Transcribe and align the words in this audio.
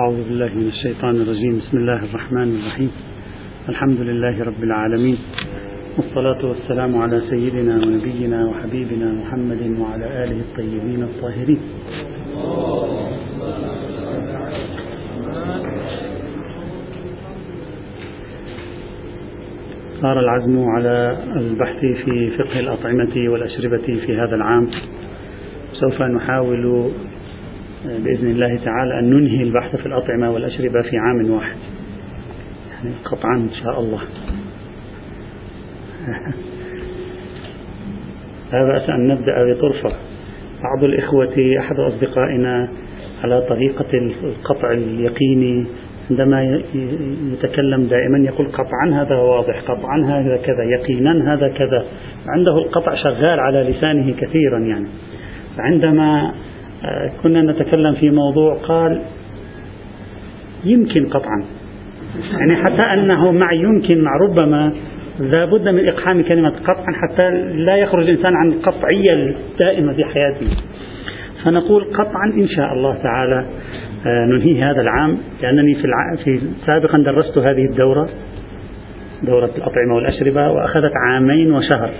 أعوذ 0.00 0.24
بالله 0.28 0.48
من 0.54 0.68
الشيطان 0.68 1.16
الرجيم. 1.16 1.58
بسم 1.58 1.76
الله 1.76 2.04
الرحمن 2.04 2.56
الرحيم. 2.56 2.90
الحمد 3.68 4.00
لله 4.00 4.44
رب 4.44 4.62
العالمين. 4.62 5.18
والصلاة 5.96 6.46
والسلام 6.46 6.98
على 6.98 7.20
سيدنا 7.30 7.74
ونبينا 7.74 8.46
وحبيبنا 8.48 9.12
محمد 9.12 9.76
وعلى 9.80 10.24
آله 10.24 10.40
الطيبين 10.40 11.02
الطاهرين. 11.02 11.60
صار 20.00 20.20
العزم 20.20 20.64
على 20.76 21.16
البحث 21.36 21.80
في 22.04 22.30
فقه 22.30 22.60
الأطعمة 22.60 23.28
والأشربة 23.28 23.86
في 24.06 24.16
هذا 24.16 24.34
العام. 24.36 24.68
سوف 25.72 26.02
نحاول 26.02 26.90
بإذن 27.84 28.30
الله 28.30 28.56
تعالى 28.64 28.98
أن 28.98 29.10
ننهي 29.10 29.42
البحث 29.42 29.76
في 29.76 29.86
الأطعمة 29.86 30.30
والأشربة 30.30 30.82
في 30.82 30.98
عام 30.98 31.30
واحد. 31.30 31.56
يعني 32.72 32.94
قطعا 33.04 33.36
إن 33.36 33.50
شاء 33.62 33.80
الله. 33.80 34.00
لا 38.52 38.64
بأس 38.72 38.90
أن 38.90 39.08
نبدأ 39.08 39.52
بطرفة. 39.52 39.92
بعض 40.62 40.84
الإخوة 40.84 41.54
أحد 41.58 41.76
أصدقائنا 41.78 42.68
على 43.24 43.42
طريقة 43.48 43.98
القطع 44.22 44.72
اليقيني 44.72 45.66
عندما 46.10 46.60
يتكلم 47.32 47.86
دائما 47.86 48.18
يقول 48.18 48.46
قطعا 48.46 48.90
هذا 48.92 49.16
واضح 49.16 49.60
قطعا 49.60 50.04
هذا 50.04 50.36
كذا 50.36 50.64
يقينا 50.64 51.34
هذا 51.34 51.48
كذا. 51.48 51.84
عنده 52.28 52.58
القطع 52.58 52.94
شغال 52.94 53.40
على 53.40 53.62
لسانه 53.62 54.12
كثيرا 54.12 54.58
يعني. 54.58 54.86
فعندما 55.56 56.32
كنا 57.22 57.42
نتكلم 57.42 57.94
في 57.94 58.10
موضوع 58.10 58.54
قال 58.54 59.02
يمكن 60.64 61.06
قطعا. 61.06 61.44
يعني 62.38 62.56
حتى 62.56 62.82
أنه 62.82 63.32
مع 63.32 63.52
يمكن 63.52 64.02
مع 64.04 64.10
ربما 64.16 64.72
لابد 65.20 65.68
من 65.68 65.88
إقحام 65.88 66.22
كلمة 66.22 66.50
قطعا 66.50 66.92
حتى 67.02 67.30
لا 67.54 67.76
يخرج 67.76 68.08
الإنسان 68.08 68.34
عن 68.36 68.48
القطعية 68.52 69.12
الدائمة 69.14 69.92
في 69.92 70.04
حياته. 70.04 70.46
فنقول 71.44 71.84
قطعا 71.84 72.26
إن 72.36 72.48
شاء 72.48 72.72
الله 72.72 72.94
تعالى 73.02 73.46
آه، 74.06 74.26
ننهي 74.26 74.62
هذا 74.62 74.80
العام 74.80 75.18
لأنني 75.42 75.74
في, 75.74 75.84
الع... 75.84 76.24
في 76.24 76.40
سابقا 76.66 76.98
درست 76.98 77.38
هذه 77.38 77.64
الدورة 77.64 78.08
دورة 79.22 79.50
الأطعمة 79.56 79.94
والأشربة 79.94 80.50
وأخذت 80.50 80.92
عامين 81.06 81.52
وشهر 81.52 81.90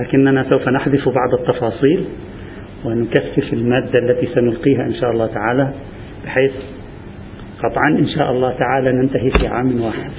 لكننا 0.00 0.42
سوف 0.50 0.68
نحذف 0.68 1.08
بعض 1.08 1.34
التفاصيل. 1.40 2.04
ونكثف 2.84 3.52
المادة 3.52 3.98
التي 3.98 4.26
سنلقيها 4.34 4.82
إن 4.86 4.94
شاء 4.94 5.10
الله 5.10 5.26
تعالى 5.26 5.72
بحيث 6.24 6.52
قطعا 7.62 7.88
إن 7.98 8.08
شاء 8.08 8.30
الله 8.30 8.52
تعالى 8.58 8.92
ننتهي 8.92 9.30
في 9.40 9.46
عام 9.46 9.80
واحد. 9.80 10.10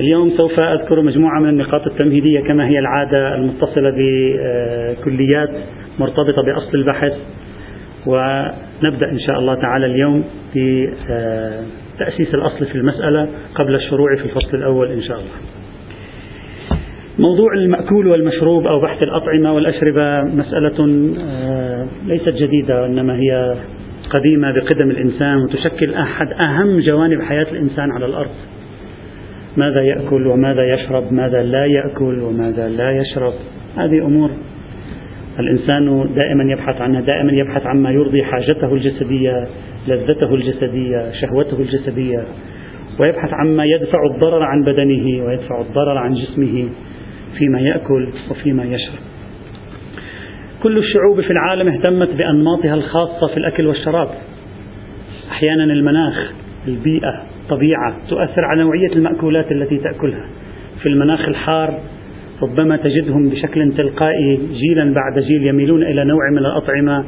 اليوم 0.00 0.30
سوف 0.30 0.60
أذكر 0.60 1.02
مجموعة 1.02 1.40
من 1.40 1.48
النقاط 1.48 1.86
التمهيدية 1.86 2.40
كما 2.40 2.68
هي 2.68 2.78
العادة 2.78 3.34
المتصلة 3.34 3.90
بكليات 3.96 5.50
مرتبطة 5.98 6.42
بأصل 6.42 6.74
البحث 6.78 7.12
ونبدأ 8.06 9.10
إن 9.10 9.18
شاء 9.18 9.38
الله 9.38 9.54
تعالى 9.54 9.86
اليوم 9.86 10.24
بتأسيس 10.56 12.34
الأصل 12.34 12.66
في 12.66 12.74
المسألة 12.74 13.28
قبل 13.54 13.74
الشروع 13.74 14.16
في 14.16 14.24
الفصل 14.24 14.56
الأول 14.56 14.90
إن 14.92 15.02
شاء 15.02 15.16
الله. 15.16 15.63
موضوع 17.18 17.54
المأكول 17.54 18.06
والمشروب 18.06 18.66
أو 18.66 18.80
بحث 18.80 19.02
الأطعمة 19.02 19.52
والأشربة 19.52 20.22
مسألة 20.22 21.08
آه، 21.20 21.86
ليست 22.06 22.28
جديدة 22.28 22.82
وإنما 22.82 23.16
هي 23.16 23.56
قديمة 24.10 24.52
بقدم 24.52 24.90
الإنسان 24.90 25.36
وتشكل 25.36 25.94
أحد 25.94 26.26
أهم 26.46 26.80
جوانب 26.80 27.22
حياة 27.22 27.46
الإنسان 27.52 27.90
على 27.92 28.06
الأرض. 28.06 28.30
ماذا 29.56 29.82
يأكل 29.82 30.26
وماذا 30.26 30.74
يشرب؟ 30.74 31.12
ماذا 31.12 31.42
لا 31.42 31.66
يأكل 31.66 32.20
وماذا 32.20 32.68
لا 32.68 32.90
يشرب؟ 32.90 33.32
هذه 33.76 34.06
أمور. 34.06 34.30
الإنسان 35.38 36.14
دائما 36.14 36.52
يبحث 36.52 36.80
عنها 36.80 37.00
دائما 37.00 37.32
يبحث 37.32 37.66
عما 37.66 37.90
يرضي 37.90 38.24
حاجته 38.24 38.74
الجسدية 38.74 39.46
لذته 39.88 40.34
الجسدية 40.34 41.12
شهوته 41.20 41.60
الجسدية 41.60 42.24
ويبحث 43.00 43.30
عما 43.32 43.64
يدفع 43.64 43.98
الضرر 44.14 44.42
عن 44.42 44.62
بدنه 44.62 45.26
ويدفع 45.26 45.60
الضرر 45.60 45.98
عن 45.98 46.14
جسمه. 46.14 46.68
فيما 47.38 47.60
يأكل 47.60 48.08
وفيما 48.30 48.64
يشرب. 48.64 48.98
كل 50.62 50.78
الشعوب 50.78 51.20
في 51.20 51.30
العالم 51.30 51.68
اهتمت 51.68 52.08
بأنماطها 52.08 52.74
الخاصة 52.74 53.26
في 53.26 53.36
الأكل 53.36 53.66
والشراب. 53.66 54.08
أحيانا 55.30 55.64
المناخ 55.64 56.32
البيئة 56.68 57.22
الطبيعة 57.42 57.94
تؤثر 58.08 58.44
على 58.44 58.62
نوعية 58.62 58.92
المأكولات 58.92 59.52
التي 59.52 59.78
تأكلها. 59.78 60.28
في 60.82 60.88
المناخ 60.88 61.28
الحار 61.28 61.80
ربما 62.42 62.76
تجدهم 62.76 63.28
بشكل 63.28 63.72
تلقائي 63.76 64.40
جيلا 64.52 64.94
بعد 64.94 65.18
جيل 65.18 65.46
يميلون 65.46 65.82
إلى 65.82 66.04
نوع 66.04 66.30
من 66.30 66.38
الأطعمة 66.38 67.04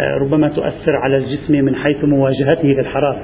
آه، 0.00 0.14
ربما 0.14 0.48
تؤثر 0.48 0.96
على 0.96 1.16
الجسم 1.16 1.64
من 1.64 1.74
حيث 1.74 2.04
مواجهته 2.04 2.68
للحرارة. 2.68 3.22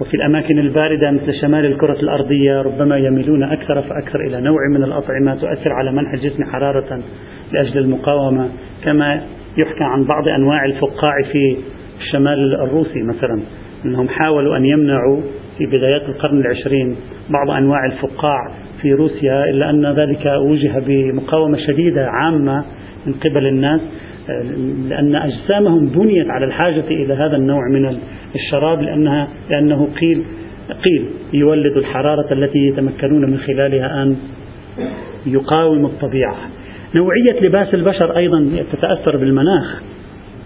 وفي 0.00 0.14
الأماكن 0.14 0.58
الباردة 0.58 1.10
مثل 1.10 1.34
شمال 1.40 1.66
الكرة 1.66 2.00
الأرضية 2.00 2.62
ربما 2.62 2.96
يميلون 2.96 3.42
أكثر 3.42 3.82
فأكثر 3.82 4.20
إلى 4.20 4.40
نوع 4.40 4.58
من 4.70 4.84
الأطعمة 4.84 5.34
تؤثر 5.34 5.72
على 5.72 5.92
منح 5.92 6.12
الجسم 6.12 6.44
حرارة 6.44 7.00
لأجل 7.52 7.78
المقاومة 7.78 8.48
كما 8.84 9.22
يحكى 9.56 9.84
عن 9.84 10.04
بعض 10.04 10.28
أنواع 10.28 10.64
الفقاع 10.64 11.12
في 11.32 11.56
الشمال 12.00 12.54
الروسي 12.54 13.02
مثلا 13.02 13.42
أنهم 13.84 14.08
حاولوا 14.08 14.56
أن 14.56 14.64
يمنعوا 14.64 15.20
في 15.58 15.66
بدايات 15.66 16.02
القرن 16.02 16.40
العشرين 16.40 16.96
بعض 17.30 17.50
أنواع 17.50 17.86
الفقاع 17.86 18.52
في 18.82 18.92
روسيا 18.92 19.50
إلا 19.50 19.70
أن 19.70 19.86
ذلك 19.86 20.26
وجه 20.26 20.82
بمقاومة 20.86 21.58
شديدة 21.66 22.06
عامة 22.10 22.64
من 23.06 23.12
قبل 23.12 23.46
الناس. 23.46 23.80
لأن 24.88 25.16
أجسامهم 25.16 25.86
بنيت 25.86 26.30
على 26.30 26.46
الحاجة 26.46 26.84
إلى 26.90 27.14
هذا 27.14 27.36
النوع 27.36 27.60
من 27.72 27.98
الشراب 28.34 28.82
لأنها 28.82 29.28
لأنه 29.50 29.88
قيل 30.00 30.24
قيل 30.68 31.04
يولد 31.32 31.76
الحرارة 31.76 32.32
التي 32.32 32.58
يتمكنون 32.58 33.30
من 33.30 33.38
خلالها 33.38 34.02
أن 34.02 34.16
يقاوموا 35.26 35.88
الطبيعة. 35.88 36.36
نوعية 36.96 37.40
لباس 37.40 37.74
البشر 37.74 38.16
أيضا 38.16 38.64
تتأثر 38.72 39.16
بالمناخ. 39.16 39.82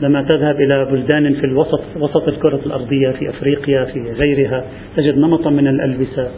لما 0.01 0.23
تذهب 0.23 0.57
إلى 0.57 0.85
بلدان 0.85 1.35
في 1.35 1.45
الوسط 1.45 1.83
وسط 1.97 2.29
الكرة 2.29 2.61
الأرضية 2.67 3.11
في 3.11 3.29
أفريقيا 3.29 3.85
في 3.85 4.13
غيرها 4.13 4.65
تجد 4.97 5.19
نمطا 5.19 5.51
من 5.51 5.69
الألبسة. 5.69 6.29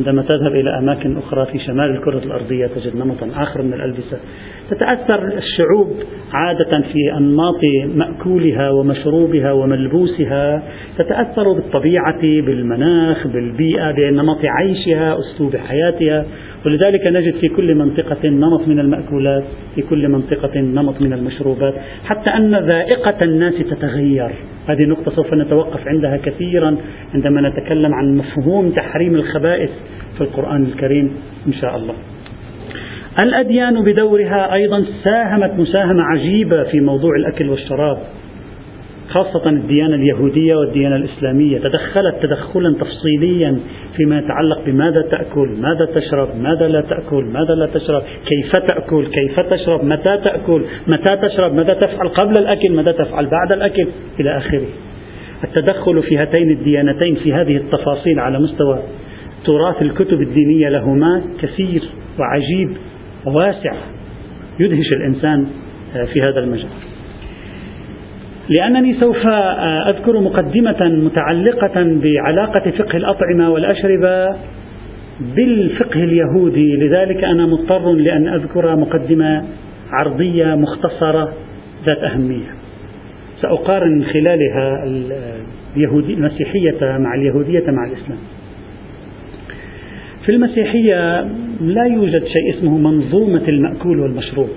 عندما 0.00 0.22
تذهب 0.22 0.52
إلى 0.52 0.78
أماكن 0.78 1.16
أخرى 1.16 1.46
في 1.46 1.58
شمال 1.58 1.90
الكرة 1.90 2.18
الأرضية 2.18 2.66
تجد 2.66 2.96
نمطا 2.96 3.42
آخر 3.42 3.62
من 3.62 3.74
الألبسة. 3.74 4.18
تتأثر 4.70 5.28
الشعوب 5.38 5.92
عادة 6.32 6.80
في 6.80 7.16
أنماط 7.16 7.60
مأكولها 7.94 8.70
ومشروبها 8.70 9.52
وملبوسها. 9.52 10.62
تتأثر 10.98 11.52
بالطبيعة 11.52 12.20
بالمناخ 12.20 13.26
بالبيئة 13.26 13.90
بنمط 13.90 14.38
عيشها 14.44 15.18
أسلوب 15.18 15.56
حياتها. 15.56 16.26
ولذلك 16.66 17.06
نجد 17.06 17.34
في 17.34 17.48
كل 17.48 17.74
منطقة 17.74 18.28
نمط 18.28 18.68
من 18.68 18.80
المأكولات 18.80 19.44
في 19.74 19.82
كل 19.82 20.08
منطقة 20.08 20.60
نمط 20.60 21.00
من 21.00 21.12
المشروبات 21.12 21.74
حتى 22.04 22.30
أن 22.30 22.54
ذائقة 22.54 23.18
الناس 23.24 23.54
تتغير. 23.54 24.30
هذه 24.66 24.86
نقطة 24.86 25.10
سوف 25.10 25.34
نتوقف 25.34 25.88
عندها 25.88 26.16
كثيرا 26.16 26.76
عندما 27.14 27.48
نتكلم 27.48 27.94
عن 27.94 28.16
مفهوم 28.16 28.70
تحريم 28.70 29.14
الخبائث 29.14 29.70
في 30.14 30.20
القرآن 30.20 30.62
الكريم 30.62 31.12
إن 31.46 31.52
شاء 31.52 31.76
الله. 31.76 31.94
الأديان 33.22 33.84
بدورها 33.84 34.54
أيضا 34.54 34.84
ساهمت 35.04 35.58
مساهمة 35.58 36.02
عجيبة 36.02 36.64
في 36.64 36.80
موضوع 36.80 37.16
الأكل 37.16 37.48
والشراب. 37.48 37.98
خاصة 39.10 39.50
الديانة 39.50 39.94
اليهودية 39.94 40.54
والديانة 40.54 40.96
الإسلامية 40.96 41.58
تدخلت 41.58 42.14
تدخلا 42.22 42.74
تفصيليا 42.74 43.58
فيما 43.96 44.18
يتعلق 44.18 44.64
بماذا 44.66 45.02
تأكل 45.02 45.48
ماذا 45.60 45.84
تشرب 45.94 46.28
ماذا 46.40 46.68
لا 46.68 46.80
تأكل 46.80 47.24
ماذا 47.24 47.54
لا 47.54 47.66
تشرب 47.66 48.02
كيف 48.02 48.52
تأكل 48.52 49.06
كيف 49.06 49.40
تشرب 49.40 49.84
متى 49.84 50.18
تأكل 50.24 50.64
متى 50.86 51.16
تشرب 51.16 51.54
ماذا 51.54 51.74
تفعل 51.74 52.08
قبل 52.08 52.34
الأكل 52.38 52.72
ماذا 52.72 52.92
تفعل 52.92 53.26
بعد 53.26 53.52
الأكل 53.54 53.88
إلى 54.20 54.36
آخره. 54.36 54.66
التدخل 55.44 56.02
في 56.02 56.18
هاتين 56.18 56.50
الديانتين 56.50 57.14
في 57.14 57.32
هذه 57.32 57.56
التفاصيل 57.56 58.18
على 58.18 58.38
مستوى 58.38 58.82
تراث 59.44 59.82
الكتب 59.82 60.20
الدينية 60.20 60.68
لهما 60.68 61.22
كثير 61.42 61.82
وعجيب 62.18 62.76
وواسع 63.26 63.72
يدهش 64.60 64.88
الإنسان 64.96 65.46
في 66.12 66.22
هذا 66.22 66.40
المجال. 66.40 66.89
لأنني 68.48 69.00
سوف 69.00 69.26
أذكر 69.88 70.20
مقدمة 70.20 70.88
متعلقة 70.88 72.00
بعلاقة 72.02 72.70
فقه 72.70 72.96
الأطعمة 72.96 73.50
والأشربة 73.50 74.36
بالفقه 75.36 76.04
اليهودي. 76.04 76.76
لذلك 76.76 77.24
أنا 77.24 77.46
مضطر 77.46 77.92
لأن 77.92 78.28
أذكر 78.28 78.76
مقدمة 78.76 79.44
عرضية 79.90 80.54
مختصرة 80.54 81.32
ذات 81.86 81.98
أهمية. 81.98 82.54
سأقارن 83.42 83.98
من 83.98 84.04
خلالها 84.04 84.84
اليهودي 85.76 86.14
المسيحية 86.14 86.98
مع 86.98 87.14
اليهودية 87.14 87.64
مع 87.70 87.86
الإسلام. 87.86 88.18
في 90.26 90.32
المسيحية 90.34 91.20
لا 91.60 91.84
يوجد 91.84 92.24
شيء 92.24 92.58
اسمه 92.58 92.78
منظومة 92.78 93.48
المأكول 93.48 94.00
والمشروب. 94.00 94.48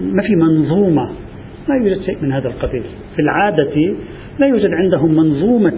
ما 0.00 0.22
في 0.22 0.34
منظومة 0.36 1.10
لا 1.68 1.74
يوجد 1.74 2.02
شيء 2.02 2.16
من 2.22 2.32
هذا 2.32 2.48
القبيل. 2.48 2.82
في 3.16 3.22
العادة 3.22 3.94
لا 4.38 4.46
يوجد 4.46 4.70
عندهم 4.72 5.14
منظومة 5.14 5.72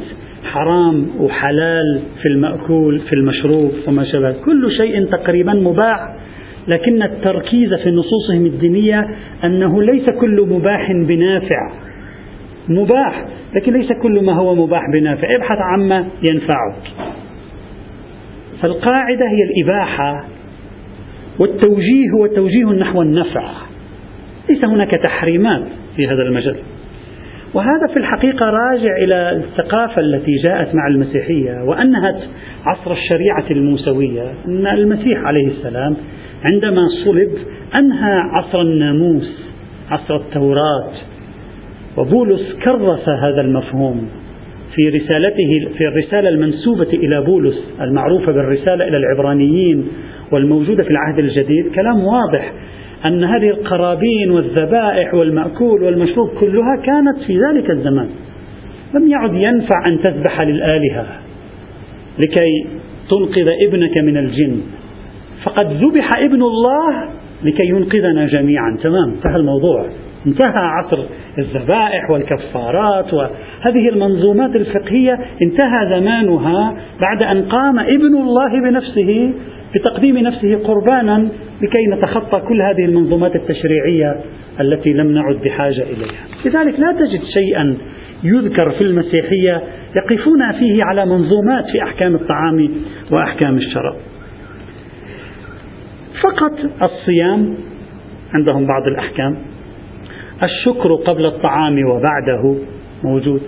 حرام 0.44 1.06
وحلال 1.20 2.00
في 2.22 2.28
المأكول 2.28 3.00
في 3.00 3.12
المشروب 3.12 3.72
وما 3.88 4.04
شابه. 4.04 4.32
كل 4.32 4.70
شيء 4.76 5.04
تقريبا 5.04 5.52
مباح 5.52 6.16
لكن 6.68 7.02
التركيز 7.02 7.74
في 7.74 7.90
نصوصهم 7.90 8.46
الدينية 8.46 9.08
أنه 9.44 9.82
ليس 9.82 10.10
كل 10.20 10.46
مباح 10.50 10.92
بنافع. 10.92 11.72
مباح 12.68 13.26
لكن 13.54 13.72
ليس 13.72 13.92
كل 13.92 14.24
ما 14.24 14.32
هو 14.32 14.54
مباح 14.54 14.82
بنافع. 14.92 15.36
ابحث 15.36 15.58
عما 15.72 16.06
ينفعك. 16.30 17.10
فالقاعدة 18.62 19.26
هي 19.26 19.42
الإباحة 19.50 20.24
والتوجيه 21.38 22.10
هو 22.14 22.26
توجيه 22.26 22.64
نحو 22.64 23.02
النفع. 23.02 23.71
ليس 24.50 24.60
هناك 24.68 24.90
تحريمات 24.90 25.62
في 25.96 26.06
هذا 26.06 26.22
المجال. 26.22 26.56
وهذا 27.54 27.86
في 27.92 27.98
الحقيقة 27.98 28.46
راجع 28.46 28.96
إلى 28.96 29.30
الثقافة 29.30 30.00
التي 30.00 30.36
جاءت 30.36 30.74
مع 30.74 30.86
المسيحية 30.86 31.64
وأنهت 31.64 32.20
عصر 32.66 32.92
الشريعة 32.92 33.50
الموسوية. 33.50 34.32
أن 34.48 34.66
المسيح 34.66 35.18
عليه 35.18 35.46
السلام 35.46 35.96
عندما 36.52 36.82
صلب 37.04 37.30
أنهى 37.74 38.14
عصر 38.32 38.60
الناموس 38.60 39.52
عصر 39.90 40.16
التوراة. 40.16 40.92
وبولس 41.96 42.56
كرس 42.64 43.08
هذا 43.08 43.40
المفهوم 43.40 44.08
في 44.74 44.88
رسالته 44.88 45.70
في 45.78 45.84
الرسالة 45.88 46.28
المنسوبة 46.28 46.88
إلى 46.92 47.20
بولس 47.20 47.74
المعروفة 47.80 48.32
بالرسالة 48.32 48.88
إلى 48.88 48.96
العبرانيين 48.96 49.88
والموجودة 50.32 50.84
في 50.84 50.90
العهد 50.90 51.18
الجديد. 51.18 51.74
كلام 51.74 52.04
واضح 52.04 52.52
أن 53.06 53.24
هذه 53.24 53.50
القرابين 53.50 54.30
والذبائح 54.30 55.14
والمأكول 55.14 55.82
والمشروب 55.82 56.28
كلها 56.40 56.76
كانت 56.76 57.18
في 57.26 57.38
ذلك 57.38 57.70
الزمان. 57.70 58.08
لم 58.94 59.08
يعد 59.08 59.34
ينفع 59.34 59.86
أن 59.86 60.02
تذبح 60.02 60.40
للآلهة 60.40 61.06
لكي 62.18 62.66
تنقذ 63.10 63.48
ابنك 63.68 63.98
من 63.98 64.16
الجن. 64.16 64.60
فقد 65.44 65.66
ذبح 65.66 66.10
ابن 66.18 66.42
الله 66.42 67.08
لكي 67.44 67.68
ينقذنا 67.68 68.26
جميعا. 68.26 68.78
تمام 68.82 69.10
انتهى 69.10 69.36
الموضوع. 69.36 69.86
انتهى 70.26 70.52
عصر 70.54 71.04
الذبائح 71.38 72.10
والكفارات 72.10 73.14
وهذه 73.14 73.88
المنظومات 73.88 74.56
الفقهية 74.56 75.18
انتهى 75.44 75.98
زمانها 76.00 76.76
بعد 77.02 77.22
أن 77.22 77.42
قام 77.42 77.78
ابن 77.78 78.16
الله 78.16 78.60
بنفسه 78.62 79.32
بتقديم 79.74 80.18
نفسه 80.18 80.58
قربانا 80.64 81.28
لكي 81.62 81.86
نتخطى 81.92 82.40
كل 82.40 82.62
هذه 82.62 82.84
المنظومات 82.84 83.36
التشريعية 83.36 84.16
التي 84.60 84.92
لم 84.92 85.10
نعد 85.12 85.36
بحاجة 85.44 85.82
إليها. 85.82 86.26
لذلك 86.44 86.80
لا 86.80 86.92
تجد 86.92 87.20
شيئا 87.34 87.76
يذكر 88.24 88.70
في 88.70 88.80
المسيحية 88.80 89.62
يقفون 89.96 90.52
فيه 90.52 90.84
على 90.84 91.06
منظومات 91.06 91.64
في 91.72 91.82
أحكام 91.82 92.14
الطعام 92.14 92.68
وأحكام 93.10 93.56
الشراب 93.56 93.94
فقط 96.22 96.52
الصيام 96.82 97.54
عندهم 98.34 98.66
بعض 98.66 98.82
الأحكام. 98.86 99.36
الشكر 100.42 100.94
قبل 100.94 101.26
الطعام 101.26 101.84
وبعده. 101.84 102.56
موجود. 103.04 103.42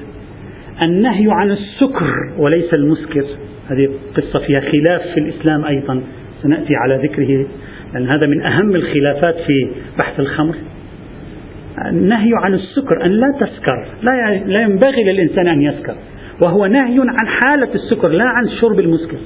النهي 0.84 1.26
عن 1.28 1.50
السكر 1.50 2.10
وليس 2.38 2.74
المسكر. 2.74 3.24
هذه 3.68 3.88
قصة 4.16 4.38
فيها 4.46 4.60
خلاف 4.60 5.02
في 5.14 5.20
الإسلام 5.20 5.64
أيضا. 5.64 6.02
سنأتي 6.42 6.76
على 6.76 6.96
ذكره 6.96 7.46
لأن 7.94 8.06
هذا 8.06 8.26
من 8.28 8.42
أهم 8.42 8.74
الخلافات 8.74 9.34
في 9.34 9.68
بحث 10.02 10.20
الخمر. 10.20 10.54
النهي 11.88 12.30
عن 12.34 12.54
السكر 12.54 13.04
أن 13.04 13.10
لا 13.10 13.32
تسكر. 13.40 13.86
لا 14.46 14.62
ينبغي 14.62 15.04
للإنسان 15.04 15.48
أن 15.48 15.62
يسكر. 15.62 15.94
وهو 16.44 16.66
نهي 16.66 16.98
عن 17.00 17.28
حالة 17.42 17.74
السكر 17.74 18.08
لا 18.08 18.24
عن 18.24 18.48
شرب 18.60 18.80
المسكر. 18.80 19.18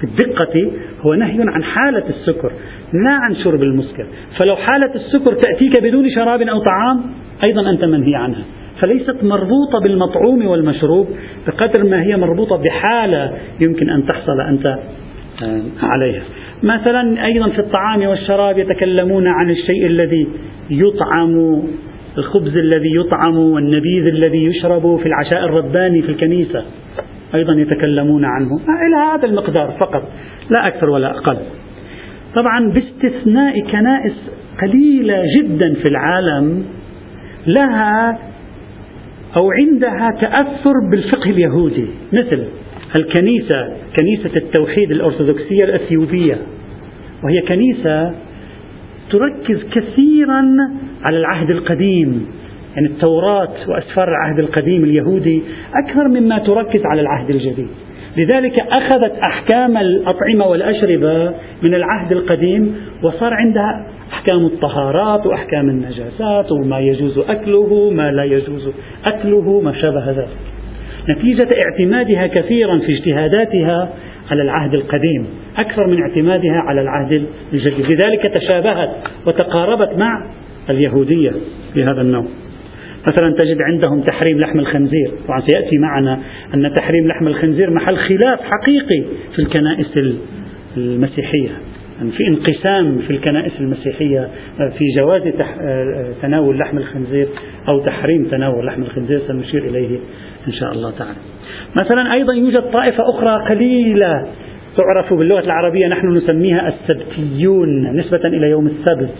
في 0.00 0.04
الدقة 0.04 0.70
هو 1.00 1.14
نهي 1.14 1.40
عن 1.40 1.64
حالة 1.64 2.04
السكر 2.08 2.52
لا 2.92 3.10
عن 3.10 3.34
شرب 3.34 3.62
المسكر. 3.62 4.06
فلو 4.40 4.56
حالة 4.56 4.94
السكر 4.94 5.34
تأتيك 5.34 5.82
بدون 5.82 6.10
شراب 6.10 6.42
أو 6.42 6.58
طعام 6.58 7.00
أيضا 7.48 7.70
أنت 7.70 7.84
منهي 7.84 8.14
عنها. 8.14 8.42
فليست 8.82 9.24
مربوطة 9.24 9.80
بالمطعوم 9.82 10.46
والمشروب 10.46 11.08
بقدر 11.46 11.84
ما 11.84 12.02
هي 12.02 12.16
مربوطة 12.16 12.56
بحالة 12.56 13.32
يمكن 13.60 13.90
أن 13.90 14.06
تحصل 14.06 14.40
أنت 14.40 14.66
آه، 15.42 15.62
عليها. 15.82 16.22
مثلا 16.62 17.24
أيضا 17.24 17.48
في 17.48 17.58
الطعام 17.58 18.06
والشراب 18.06 18.58
يتكلمون 18.58 19.26
عن 19.26 19.50
الشيء 19.50 19.86
الذي 19.86 20.28
يطعم 20.70 21.62
الخبز 22.18 22.56
الذي 22.56 22.94
يطعم 22.94 23.36
والنبيذ 23.36 24.06
الذي 24.06 24.44
يشرب 24.44 24.96
في 24.96 25.06
العشاء 25.06 25.44
الرباني 25.44 26.02
في 26.02 26.08
الكنيسة. 26.08 26.64
أيضا 27.34 27.52
يتكلمون 27.52 28.24
عنه. 28.24 28.60
إلى 28.86 28.96
هذا 29.14 29.26
المقدار 29.26 29.76
فقط 29.80 30.02
لا 30.56 30.66
أكثر 30.66 30.90
ولا 30.90 31.10
أقل. 31.10 31.38
طبعا 32.34 32.70
باستثناء 32.70 33.60
كنائس 33.60 34.30
قليلة 34.62 35.22
جدا 35.40 35.74
في 35.74 35.88
العالم 35.88 36.64
لها 37.46 38.18
أو 39.40 39.50
عندها 39.50 40.10
تأثر 40.22 40.72
بالفقه 40.90 41.30
اليهودي. 41.30 41.86
مثل 42.12 42.44
الكنيسة 43.00 43.76
كنيسة 44.00 44.36
التوحيد 44.36 44.90
الأرثوذكسية 44.90 45.64
الأثيوبية. 45.64 46.38
وهي 47.24 47.42
كنيسة 47.48 48.14
تركز 49.10 49.64
كثيرا 49.72 50.56
على 51.10 51.18
العهد 51.18 51.50
القديم. 51.50 52.26
يعني 52.76 52.88
التوراة 52.88 53.48
وأسفار 53.68 54.08
العهد 54.08 54.38
القديم 54.38 54.84
اليهودي 54.84 55.42
أكثر 55.84 56.08
مما 56.08 56.38
تركز 56.38 56.80
على 56.84 57.00
العهد 57.00 57.30
الجديد. 57.30 57.68
لذلك 58.16 58.60
أخذت 58.60 59.12
أحكام 59.18 59.76
الأطعمة 59.76 60.46
والأشربة 60.46 61.34
من 61.62 61.74
العهد 61.74 62.12
القديم 62.12 62.76
وصار 63.02 63.34
عندها 63.34 63.86
أحكام 64.12 64.46
الطهارات 64.46 65.26
وأحكام 65.26 65.68
النجاسات 65.68 66.52
وما 66.52 66.78
يجوز 66.80 67.18
أكله 67.18 67.90
ما 67.90 68.12
لا 68.12 68.24
يجوز 68.24 68.70
أكله 69.10 69.60
ما 69.60 69.72
شابه 69.72 70.10
ذلك. 70.10 70.28
نتيجة 71.08 71.48
اعتمادها 71.66 72.26
كثيرا 72.26 72.78
في 72.78 72.92
اجتهاداتها 72.92 73.88
على 74.30 74.42
العهد 74.42 74.74
القديم 74.74 75.26
أكثر 75.56 75.86
من 75.86 76.02
اعتمادها 76.02 76.60
على 76.68 76.80
العهد 76.80 77.26
الجديد. 77.52 77.90
لذلك 77.90 78.32
تشابهت 78.34 78.90
وتقاربت 79.26 79.98
مع 79.98 80.26
اليهودية 80.70 81.32
في 81.74 81.84
هذا 81.84 82.00
النوع. 82.00 82.24
مثلا 83.12 83.32
تجد 83.32 83.62
عندهم 83.62 84.00
تحريم 84.00 84.38
لحم 84.38 84.58
الخنزير. 84.58 85.10
طبعا 85.28 85.40
سيأتي 85.40 85.78
معنا 85.78 86.20
أن 86.54 86.72
تحريم 86.74 87.08
لحم 87.08 87.26
الخنزير 87.26 87.70
محل 87.70 87.96
خلاف 87.96 88.40
حقيقي 88.40 89.04
في 89.32 89.38
الكنائس 89.38 89.98
المسيحية. 90.76 91.50
يعني 91.98 92.10
في 92.10 92.28
انقسام 92.28 92.98
في 92.98 93.10
الكنائس 93.10 93.52
المسيحية 93.60 94.28
في 94.56 94.84
جواز 94.96 95.22
تناول 96.22 96.58
لحم 96.58 96.78
الخنزير 96.78 97.28
أو 97.68 97.80
تحريم 97.80 98.24
تناول 98.24 98.66
لحم 98.66 98.82
الخنزير 98.82 99.20
سنشير 99.28 99.64
إليه 99.64 99.98
إن 100.48 100.52
شاء 100.52 100.72
الله 100.72 100.90
تعالى. 100.90 101.18
مثلا 101.82 102.12
أيضا 102.12 102.32
يوجد 102.32 102.62
طائفة 102.72 103.10
أخرى 103.10 103.54
قليلة 103.54 104.26
تعرف 104.76 105.14
باللغة 105.14 105.40
العربية 105.40 105.86
نحن 105.86 106.16
نسميها 106.16 106.68
السبتيون 106.68 107.96
نسبة 107.96 108.24
إلى 108.24 108.50
يوم 108.50 108.66
السبت. 108.66 109.14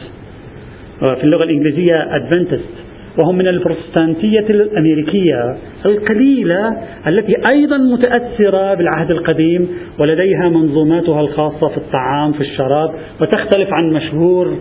في 1.01 1.25
اللغة 1.25 1.45
الإنجليزية 1.45 2.17
أدفنتست 2.17 2.86
وهم 3.19 3.39
من 3.39 3.49
البروتستانتية 3.49 4.47
الأمريكية 4.51 5.57
القليلة 5.87 6.77
التي 7.07 7.37
أيضا 7.51 7.79
متأثرة 7.79 8.75
بالعهد 8.75 9.11
القديم 9.11 9.69
ولديها 9.99 10.49
منظوماتها 10.49 11.21
الخاصة 11.21 11.69
في 11.69 11.77
الطعام 11.77 12.33
في 12.33 12.41
الشراب 12.41 12.91
وتختلف 13.21 13.73
عن 13.73 13.93
مشهور 13.93 14.57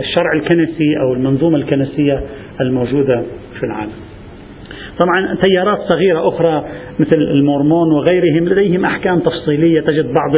الشرع 0.00 0.32
الكنسي 0.36 1.00
أو 1.00 1.12
المنظومة 1.12 1.56
الكنسية 1.56 2.22
الموجودة 2.60 3.22
في 3.60 3.66
العالم. 3.66 3.92
طبعا 5.00 5.34
تيارات 5.42 5.78
صغيرة 5.92 6.28
أخرى 6.28 6.64
مثل 6.98 7.18
المورمون 7.18 7.92
وغيرهم 7.92 8.48
لديهم 8.48 8.84
أحكام 8.84 9.20
تفصيلية 9.20 9.80
تجد 9.80 10.04
بعض 10.04 10.32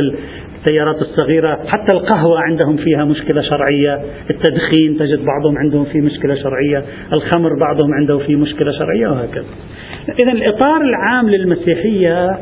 التيارات 0.59 0.97
الصغيرة 1.03 1.55
حتى 1.55 1.93
القهوة 1.93 2.41
عندهم 2.41 2.77
فيها 2.77 3.05
مشكلة 3.05 3.43
شرعية 3.43 4.01
التدخين 4.31 4.99
تجد 4.99 5.25
بعضهم 5.25 5.59
عندهم 5.59 5.85
فيه 5.85 6.01
مشكلة 6.01 6.35
شرعية 6.35 6.85
الخمر 7.13 7.51
بعضهم 7.61 7.95
عنده 7.95 8.19
فيه 8.19 8.37
مشكلة 8.37 8.73
شرعية 8.73 9.09
وهكذا. 9.09 9.45
إذا 10.23 10.33
الإطار 10.33 10.81
العام 10.81 11.31
للمسيحية 11.31 12.39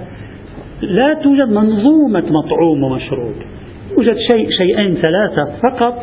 لا 0.83 1.15
توجد 1.15 1.49
منظومة 1.49 2.25
مطعوم 2.31 2.83
ومشروب 2.83 3.35
يوجد 3.99 4.17
شيء 4.33 4.49
شيئين 4.51 4.95
ثلاثة 4.95 5.53
فقط 5.63 5.99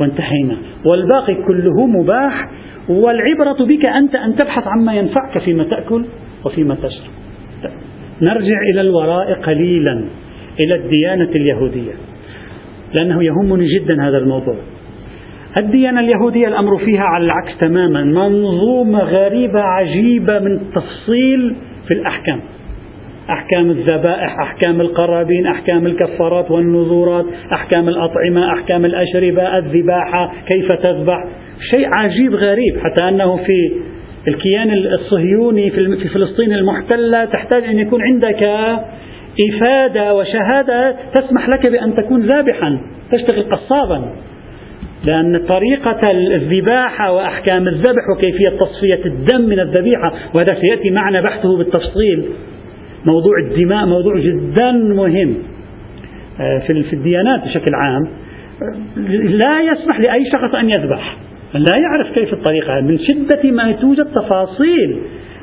وانتهينا. 0.00 0.56
والباقي 0.86 1.34
كله 1.34 1.86
مباح 1.86 2.50
والعبرة 2.88 3.66
بك 3.66 3.84
أنت 3.84 4.14
أن 4.14 4.36
تبحث 4.36 4.64
عما 4.66 4.94
ينفعك 4.94 5.38
فيما 5.44 5.64
تأكل 5.64 6.04
وفيما 6.44 6.74
تشرب. 6.74 7.10
نرجع 8.22 8.60
إلى 8.72 8.80
الوراء 8.80 9.32
قليلا 9.32 10.04
إلى 10.64 10.74
الديانة 10.74 11.30
اليهودية. 11.30 11.92
لأنه 12.94 13.24
يهمني 13.24 13.66
جدا 13.78 14.08
هذا 14.08 14.18
الموضوع. 14.18 14.56
الديانة 15.60 16.00
اليهودية 16.00 16.48
الأمر 16.48 16.78
فيها 16.78 17.02
على 17.02 17.24
العكس 17.24 17.58
تماما. 17.60 18.04
منظومة 18.04 18.98
غريبة 18.98 19.60
عجيبة 19.60 20.38
من 20.38 20.52
التفصيل 20.52 21.56
في 21.88 21.94
الأحكام. 21.94 22.40
أحكام 23.30 23.70
الذبائح 23.70 24.40
أحكام 24.40 24.80
القرابين 24.80 25.46
أحكام 25.46 25.86
الكفارات 25.86 26.50
والنذورات 26.50 27.24
أحكام 27.52 27.88
الأطعمة 27.88 28.52
أحكام 28.52 28.84
الأشربة 28.84 29.58
الذباحة 29.58 30.32
كيف 30.46 30.66
تذبح. 30.82 31.24
شيء 31.74 31.88
عجيب 31.96 32.34
غريب 32.34 32.78
حتى 32.78 33.08
أنه 33.08 33.36
في 33.36 33.72
الكيان 34.28 34.70
الصهيوني 34.70 35.70
في 35.70 36.08
فلسطين 36.08 36.52
المحتلة 36.52 37.24
تحتاج 37.24 37.64
أن 37.64 37.78
يكون 37.78 38.02
عندك 38.02 38.42
إفادة 39.48 40.14
وشهادة 40.14 40.96
تسمح 41.14 41.48
لك 41.48 41.66
بأن 41.66 41.94
تكون 41.94 42.20
ذابحا 42.20 42.80
تشتغل 43.12 43.42
قصابا. 43.42 44.12
لأن 45.04 45.46
طريقة 45.48 46.10
الذباحة 46.10 47.12
وأحكام 47.12 47.68
الذبح 47.68 48.08
وكيفية 48.16 48.58
تصفية 48.60 49.04
الدم 49.06 49.40
من 49.40 49.60
الذبيحة 49.60 50.12
وهذا 50.34 50.60
سيأتي 50.60 50.90
معنا 50.90 51.20
بحثه 51.20 51.56
بالتفصيل. 51.56 52.24
موضوع 53.12 53.32
الدماء 53.38 53.86
موضوع 53.86 54.18
جدا 54.18 54.72
مهم 54.72 55.34
آه، 56.40 56.58
في 56.58 56.92
الديانات 56.92 57.44
بشكل 57.44 57.74
عام. 57.74 58.08
لا 59.28 59.60
يسمح 59.60 60.00
لأي 60.00 60.30
شخص 60.32 60.54
أن 60.54 60.70
يذبح. 60.70 61.16
لا 61.54 61.76
يعرف 61.76 62.14
كيف 62.14 62.32
الطريقة 62.32 62.80
من 62.80 62.98
شدة 62.98 63.50
ما 63.50 63.72
توجد 63.72 64.04
تفاصيل 64.04 64.98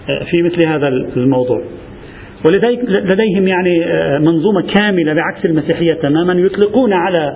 آه، 0.10 0.24
في 0.24 0.42
مثل 0.42 0.66
هذا 0.66 0.88
الموضوع. 0.88 1.62
ولديهم 2.50 3.48
يعني 3.48 3.86
آه، 3.86 4.18
منظومة 4.18 4.62
كاملة 4.62 5.14
بعكس 5.14 5.46
المسيحية 5.46 5.94
تماما 5.94 6.34
يطلقون 6.34 6.94
على 6.94 7.36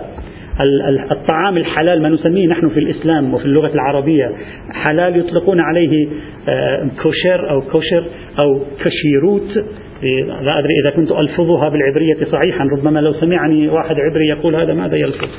الطعام 1.11 1.57
الحلال 1.57 2.01
ما 2.01 2.09
نسميه 2.09 2.47
نحن 2.47 2.69
في 2.69 2.79
الإسلام 2.79 3.33
وفي 3.33 3.45
اللغة 3.45 3.73
العربية 3.73 4.31
حلال 4.71 5.19
يطلقون 5.19 5.59
عليه 5.59 6.07
כשר 7.03 7.49
أو 7.49 7.61
כשר 7.61 8.03
أو 8.39 8.61
כשרות. 8.83 9.65
لا 10.41 10.59
أدري 10.59 10.73
إذا 10.83 10.89
كنت 10.89 11.11
ألفظها 11.11 11.69
بالعبرية 11.69 12.15
صحيحا 12.31 12.63
ربما 12.77 12.99
لو 12.99 13.13
سمعني 13.13 13.67
واحد 13.67 13.95
عبري 13.99 14.27
يقول 14.27 14.55
هذا 14.55 14.73
ماذا 14.73 14.95
يلفظ. 14.95 15.27
آه، 15.27 15.29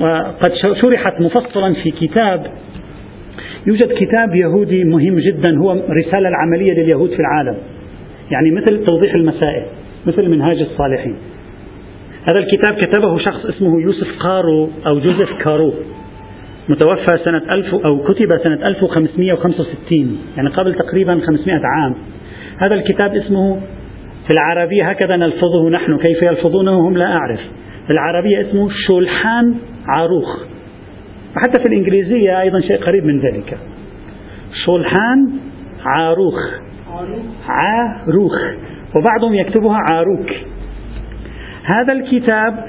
وقد 0.00 0.52
شرحت 0.82 1.20
مفصلا 1.20 1.74
في 1.82 1.90
كتاب 1.90 2.46
يوجد 3.66 3.92
كتاب 3.92 4.34
يهودي 4.34 4.84
مهم 4.84 5.18
جدا 5.18 5.58
هو 5.58 5.72
رسالة 5.72 6.28
العملية 6.28 6.72
لليهود 6.72 7.10
في 7.10 7.20
العالم. 7.20 7.56
يعني 8.30 8.50
مثل 8.50 8.84
توضيح 8.84 9.14
المسائل 9.14 9.64
مثل 10.06 10.28
منهاج 10.28 10.60
الصالحين. 10.60 11.16
هذا 12.30 12.38
الكتاب 12.38 12.76
كتبه 12.76 13.18
شخص 13.18 13.46
اسمه 13.46 13.80
يوسف 13.80 14.18
قارو 14.18 14.70
أو 14.86 14.98
جوزيف 14.98 15.32
كارو. 15.32 15.72
متوفى 16.68 17.24
سنة 17.24 17.54
ألف 17.54 17.74
أو 17.74 17.98
كتب 17.98 18.28
سنة 18.44 18.66
1565 18.68 20.18
يعني 20.36 20.48
قبل 20.48 20.74
تقريبا 20.74 21.20
500 21.26 21.60
عام. 21.64 21.94
هذا 22.58 22.74
الكتاب 22.74 23.14
اسمه 23.14 23.60
في 24.26 24.30
العربية 24.30 24.84
هكذا 24.90 25.16
نلفظه 25.16 25.70
نحن 25.70 25.96
كيف 25.96 26.22
يلفظونه 26.26 26.88
هم 26.88 26.96
لا 26.96 27.06
أعرف. 27.06 27.40
في 27.88 27.94
العربية 27.94 28.40
اسمه 28.40 28.68
شولحان 28.88 29.54
عاروخ 29.86 30.44
وحتى 31.36 31.62
في 31.62 31.68
الإنجليزية 31.68 32.40
أيضا 32.40 32.60
شيء 32.60 32.76
قريب 32.76 33.04
من 33.04 33.20
ذلك. 33.20 33.58
شولحان 34.64 35.30
عاروخ 35.84 36.34
عاروخ 37.48 38.34
وبعضهم 38.96 39.34
يكتبها 39.34 39.78
عاروك. 39.90 40.30
هذا 41.64 41.94
الكتاب 41.94 42.64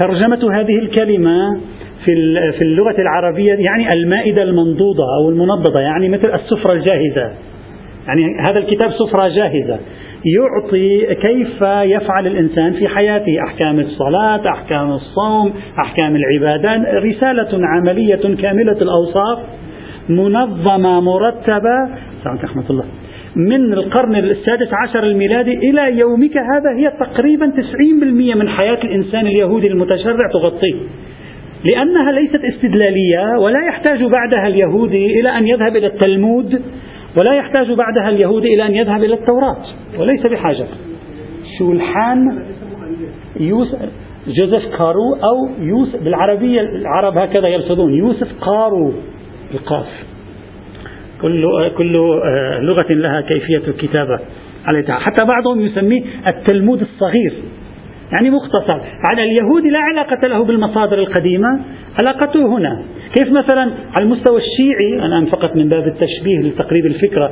ترجمة 0.00 0.60
هذه 0.60 0.78
الكلمة 0.78 1.60
في 2.04 2.14
في 2.58 2.62
اللغة 2.62 3.00
العربية 3.00 3.52
يعني 3.54 3.88
المائدة 3.94 4.42
المنضودة 4.42 5.04
أو 5.20 5.30
المنضدة 5.30 5.80
يعني 5.80 6.08
مثل 6.08 6.34
السفرة 6.34 6.72
الجاهزة. 6.72 7.32
يعني 8.06 8.22
هذا 8.50 8.58
الكتاب 8.58 8.90
سفرة 8.90 9.28
جاهزة. 9.28 9.78
يعطي 10.24 11.14
كيف 11.14 11.62
يفعل 11.62 12.26
الإنسان 12.26 12.72
في 12.72 12.88
حياته. 12.88 13.42
أحكام 13.46 13.80
الصلاة 13.80 14.48
أحكام 14.48 14.90
الصوم 14.90 15.52
أحكام 15.78 16.16
العبادات. 16.16 16.94
رسالة 17.04 17.66
عملية 17.66 18.34
كاملة 18.42 18.76
الأوصاف 18.82 19.38
منظمة 20.08 21.00
مرتبة. 21.00 21.88
رحمة 22.26 22.64
الله. 22.70 22.84
من 23.36 23.72
القرن 23.72 24.16
السادس 24.16 24.68
عشر 24.82 25.02
الميلادي 25.02 25.52
إلى 25.52 25.98
يومك 25.98 26.36
هذا 26.36 26.70
هي 26.76 26.92
تقريبا 27.00 27.46
90% 27.46 28.34
من 28.34 28.48
حياة 28.48 28.78
الإنسان 28.84 29.26
اليهودي 29.26 29.66
المتشرع 29.66 30.16
تغطيه. 30.32 30.74
لأنها 31.64 32.12
ليست 32.12 32.40
استدلالية 32.44 33.38
ولا 33.38 33.66
يحتاج 33.68 34.04
بعدها 34.04 34.46
اليهودي 34.46 35.20
إلى 35.20 35.28
أن 35.38 35.46
يذهب 35.46 35.76
إلى 35.76 35.86
التلمود. 35.86 36.62
ولا 37.20 37.34
يحتاج 37.34 37.72
بعدها 37.72 38.08
اليهود 38.08 38.44
إلى 38.44 38.66
أن 38.66 38.74
يذهب 38.74 39.04
إلى 39.04 39.14
التوراة 39.14 39.62
وليس 39.98 40.22
بحاجة. 40.32 40.66
شولحان 41.58 42.42
يوسف 43.40 43.88
جوزيف 44.26 44.62
كارو 44.66 45.14
أو 45.14 45.48
يوسف 45.60 46.02
بالعربية 46.02 46.60
العرب 46.60 47.18
هكذا 47.18 47.48
يلفظون 47.48 47.94
يوسف 47.94 48.28
قارو 48.40 48.92
القاف 49.54 49.86
كل 51.22 51.44
كل 51.78 51.96
آه، 51.96 52.58
لغة 52.60 52.92
لها 52.92 53.20
كيفية 53.20 53.62
الكتابة 53.68 54.18
حتى 54.88 55.24
بعضهم 55.24 55.60
يسميه 55.60 56.02
التلمود 56.26 56.80
الصغير. 56.80 57.32
يعني 58.12 58.30
مختصر. 58.30 58.80
على 59.10 59.22
اليهود 59.22 59.62
لا 59.62 59.78
علاقة 59.78 60.28
له 60.28 60.44
بالمصادر 60.44 60.98
القديمة 60.98 61.60
علاقته 62.02 62.46
هنا. 62.46 62.82
كيف 63.16 63.28
مثلا 63.32 63.62
على 63.62 64.02
المستوى 64.02 64.36
الشيعي 64.38 65.06
الآن 65.06 65.26
فقط 65.26 65.56
من 65.56 65.68
باب 65.68 65.86
التشبيه 65.86 66.38
لتقريب 66.38 66.86
الفكرة 66.86 67.30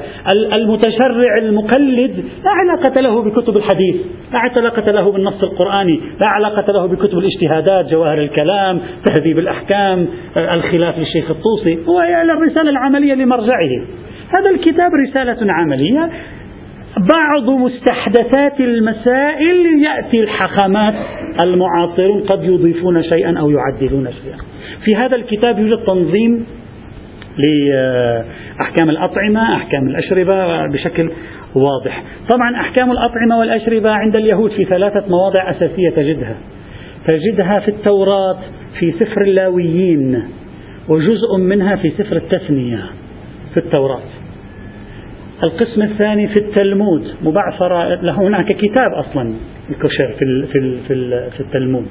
المتشرع 0.53 1.39
المقلد 1.39 2.25
لا 2.45 2.51
علاقة 2.51 3.03
له 3.03 3.23
بكتب 3.23 3.57
الحديث 3.57 3.97
لا 4.33 4.39
علاقة 4.39 4.91
له 4.93 5.13
بالنص 5.13 5.43
القرآني 5.43 6.01
لا 6.21 6.27
علاقة 6.27 6.73
له 6.73 6.87
بكتب 6.87 7.19
الاجتهادات 7.19 7.91
جواهر 7.91 8.19
الكلام 8.19 8.81
تهذيب 9.05 9.39
الأحكام 9.39 10.07
الخلاف 10.37 10.99
للشيخ 10.99 11.31
الطوسي. 11.31 11.79
هو 11.89 12.01
الرسالة 12.01 12.71
العملية 12.71 13.15
لمرجعه. 13.15 13.83
هذا 14.29 14.51
الكتاب 14.51 14.91
رسالة 15.09 15.53
عملية. 15.53 16.11
بعض 16.97 17.51
مستحدثات 17.51 18.61
المسائل 18.61 19.83
يأتي 19.83 20.21
الحخامات 20.21 20.95
المعاصرون 21.41 22.21
قد 22.21 22.45
يضيفون 22.45 23.03
شيئا 23.03 23.39
أو 23.39 23.51
يعدلون 23.51 24.09
شيئا. 24.23 24.37
في 24.85 24.95
هذا 24.97 25.17
الكتاب 25.17 25.59
يوجد 25.59 25.85
تنظيم 25.87 26.47
لأحكام 27.39 28.91
الأطعمة 28.91 29.57
أحكام 29.57 29.89
الأشربة 29.89 30.67
بشكل 30.67 31.11
واضح. 31.55 32.03
طبعا 32.35 32.61
أحكام 32.61 32.91
الأطعمة 32.91 33.39
والأشربة 33.39 33.91
عند 33.91 34.17
اليهود 34.17 34.51
في 34.51 34.65
ثلاثة 34.65 35.05
مواضع 35.09 35.51
أساسية 35.51 35.91
تجدها. 35.91 36.37
تجدها 37.09 37.61
في 37.61 37.69
التوراة 37.69 38.39
في 38.79 38.93
سفر 38.93 39.21
اللاويين 39.21 40.23
وجزء 40.89 41.37
منها 41.39 41.77
في 41.77 41.91
سفر 41.91 42.17
التثنية 42.17 42.83
في 43.55 43.57
التوراة. 43.57 44.03
القسم 45.43 45.83
الثاني 45.83 46.29
في 46.29 46.41
التلمود. 46.41 47.15
مبعثرة 47.23 47.95
له 47.95 48.13
هناك 48.13 48.53
كتاب 48.53 48.93
أصلا 48.93 49.35
الكشر 49.71 50.15
في, 50.19 50.47
في, 50.53 50.79
في, 50.89 51.31
في 51.31 51.41
التلمود. 51.41 51.89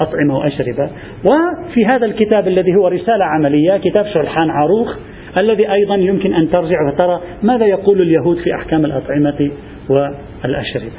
أطعمة 0.00 0.38
وأشربة. 0.38 0.90
وفي 1.24 1.86
هذا 1.86 2.06
الكتاب 2.06 2.48
الذي 2.48 2.74
هو 2.74 2.88
رسالة 2.88 3.24
عملية 3.24 3.76
كتاب 3.76 4.06
شرحان 4.14 4.50
عروخ 4.50 4.96
الذي 5.40 5.72
أيضا 5.72 5.94
يمكن 5.94 6.34
أن 6.34 6.50
ترجع 6.50 6.76
وترى 6.88 7.20
ماذا 7.42 7.66
يقول 7.66 8.00
اليهود 8.00 8.36
في 8.36 8.54
أحكام 8.54 8.84
الأطعمة 8.84 9.50
والأشربة. 9.88 10.92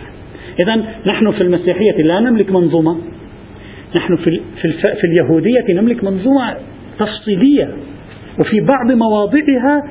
إذا 0.63 0.75
نحن 1.06 1.32
في 1.32 1.42
المسيحية 1.42 2.04
لا 2.04 2.20
نملك 2.20 2.51
منظومة. 2.51 2.98
نحن 3.96 4.15
في, 4.15 4.42
في, 4.62 4.72
في 4.72 5.08
اليهودية 5.08 5.82
نملك 5.82 6.04
منظومة 6.04 6.56
تفصيلية. 7.00 7.70
وفي 8.39 8.60
بعض 8.60 8.92
مواضعها 8.92 9.84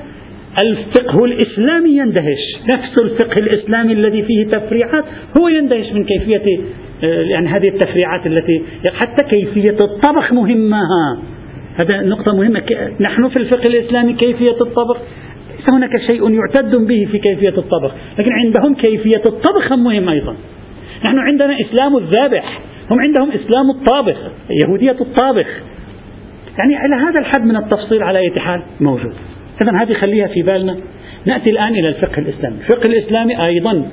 الفقه 0.63 1.25
الإسلامي 1.25 1.97
يندهش. 1.97 2.69
نفس 2.69 3.03
الفقه 3.03 3.37
الإسلامي 3.41 3.93
الذي 3.93 4.23
فيه 4.23 4.47
تفريعات 4.47 5.05
هو 5.41 5.49
يندهش 5.49 5.93
من 5.93 6.05
كيفية 6.05 6.61
آه، 7.05 7.23
يعني 7.23 7.49
هذه 7.49 7.69
التفريعات 7.69 8.27
التي 8.27 8.63
حتى 8.93 9.25
كيفية 9.31 9.77
الطبخ 9.81 10.33
مهمة 10.33 10.79
هذا 11.83 12.01
نقطة 12.01 12.37
مهمة. 12.37 12.63
نحن 13.01 13.29
في 13.29 13.37
الفقه 13.37 13.63
الإسلامي 13.69 14.13
كيفية 14.13 14.61
الطبخ؟ 14.61 14.97
ليس 15.59 15.71
هناك 15.73 15.91
شيء 16.07 16.31
يعتد 16.31 16.75
به 16.75 17.09
في 17.13 17.19
كيفية 17.19 17.59
الطبخ 17.59 17.95
لكن 18.19 18.33
عندهم 18.33 18.75
كيفية 18.75 19.23
الطبخ 19.27 19.73
مهم 19.73 20.09
أيضا. 20.09 20.37
نحن 21.05 21.19
عندنا 21.19 21.57
إسلام 21.61 21.97
الذابح 21.97 22.61
هم 22.91 23.01
عندهم 23.01 23.31
إسلام 23.31 23.71
الطابخ 23.71 24.17
يهودية 24.65 24.97
الطابخ. 25.01 25.47
يعني 26.59 26.87
إلى 26.87 26.95
هذا 26.95 27.21
الحد 27.21 27.47
من 27.47 27.57
التفصيل 27.57 28.03
على 28.03 28.19
أي 28.19 28.41
حال؟ 28.41 28.63
موجود. 28.81 29.15
إذا 29.63 29.83
هذه 29.83 29.93
خليها 29.93 30.27
في 30.27 30.43
بالنا. 30.43 30.77
نأتي 31.27 31.53
الآن 31.53 31.75
إلى 31.75 31.89
الفقه 31.89 32.19
الإسلامي. 32.19 32.57
الفقه 32.57 32.89
الإسلامي 32.89 33.47
أيضا 33.47 33.85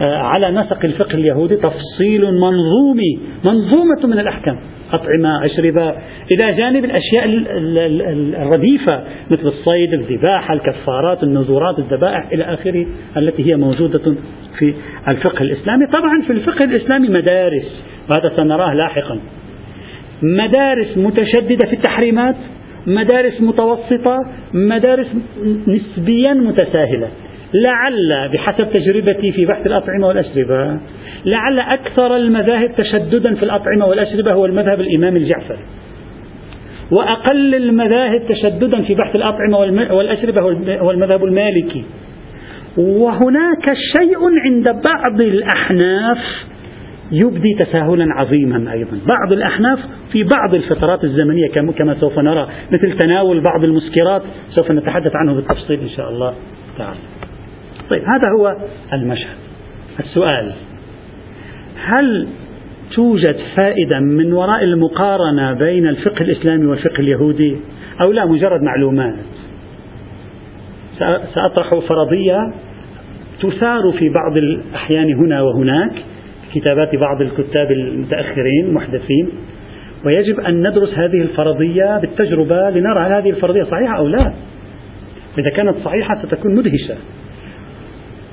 آه، 0.00 0.16
على 0.16 0.50
نسق 0.50 0.84
الفقه 0.84 1.14
اليهودي 1.14 1.56
تفصيل 1.56 2.24
منظومي 2.24 3.18
منظومة 3.44 4.06
من 4.06 4.18
الأحكام. 4.18 4.58
أطعمة 4.92 5.44
أشربة 5.44 5.94
إلى 6.34 6.52
جانب 6.52 6.84
الأشياء 6.84 7.24
الرديفة 8.42 9.04
مثل 9.30 9.46
الصيد 9.46 9.92
الذباحة 9.92 10.54
الكفارات 10.54 11.22
النذورات 11.22 11.78
الذبائح 11.78 12.28
إلى 12.32 12.44
آخره 12.44 12.86
التي 13.16 13.50
هي 13.50 13.56
موجودة 13.56 14.14
في 14.58 14.74
الفقه 15.14 15.42
الإسلامي. 15.42 15.86
طبعا 15.86 16.22
في 16.26 16.32
الفقه 16.32 16.64
الإسلامي 16.64 17.08
مدارس. 17.08 17.84
وهذا 18.10 18.36
سنراه 18.36 18.74
لاحقا؟ 18.74 19.18
مدارس 20.22 20.98
متشددة 20.98 21.68
في 21.68 21.72
التحريمات. 21.72 22.36
مدارس 22.86 23.40
متوسطة 23.40 24.16
مدارس 24.54 25.06
نسبيا 25.68 26.34
متساهلة. 26.34 27.08
لعل 27.54 28.28
بحسب 28.32 28.70
تجربتي 28.72 29.32
في 29.32 29.46
بحث 29.46 29.66
الأطعمة 29.66 30.06
والأشربة 30.06 30.78
لعل 31.24 31.58
أكثر 31.58 32.16
المذاهب 32.16 32.70
تشددا 32.76 33.34
في 33.34 33.42
الأطعمة 33.42 33.86
والأشربة 33.86 34.32
هو 34.32 34.46
المذهب 34.46 34.80
الإمام 34.80 35.16
الجعفري. 35.16 35.58
وأقل 36.90 37.54
المذاهب 37.54 38.22
تشددا 38.28 38.82
في 38.82 38.94
بحث 38.94 39.16
الأطعمة 39.16 39.58
والأشربة 39.94 40.40
هو 40.80 40.90
المذهب 40.90 41.24
المالكي. 41.24 41.84
وهناك 42.76 43.66
شيء 43.98 44.18
عند 44.44 44.64
بعض 44.84 45.20
الأحناف 45.20 46.18
يبدي 47.12 47.54
تساهلا 47.58 48.06
عظيما 48.14 48.72
أيضا. 48.72 48.98
بعض 49.06 49.32
الأحناف 49.32 49.78
في 50.12 50.24
بعض 50.24 50.54
الفترات 50.54 51.04
الزمنية 51.04 51.48
كما 51.74 51.94
سوف 52.00 52.18
نرى 52.18 52.48
مثل 52.72 52.98
تناول 52.98 53.40
بعض 53.40 53.64
المسكرات 53.64 54.22
سوف 54.48 54.70
نتحدث 54.70 55.12
عنه 55.14 55.34
بالتفصيل 55.34 55.80
إن 55.80 55.88
شاء 55.88 56.08
الله 56.08 56.34
تعالى. 56.78 56.98
طيب 57.94 58.02
هذا 58.02 58.30
هو 58.38 58.56
المشهد. 58.92 59.36
السؤال 60.00 60.52
هل 61.84 62.28
توجد 62.94 63.36
فائدة 63.56 64.00
من 64.00 64.32
وراء 64.32 64.64
المقارنة 64.64 65.52
بين 65.52 65.86
الفقه 65.86 66.22
الإسلامي 66.22 66.66
والفقه 66.66 67.00
اليهودي؟ 67.00 67.56
أو 68.06 68.12
لا 68.12 68.26
مجرد 68.26 68.62
معلومات. 68.62 69.14
سأطرح 71.34 71.74
فرضية 71.74 72.52
تثار 73.42 73.92
في 73.98 74.08
بعض 74.08 74.36
الأحيان 74.36 75.14
هنا 75.14 75.42
وهناك. 75.42 75.92
كتابات 76.54 76.94
بعض 76.96 77.22
الكتاب 77.22 77.72
المتأخرين 77.72 78.64
المحدثين 78.64 79.28
ويجب 80.04 80.40
أن 80.40 80.68
ندرس 80.68 80.98
هذه 80.98 81.22
الفرضية 81.22 81.98
بالتجربة 81.98 82.70
لنرى 82.70 83.00
هل 83.00 83.12
هذه 83.12 83.30
الفرضية 83.30 83.62
صحيحة 83.62 83.96
أو 83.96 84.06
لا. 84.06 84.34
إذا 85.38 85.50
كانت 85.50 85.76
صحيحة 85.84 86.14
ستكون 86.14 86.54
مدهشة 86.54 86.96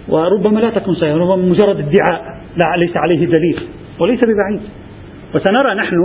وربما 0.10 0.60
لا 0.60 0.70
تكون 0.70 0.96
صحيحة 0.96 1.18
ربما 1.18 1.36
مجرد 1.36 1.80
ادعاء 1.80 2.22
لا 2.58 2.78
ليس 2.78 2.98
عليه 2.98 3.26
دليل 3.26 3.60
وليس 4.00 4.20
ببعيد. 4.20 4.62
وسنرى 5.36 5.76
نحن 5.76 5.96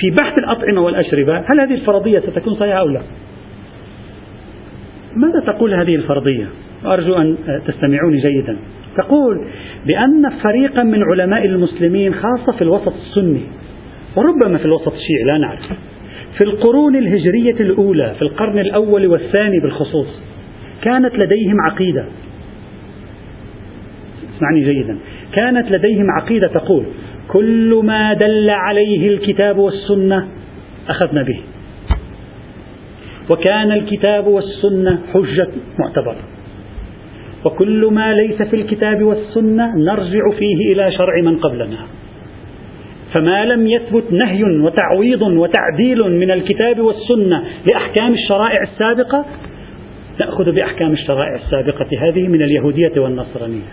في 0.00 0.10
بحث 0.10 0.38
الأطعمة 0.38 0.80
والأشربة 0.80 1.38
هل 1.38 1.60
هذه 1.60 1.74
الفرضية 1.74 2.18
ستكون 2.18 2.54
صحيحة 2.54 2.78
أو 2.78 2.88
لا. 2.88 3.00
ماذا 5.16 5.52
تقول 5.52 5.74
هذه 5.74 5.94
الفرضية؟ 5.94 6.46
وأرجو 6.84 7.14
أن 7.14 7.36
تستمعوني 7.66 8.18
جيدا. 8.18 8.56
تقول 8.96 9.48
بأن 9.86 10.30
فريقا 10.42 10.82
من 10.82 11.02
علماء 11.02 11.46
المسلمين 11.46 12.14
خاصة 12.14 12.52
في 12.52 12.62
الوسط 12.62 12.92
السني 12.92 13.42
وربما 14.16 14.58
في 14.58 14.64
الوسط 14.64 14.92
الشيعي 14.92 15.24
لا 15.26 15.38
نعرف. 15.38 15.60
في 16.38 16.44
القرون 16.44 16.96
الهجرية 16.96 17.60
الأولى 17.60 18.14
في 18.18 18.22
القرن 18.22 18.58
الأول 18.58 19.06
والثاني 19.06 19.60
بالخصوص 19.60 20.20
كانت 20.82 21.14
لديهم 21.14 21.60
عقيدة. 21.60 22.04
اسمعني 24.36 24.64
جيدا. 24.64 24.98
كانت 25.32 25.72
لديهم 25.72 26.06
عقيدة 26.10 26.48
تقول 26.48 26.84
كل 27.28 27.80
ما 27.84 28.12
دل 28.14 28.50
عليه 28.50 29.08
الكتاب 29.08 29.58
والسنة 29.58 30.28
أخذنا 30.88 31.22
به. 31.22 31.40
وكان 33.30 33.72
الكتاب 33.72 34.26
والسنة 34.26 34.98
حجة 35.14 35.48
معتبرة. 35.78 36.35
وكل 37.46 37.86
ما 37.92 38.12
ليس 38.12 38.42
في 38.42 38.56
الكتاب 38.56 39.02
والسنة 39.02 39.76
نرجع 39.76 40.30
فيه 40.38 40.72
إلى 40.72 40.92
شرع 40.92 41.22
من 41.22 41.38
قبلنا. 41.38 41.78
فما 43.14 43.44
لم 43.44 43.66
يثبت 43.66 44.12
نهي 44.12 44.42
وتعويض 44.44 45.22
وتعديل 45.22 46.02
من 46.02 46.30
الكتاب 46.30 46.80
والسنة 46.80 47.44
لأحكام 47.66 48.14
الشرائع 48.14 48.62
السابقة 48.62 49.24
نأخذ 50.20 50.52
بأحكام 50.52 50.92
الشرائع 50.92 51.34
السابقة 51.34 51.86
هذه 52.00 52.28
من 52.28 52.42
اليهودية 52.42 52.92
والنصرانية. 53.00 53.72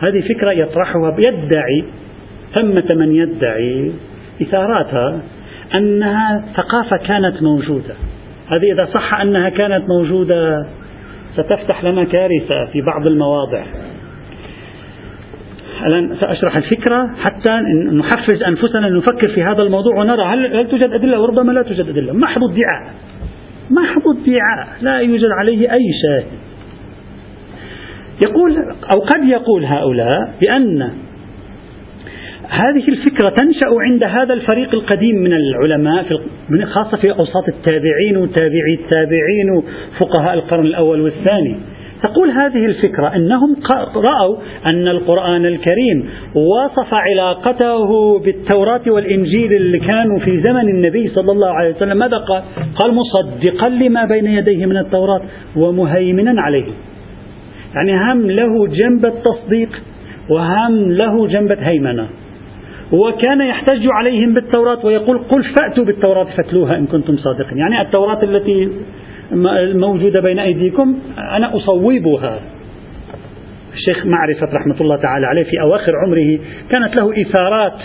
هذه 0.00 0.20
فكرة 0.20 0.52
يطرحها 0.52 1.16
يدعي 1.28 1.84
ثمة 2.54 2.94
من 2.94 3.14
يدعي 3.14 3.92
إثاراتها 4.42 5.20
أنها 5.74 6.44
ثقافة 6.56 6.96
كانت 6.96 7.42
موجودة. 7.42 7.94
هذه 8.48 8.72
إذا 8.72 8.84
صح 8.94 9.20
أنها 9.20 9.48
كانت 9.48 9.88
موجودة 9.88 10.66
ستفتح 11.36 11.84
لنا 11.84 12.04
كارثة 12.04 12.66
في 12.72 12.80
بعض 12.80 13.06
المواضع. 13.06 13.64
الآن 15.86 16.16
سأشرح 16.20 16.56
الفكرة 16.56 17.14
حتى 17.20 17.50
نحفز 17.92 18.42
أنفسنا 18.42 18.88
نفكر 18.88 19.28
في 19.28 19.42
هذا 19.42 19.62
الموضوع 19.62 19.96
ونرى 19.96 20.22
هل, 20.22 20.56
هل 20.56 20.68
توجد 20.68 20.92
أدلة 20.92 21.20
وربما 21.20 21.52
لا 21.52 21.62
توجد 21.62 21.88
أدلة. 21.88 22.12
محض 22.12 22.42
ادعاء 22.42 22.94
محض 23.70 24.02
ادعاء 24.08 24.68
لا 24.80 24.98
يوجد 24.98 25.30
عليه 25.38 25.72
أي 25.72 25.86
شاهد. 26.02 26.26
يقول 28.26 28.56
أو 28.94 29.00
قد 29.00 29.24
يقول 29.24 29.64
هؤلاء 29.64 30.34
بأن 30.42 30.92
هذه 32.52 32.88
الفكرة 32.88 33.28
تنشأ 33.28 33.80
عند 33.80 34.04
هذا 34.04 34.34
الفريق 34.34 34.74
القديم 34.74 35.16
من 35.16 35.32
العلماء 35.32 36.02
في 36.02 36.64
خاصة 36.64 36.96
في 36.96 37.10
أوساط 37.10 37.48
التابعين 37.48 38.16
وتابعي 38.16 38.74
التابعين 38.80 39.50
وفقهاء 39.50 40.34
القرن 40.34 40.66
الأول 40.66 41.00
والثاني. 41.00 41.56
تقول 42.02 42.30
هذه 42.30 42.66
الفكرة 42.66 43.16
أنهم 43.16 43.56
رأوا 43.96 44.36
أن 44.72 44.88
القرآن 44.88 45.46
الكريم 45.46 46.10
وصف 46.34 46.94
علاقته 46.94 48.18
بالتوراة 48.18 48.80
والإنجيل 48.86 49.52
اللي 49.52 49.78
كانوا 49.78 50.18
في 50.18 50.40
زمن 50.40 50.68
النبي 50.68 51.08
صلى 51.08 51.32
الله 51.32 51.48
عليه 51.48 51.74
وسلم. 51.74 51.96
ماذا 51.96 52.16
قال؟ 52.16 52.42
قال؟ 52.74 52.94
مصدقا 52.94 53.68
لما 53.68 54.04
بين 54.04 54.26
يديه 54.26 54.66
من 54.66 54.76
التوراة 54.76 55.20
ومهيمنا 55.56 56.42
عليه. 56.42 56.72
يعني 57.74 58.12
هم 58.12 58.30
له 58.30 58.66
جنب 58.66 59.06
التصديق 59.06 59.82
وهم 60.30 60.92
له 60.92 61.26
جنبة 61.26 61.58
هيمنة 61.60 62.08
وكان 62.92 63.40
يحتج 63.40 63.86
عليهم 63.86 64.34
بالتوراة 64.34 64.86
ويقول 64.86 65.18
قل 65.18 65.44
فأتوا 65.44 65.84
بالتوراة 65.84 66.24
فاتلوها 66.24 66.78
إن 66.78 66.86
كنتم 66.86 67.16
صادقين. 67.16 67.58
يعني 67.58 67.80
التوراة 67.80 68.22
التي 68.22 68.68
موجودة 69.74 70.20
بين 70.20 70.38
أيديكم 70.38 70.98
أنا 71.18 71.56
أصوبها. 71.56 72.40
الشيخ 73.74 74.06
معرفة 74.06 74.56
رحمة 74.56 74.76
الله 74.80 74.96
تعالى 74.96 75.26
عليه 75.26 75.42
في 75.42 75.60
أواخر 75.60 75.92
عمره 76.06 76.38
كانت 76.70 77.00
له 77.00 77.22
إثارات 77.22 77.78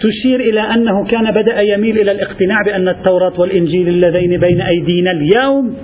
تشير 0.00 0.40
إلى 0.40 0.60
أنه 0.60 1.04
كان 1.04 1.30
بدأ 1.30 1.60
يميل 1.60 2.00
إلى 2.00 2.10
الاقتناع 2.12 2.62
بأن 2.62 2.88
التوراة 2.88 3.40
والإنجيل 3.40 3.88
اللذين 3.88 4.40
بين 4.40 4.60
أيدينا 4.60 5.10
اليوم 5.10 5.76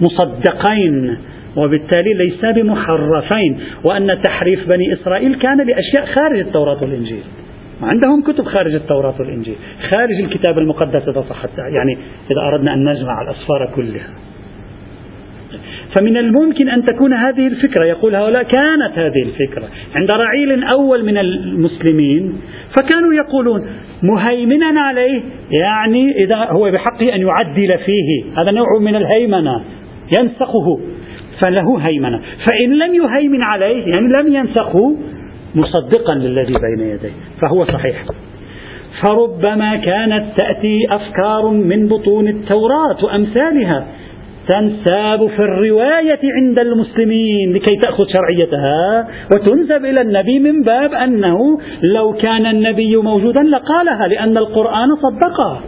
مصدقين 0.00 1.16
وبالتالي 1.56 2.14
ليس 2.14 2.44
بمحرفين 2.44 3.60
وأن 3.84 4.18
تحريف 4.22 4.68
بني 4.68 4.92
إسرائيل 4.92 5.34
كان 5.34 5.56
لأشياء 5.56 6.06
خارج 6.14 6.38
التوراة 6.38 6.82
والإنجيل. 6.82 7.22
عندهم 7.82 8.22
كتب 8.22 8.44
خارج 8.44 8.74
التوراة 8.74 9.14
والإنجيل 9.18 9.56
خارج 9.90 10.20
الكتاب 10.20 10.58
المقدس 10.58 11.08
إذا 11.08 11.24
صحت 11.30 11.50
يعني 11.58 11.98
إذا 12.30 12.40
أردنا 12.40 12.74
أن 12.74 12.84
نجمع 12.84 13.22
الأسفار 13.22 13.72
كلها. 13.76 14.10
فمن 15.96 16.16
الممكن 16.16 16.68
أن 16.68 16.84
تكون 16.84 17.12
هذه 17.12 17.46
الفكرة 17.46 17.84
يقول 17.84 18.14
هؤلاء 18.14 18.42
كانت 18.42 18.98
هذه 18.98 19.22
الفكرة 19.22 19.68
عند 19.94 20.10
رعيل 20.10 20.64
أول 20.64 21.04
من 21.04 21.18
المسلمين 21.18 22.40
فكانوا 22.78 23.14
يقولون 23.14 23.66
مهيمنا 24.02 24.80
عليه 24.80 25.22
يعني 25.50 26.24
إذا 26.24 26.36
هو 26.36 26.70
بحقه 26.70 27.14
أن 27.14 27.20
يعدل 27.20 27.78
فيه 27.78 28.40
هذا 28.42 28.50
نوع 28.50 28.78
من 28.80 28.96
الهيمنة 28.96 29.64
ينسخه 30.18 30.80
فله 31.44 31.78
هيمنة. 31.78 32.18
فإن 32.18 32.78
لم 32.78 32.94
يهيمن 32.94 33.42
عليه 33.42 33.86
يعني 33.86 34.08
لم 34.08 34.34
ينسخه 34.34 34.96
مصدقا 35.54 36.14
للذي 36.14 36.54
بين 36.54 36.88
يديه 36.88 37.12
فهو 37.40 37.64
صحيح. 37.64 38.04
فربما 39.06 39.76
كانت 39.76 40.24
تأتي 40.38 40.78
أفكار 40.90 41.50
من 41.50 41.88
بطون 41.88 42.28
التوراة 42.28 43.04
وأمثالها 43.04 43.86
تنساب 44.48 45.26
في 45.26 45.38
الرواية 45.38 46.20
عند 46.22 46.60
المسلمين 46.60 47.52
لكي 47.52 47.76
تأخذ 47.76 48.04
شرعيتها 48.16 49.08
وتنسب 49.32 49.84
إلى 49.84 50.00
النبي 50.00 50.38
من 50.38 50.62
باب 50.62 50.92
أنه 50.92 51.58
لو 51.82 52.12
كان 52.12 52.46
النبي 52.46 52.96
موجودا 52.96 53.42
لقالها 53.42 54.08
لأن 54.08 54.36
القرآن 54.36 54.88
صدقها. 54.96 55.60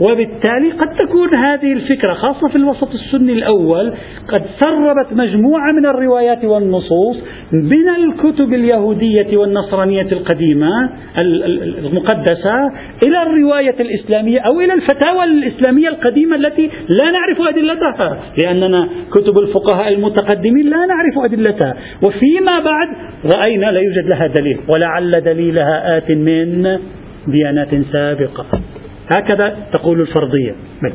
وبالتالي 0.00 0.70
قد 0.70 0.96
تكون 0.96 1.28
هذه 1.38 1.72
الفكرة 1.72 2.12
خاصة 2.12 2.48
في 2.48 2.56
الوسط 2.56 2.88
السني 2.92 3.32
الأول 3.32 3.92
قد 4.28 4.42
سربت 4.60 5.12
مجموعة 5.12 5.72
من 5.72 5.86
الروايات 5.86 6.44
والنصوص 6.44 7.16
من 7.52 7.88
الكتب 7.88 8.54
اليهودية 8.54 9.36
والنصرانية 9.36 10.12
القديمة 10.12 10.90
المقدسة 11.18 12.54
إلى 13.06 13.22
الرواية 13.22 13.76
الإسلامية 13.80 14.40
أو 14.40 14.60
إلى 14.60 14.74
الفتاوى 14.74 15.24
الإسلامية 15.24 15.88
القديمة 15.88 16.36
التي 16.36 16.70
لا 16.88 17.10
نعرف 17.10 17.40
أدلتها 17.48 18.18
لأننا 18.42 18.88
كتب 19.10 19.38
الفقهاء 19.38 19.88
المتقدمين 19.94 20.66
لا 20.66 20.86
نعرف 20.86 21.24
أدلتها. 21.24 21.76
وفيما 22.02 22.58
بعد 22.64 22.88
رأينا 23.36 23.66
لا 23.66 23.80
يوجد 23.80 24.08
لها 24.08 24.26
دليل 24.26 24.58
ولعل 24.68 25.10
دليلها 25.10 25.98
آت 25.98 26.10
من 26.10 26.78
ديانات 27.26 27.68
سابقة. 27.92 28.46
هكذا 29.10 29.56
تقول 29.72 30.00
الفرضية. 30.00 30.54
بل. 30.82 30.92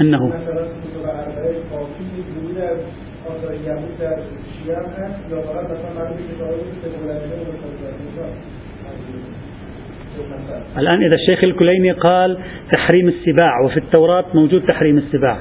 أنه. 0.00 0.32
الآن 10.78 11.02
إذا 11.02 11.14
الشيخ 11.14 11.44
الكليني 11.44 11.90
قال 11.92 12.38
تحريم 12.72 13.08
السباع 13.08 13.60
وفي 13.64 13.76
التوراة 13.76 14.24
موجود 14.34 14.66
تحريم 14.66 14.98
السباع. 14.98 15.38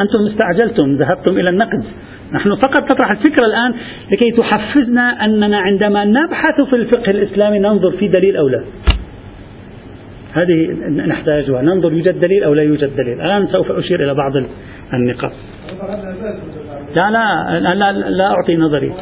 أنتم 0.00 0.26
استعجلتم 0.30 0.96
ذهبتم 0.96 1.38
إلى 1.38 1.50
النقد. 1.50 1.84
نحن 2.32 2.54
فقط 2.54 2.90
نطرح 2.90 3.10
الفكرة 3.10 3.46
الآن 3.46 3.74
لكي 4.12 4.30
تحفزنا 4.30 5.24
أننا 5.24 5.58
عندما 5.58 6.04
نبحث 6.04 6.60
في 6.60 6.76
الفقه 6.76 7.10
الإسلامي 7.10 7.58
ننظر 7.58 7.90
في 7.90 8.08
دليل 8.08 8.36
أو 8.36 8.48
لا. 8.48 8.64
هذه 10.32 10.70
نحتاجها. 11.06 11.62
ننظر 11.62 11.92
يوجد 11.92 12.20
دليل 12.20 12.44
أو 12.44 12.54
لا 12.54 12.62
يوجد 12.62 12.96
دليل. 12.96 13.20
الآن 13.20 13.46
سوف 13.46 13.70
أشير 13.70 14.04
إلى 14.04 14.14
بعض 14.14 14.32
النقاط. 14.94 15.32
لا 16.98 17.10
لا 17.10 17.74
لا, 17.74 17.92
لا 17.92 18.30
أعطي 18.30 18.56
نظري. 18.56 18.92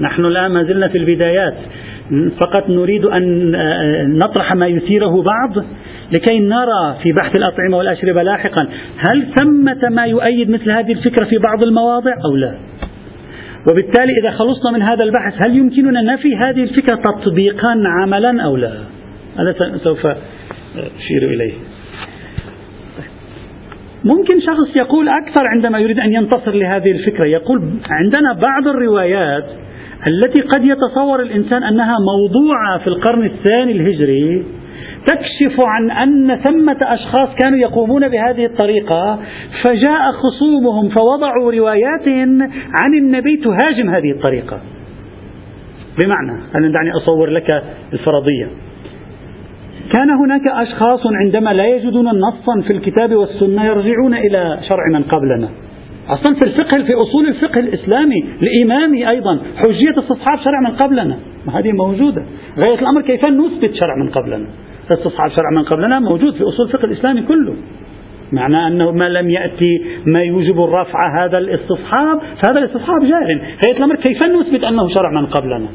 نحن 0.00 0.24
الآن 0.24 0.50
ما 0.50 0.64
زلنا 0.64 0.88
في 0.88 0.98
البدايات. 0.98 1.54
فقط 2.40 2.70
نريد 2.70 3.04
أن 3.04 4.18
نطرح 4.18 4.54
ما 4.54 4.66
يثيره 4.66 5.22
بعض. 5.22 5.64
لكي 6.12 6.40
نرى 6.40 6.96
في 7.02 7.12
بحث 7.12 7.36
الأطعمة 7.36 7.76
والأشربة 7.76 8.22
لاحقا 8.22 8.68
هل 9.08 9.26
ثمة 9.40 9.80
ما 9.90 10.04
يؤيد 10.06 10.50
مثل 10.50 10.70
هذه 10.70 10.92
الفكرة 10.92 11.24
في 11.24 11.38
بعض 11.38 11.64
المواضع 11.64 12.12
أو 12.24 12.36
لا؟ 12.36 12.54
وبالتالي 13.70 14.12
إذا 14.22 14.30
خلصنا 14.30 14.70
من 14.70 14.82
هذا 14.82 15.04
البحث 15.04 15.46
هل 15.46 15.56
يمكننا 15.56 16.02
نفي 16.02 16.36
هذه 16.36 16.62
الفكرة 16.62 16.96
تطبيقا 16.96 17.82
عملا 17.86 18.42
أو 18.42 18.56
لا؟ 18.56 18.72
هذا 19.38 19.78
سوف 19.84 20.06
أشير 20.76 21.30
إليه. 21.34 21.52
ممكن 24.04 24.40
شخص 24.40 24.76
يقول 24.82 25.08
أكثر 25.08 25.46
عندما 25.46 25.78
يريد 25.78 25.98
أن 25.98 26.12
ينتصر 26.12 26.54
لهذه 26.54 26.90
الفكرة. 26.90 27.24
يقول 27.24 27.62
عندنا 27.90 28.32
بعض 28.32 28.68
الروايات 28.68 29.44
التي 30.06 30.42
قد 30.42 30.64
يتصور 30.64 31.22
الإنسان 31.22 31.64
أنها 31.64 31.96
موضوعة 31.98 32.78
في 32.78 32.86
القرن 32.86 33.26
الثاني 33.26 33.72
الهجري 33.72 34.44
تكشف 35.06 35.56
عن 35.66 35.90
أن 35.90 36.36
ثمة 36.36 36.78
أشخاص 36.84 37.28
كانوا 37.44 37.58
يقومون 37.58 38.08
بهذه 38.08 38.44
الطريقة 38.44 39.18
فجاء 39.62 40.12
خصومهم 40.12 40.88
فوضعوا 40.88 41.52
روايات 41.52 42.08
عن 42.82 42.94
النبي 42.98 43.36
تهاجم 43.36 43.90
هذه 43.90 44.10
الطريقة. 44.10 44.60
بمعنى 46.02 46.42
أنا 46.54 46.72
دعني 46.72 46.90
أصور 46.92 47.30
لك 47.30 47.64
الفرضية. 47.92 48.48
كان 49.96 50.10
هناك 50.10 50.46
أشخاص 50.46 51.00
عندما 51.24 51.50
لا 51.50 51.66
يجدون 51.66 52.06
نصا 52.06 52.60
في 52.66 52.72
الكتاب 52.72 53.14
والسنة 53.14 53.64
يرجعون 53.64 54.14
إلى 54.14 54.58
شرع 54.68 54.84
من 54.92 55.02
قبلنا. 55.02 55.48
أصلا 56.10 56.34
في 56.34 56.46
الفقه 56.46 56.84
في 56.84 56.94
أصول 56.94 57.26
الفقه 57.26 57.60
الإسلامي 57.60 58.24
الإمامي 58.42 59.08
أيضا. 59.08 59.40
حجية 59.56 59.98
استصحاب 59.98 60.38
شرع 60.44 60.60
من 60.60 60.76
قبلنا. 60.76 61.18
هذه 61.54 61.72
موجودة. 61.72 62.24
غاية 62.66 62.78
الأمر 62.78 63.00
كيف 63.00 63.20
نثبت 63.28 63.74
شرع 63.74 63.96
من 64.04 64.10
قبلنا؟ 64.10 64.46
استصحاب 64.94 65.30
شرع 65.30 65.50
من 65.56 65.62
قبلنا 65.62 66.00
موجود 66.00 66.34
في 66.34 66.42
أصول 66.42 66.66
الفقه 66.66 66.84
الإسلامي 66.84 67.22
كله. 67.22 67.54
معنى 68.32 68.66
أنه 68.66 68.90
ما 68.90 69.08
لم 69.08 69.30
يأتي 69.30 69.84
ما 70.14 70.22
يوجب 70.22 70.64
الرفع 70.64 71.24
هذا 71.24 71.38
الاستصحاب 71.38 72.18
فهذا 72.18 72.58
الاستصحاب 72.58 73.00
جار. 73.02 73.40
غاية 73.66 73.76
الأمر 73.78 73.96
كيف 73.96 74.18
نثبت 74.26 74.64
أنه 74.64 74.88
شرع 74.88 75.20
من 75.20 75.26
قبلنا؟ 75.26 75.68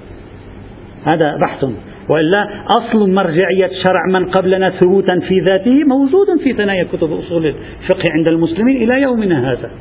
هذا 1.13 1.39
بحث. 1.45 1.65
وإلا 2.09 2.47
أصل 2.77 3.11
مرجعية 3.11 3.67
شرع 3.67 4.19
من 4.19 4.25
قبلنا 4.25 4.69
ثبوتا 4.69 5.19
في 5.19 5.39
ذاته 5.39 5.83
موجود 5.83 6.27
في 6.43 6.53
ثنايا 6.53 6.83
كتب 6.93 7.11
أصول 7.11 7.45
الفقه 7.45 8.03
عند 8.11 8.27
المسلمين 8.27 8.83
إلى 8.83 9.01
يومنا 9.01 9.51
هذا. 9.51 9.71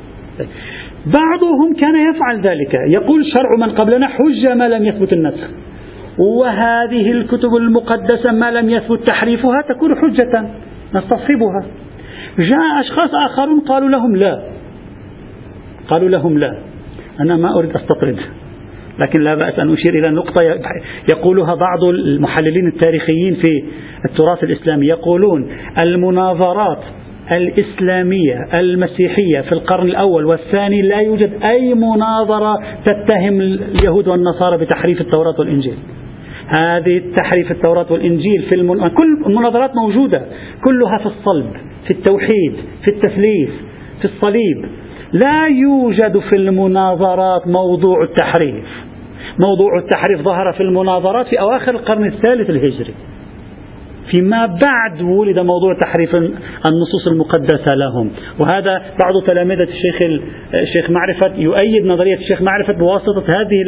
بعضهم 1.05 1.73
كان 1.73 1.95
يفعل 1.95 2.41
ذلك. 2.41 2.73
يقول 2.89 3.25
شرع 3.25 3.67
من 3.67 3.75
قبلنا 3.75 4.07
حجة 4.07 4.55
ما 4.55 4.67
لم 4.67 4.85
يثبت 4.85 5.13
النسخ. 5.13 5.49
وهذه 6.19 7.11
الكتب 7.11 7.55
المقدسة 7.55 8.31
ما 8.33 8.51
لم 8.51 8.69
يثبت 8.69 9.07
تحريفها 9.07 9.61
تكون 9.69 9.95
حجة 9.95 10.49
نستصحبها. 10.95 11.65
جاء 12.39 12.79
أشخاص 12.79 13.09
آخرون 13.29 13.59
قالوا 13.59 13.89
لهم 13.89 14.15
لا. 14.15 14.41
قالوا 15.89 16.09
لهم 16.09 16.37
لا. 16.37 16.57
أنا 17.19 17.37
ما 17.37 17.59
أريد 17.59 17.75
أستطرد. 17.75 18.19
لكن 19.07 19.19
لا 19.19 19.35
بأس 19.35 19.59
أن 19.59 19.73
أشير 19.73 19.99
إلى 19.99 20.09
نقطة 20.09 20.41
يقولها 21.09 21.55
بعض 21.55 21.83
المحللين 21.83 22.67
التاريخيين 22.67 23.35
في 23.35 23.63
التراث 24.05 24.43
الإسلامي. 24.43 24.87
يقولون 24.87 25.47
المناظرات 25.85 26.83
الإسلامية 27.31 28.47
المسيحية 28.59 29.41
في 29.41 29.51
القرن 29.51 29.87
الأول 29.87 30.25
والثاني 30.25 30.81
لا 30.81 30.99
يوجد 30.99 31.31
أي 31.43 31.73
مناظرة 31.73 32.55
تتهم 32.85 33.41
اليهود 33.41 34.07
والنصارى 34.07 34.57
بتحريف 34.57 35.01
التوراة 35.01 35.35
والإنجيل. 35.39 35.77
هذه 36.61 37.01
تحريف 37.17 37.51
التوراة 37.51 37.85
والإنجيل 37.91 38.41
في 38.49 38.55
المن... 38.55 38.87
كل 38.87 39.23
المناظرات 39.25 39.75
موجودة 39.75 40.21
كلها 40.63 40.97
في 40.97 41.05
الصلب 41.05 41.51
في 41.85 41.91
التوحيد 41.91 42.55
في 42.83 42.87
التثليث 42.87 43.49
في 43.99 44.05
الصليب. 44.05 44.65
لا 45.13 45.47
يوجد 45.47 46.19
في 46.19 46.37
المناظرات 46.37 47.47
موضوع 47.47 48.03
التحريف. 48.03 48.65
موضوع 49.47 49.79
التحريف 49.79 50.21
ظهر 50.21 50.53
في 50.53 50.63
المناظرات 50.63 51.27
في 51.27 51.39
أواخر 51.39 51.71
القرن 51.71 52.05
الثالث 52.05 52.49
الهجري. 52.49 52.93
فيما 54.11 54.45
بعد 54.45 55.01
ولد 55.01 55.39
موضوع 55.39 55.73
تحريف 55.73 56.15
النصوص 56.69 57.07
المقدسة 57.07 57.75
لهم. 57.75 58.11
وهذا 58.39 58.81
بعض 59.03 59.23
تلامذة 59.27 59.63
الشيخ 59.63 60.21
الشيخ 60.53 60.89
معرفة 60.89 61.35
يؤيد 61.37 61.85
نظرية 61.85 62.17
الشيخ 62.17 62.41
معرفة 62.41 62.73
بواسطة 62.73 63.23
هذه 63.27 63.61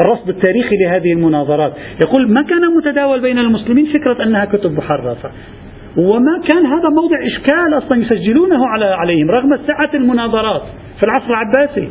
الرصد 0.00 0.28
التاريخي 0.28 0.76
لهذه 0.76 1.12
المناظرات. 1.12 1.72
يقول 2.04 2.32
ما 2.32 2.42
كان 2.42 2.60
متداول 2.76 3.20
بين 3.20 3.38
المسلمين 3.38 3.86
فكرة 3.86 4.24
أنها 4.24 4.44
كتب 4.44 4.70
محرفة؟ 4.70 5.30
وما 5.96 6.42
كان 6.48 6.66
هذا 6.66 6.88
موضع 6.88 7.16
إشكال 7.26 7.78
أصلا 7.78 8.02
يسجلونه 8.02 8.66
على 8.66 8.84
عليهم 8.84 9.30
رغم 9.30 9.58
سعة 9.66 9.90
المناظرات 9.94 10.62
في 10.98 11.02
العصر 11.02 11.26
العباسي. 11.28 11.88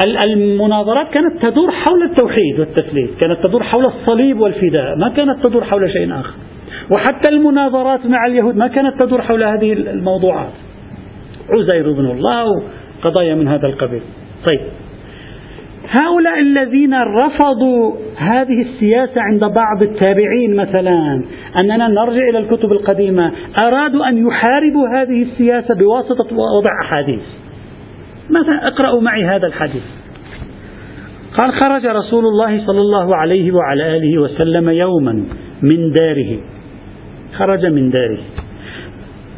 المناظرات 0.00 1.06
كانت 1.14 1.42
تدور 1.42 1.70
حول 1.70 2.02
التوحيد 2.02 2.60
والتثليث 2.60 3.10
كانت 3.20 3.46
تدور 3.46 3.62
حول 3.62 3.84
الصليب 3.84 4.40
والفداء 4.40 4.96
ما 4.96 5.08
كانت 5.08 5.46
تدور 5.46 5.64
حول 5.64 5.92
شيء 5.92 6.20
آخر. 6.20 6.34
وحتى 6.94 7.30
المناظرات 7.30 8.06
مع 8.06 8.26
اليهود 8.26 8.56
ما 8.56 8.68
كانت 8.68 9.02
تدور 9.02 9.22
حول 9.22 9.42
هذه 9.42 9.72
الموضوعات. 9.72 10.52
عزير 11.50 11.92
بن 11.92 12.06
الله 12.06 12.44
وقضايا 12.44 13.34
من 13.34 13.48
هذا 13.48 13.66
القبيل. 13.66 14.02
طيب. 14.50 14.60
هؤلاء 16.00 16.40
الذين 16.40 16.94
رفضوا 16.94 17.92
هذه 18.16 18.62
السياسة 18.62 19.20
عند 19.20 19.40
بعض 19.40 19.82
التابعين 19.82 20.56
مثلا 20.56 21.22
أننا 21.62 21.88
نرجع 21.88 22.28
إلى 22.28 22.38
الكتب 22.38 22.72
القديمة 22.72 23.32
أرادوا 23.62 24.08
أن 24.08 24.26
يحاربوا 24.26 24.88
هذه 24.88 25.22
السياسة 25.22 25.74
بواسطة 25.74 26.36
وضع 26.36 26.70
أحاديث. 26.84 27.41
مثلا 28.30 28.66
اقرأوا 28.68 29.00
معي 29.00 29.24
هذا 29.24 29.46
الحديث؟ 29.46 29.82
قال 31.36 31.52
خرج 31.52 31.86
رسول 31.86 32.24
الله 32.24 32.66
صلى 32.66 32.80
الله 32.80 33.16
عليه 33.16 33.52
وعلى 33.52 33.96
آله 33.96 34.18
وسلم 34.18 34.68
يوما 34.68 35.12
من 35.62 35.92
داره. 35.92 36.38
خرج 37.32 37.66
من 37.66 37.90
داره. 37.90 38.18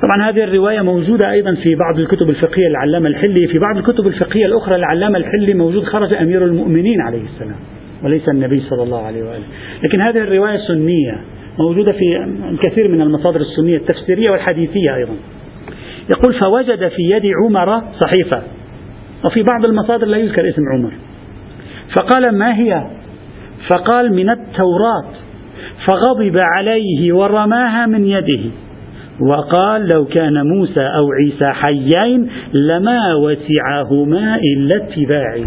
طبعا 0.03 0.31
هذه 0.31 0.45
الرواية 0.45 0.81
موجودة 0.81 1.31
أيضا 1.31 1.55
في 1.55 1.75
بعض 1.75 1.99
الكتب 1.99 2.31
الفقهية 2.31 2.69
للعلامة 2.69 3.09
الحلي. 3.09 3.47
في 3.47 3.59
بعض 3.59 3.77
الكتب 3.77 4.07
الفقهية 4.07 4.47
الأخرى 4.47 4.77
للعلامة 4.77 5.19
الحلي 5.19 5.55
موجود 5.55 5.85
خرج 5.85 6.15
أمير 6.15 6.45
المؤمنين 6.45 7.01
عليه 7.01 7.23
السلام 7.23 7.57
وليس 8.05 8.29
النبي 8.29 8.61
صلى 8.61 8.83
الله 8.83 9.07
عليه 9.07 9.23
وآله. 9.25 9.45
لكن 9.83 10.01
هذه 10.01 10.19
الرواية 10.19 10.57
سنية 10.57 11.21
موجودة 11.59 11.93
في 11.93 12.25
الكثير 12.51 12.89
من 12.89 13.01
المصادر 13.01 13.41
السنية 13.41 13.77
التفسيرية 13.77 14.31
والحديثية 14.31 14.97
أيضا. 14.97 15.15
يقول 16.17 16.35
فوجد 16.41 16.89
في 16.89 17.03
يد 17.03 17.33
عمر 17.45 17.83
صحيفة. 18.05 18.43
وفي 19.27 19.43
بعض 19.43 19.67
المصادر 19.67 20.07
لا 20.07 20.17
يذكر 20.17 20.49
اسم 20.49 20.63
عمر. 20.75 20.93
فقال 21.97 22.39
ما 22.39 22.59
هي؟ 22.59 22.87
فقال 23.71 24.13
من 24.13 24.31
التوراة. 24.31 25.11
فغضب 25.87 26.37
عليه 26.37 27.13
ورماها 27.13 27.87
من 27.87 28.05
يده. 28.05 28.51
وقال 29.21 29.89
لو 29.95 30.05
كان 30.05 30.47
موسى 30.47 30.81
أو 30.81 31.13
عيسى 31.13 31.47
حيين 31.47 32.31
لما 32.53 33.15
وسعهما 33.15 34.37
إلا 34.37 34.77
اتباعي. 34.77 35.47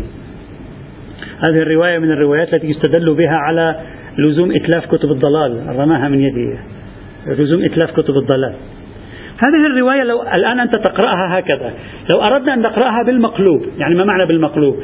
هذه 1.50 1.62
الرواية 1.62 2.00
من 2.00 2.12
الروايات 2.12 2.54
التي 2.54 2.68
يستدل 2.68 3.16
بها 3.16 3.36
على 3.36 3.80
لزوم 4.18 4.52
إتلاف 4.52 4.86
كتب 4.86 5.12
الضلال 5.12 5.80
رماها 5.80 6.10
من 6.10 6.20
يده. 6.20 6.60
لزوم 7.28 7.64
إتلاف 7.64 7.92
كتب 7.92 8.14
الضلال. 8.18 8.54
هذه 9.46 9.66
الرواية 9.66 10.04
لو 10.04 10.22
الآن 10.22 10.60
أنت 10.60 10.78
تقرأها 10.78 11.40
هكذا 11.40 11.74
لو 12.14 12.22
أردنا 12.22 12.54
أن 12.54 12.62
نقرأها 12.62 13.04
بالمقلوب 13.04 13.62
يعني 13.78 13.96
ما 13.96 14.04
معنى 14.04 14.26
بالمقلوب؟ 14.26 14.76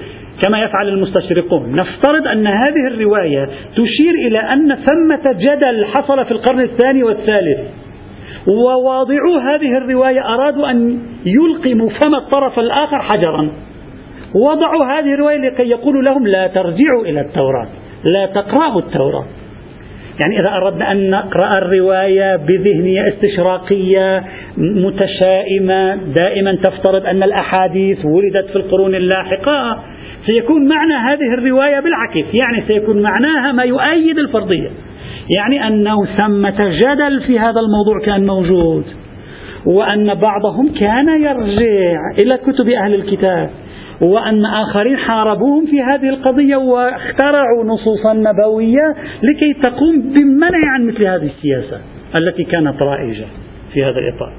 كما 0.45 0.63
يفعل 0.63 0.89
المستشرقون. 0.89 1.71
نفترض 1.71 2.27
أن 2.27 2.47
هذه 2.47 2.87
الرواية 2.87 3.45
تشير 3.71 4.13
إلى 4.27 4.39
أن 4.39 4.75
ثمة 4.75 5.31
جدل 5.31 5.85
حصل 5.85 6.25
في 6.25 6.31
القرن 6.31 6.61
الثاني 6.61 7.03
والثالث. 7.03 7.59
وواضعو 8.47 9.37
هذه 9.37 9.77
الرواية 9.77 10.33
أرادوا 10.33 10.71
أن 10.71 10.99
يلقموا 11.25 11.89
فم 11.89 12.15
الطرف 12.15 12.59
الآخر 12.59 12.99
حجرا. 12.99 13.51
وضعوا 14.35 14.99
هذه 14.99 15.13
الرواية 15.13 15.37
لكي 15.37 15.69
يقولوا 15.69 16.01
لهم 16.01 16.27
لا 16.27 16.47
ترجعوا 16.47 17.05
إلى 17.05 17.21
التوراة 17.21 17.67
لا 18.03 18.25
تقرأوا 18.25 18.79
التوراة. 18.79 19.25
يعني 20.21 20.39
إذا 20.39 20.49
أردنا 20.49 20.91
أن 20.91 21.09
نقرأ 21.09 21.51
الرواية 21.57 22.35
بذهنية 22.35 23.07
استشراقية 23.07 24.23
متشائمة 24.57 25.95
دائما 25.95 26.55
تفترض 26.55 27.05
أن 27.05 27.23
الأحاديث 27.23 28.05
ولدت 28.05 28.49
في 28.49 28.55
القرون 28.55 28.95
اللاحقة 28.95 29.83
سيكون 30.25 30.67
معنى 30.67 30.93
هذه 30.93 31.33
الرواية 31.33 31.79
بالعكس 31.79 32.33
يعني 32.33 32.63
سيكون 32.67 33.03
معناها 33.03 33.51
ما 33.51 33.63
يؤيد 33.63 34.17
الفرضية. 34.17 34.69
يعني 35.37 35.67
أنه 35.67 36.05
ثمة 36.05 36.57
جدل 36.59 37.21
في 37.27 37.39
هذا 37.39 37.59
الموضوع 37.59 37.99
كان 38.05 38.25
موجود 38.25 38.85
وأن 39.65 40.13
بعضهم 40.13 40.73
كان 40.85 41.21
يرجع 41.21 41.99
إلى 42.21 42.37
كتب 42.47 42.69
أهل 42.69 42.93
الكتاب. 42.93 43.49
وأن 44.03 44.45
آخرين 44.45 44.97
حاربوهم 44.97 45.65
في 45.65 45.81
هذه 45.81 46.09
القضية 46.09 46.55
واخترعوا 46.55 47.63
نصوصا 47.63 48.13
نبوية 48.13 48.95
لكي 49.23 49.53
تقوم 49.63 50.01
بالمنع 50.01 50.71
عن 50.73 50.87
مثل 50.87 51.07
هذه 51.07 51.31
السياسة 51.37 51.81
التي 52.17 52.43
كانت 52.43 52.81
رائجة 52.81 53.25
في 53.73 53.83
هذا 53.83 53.99
الإطار. 53.99 54.33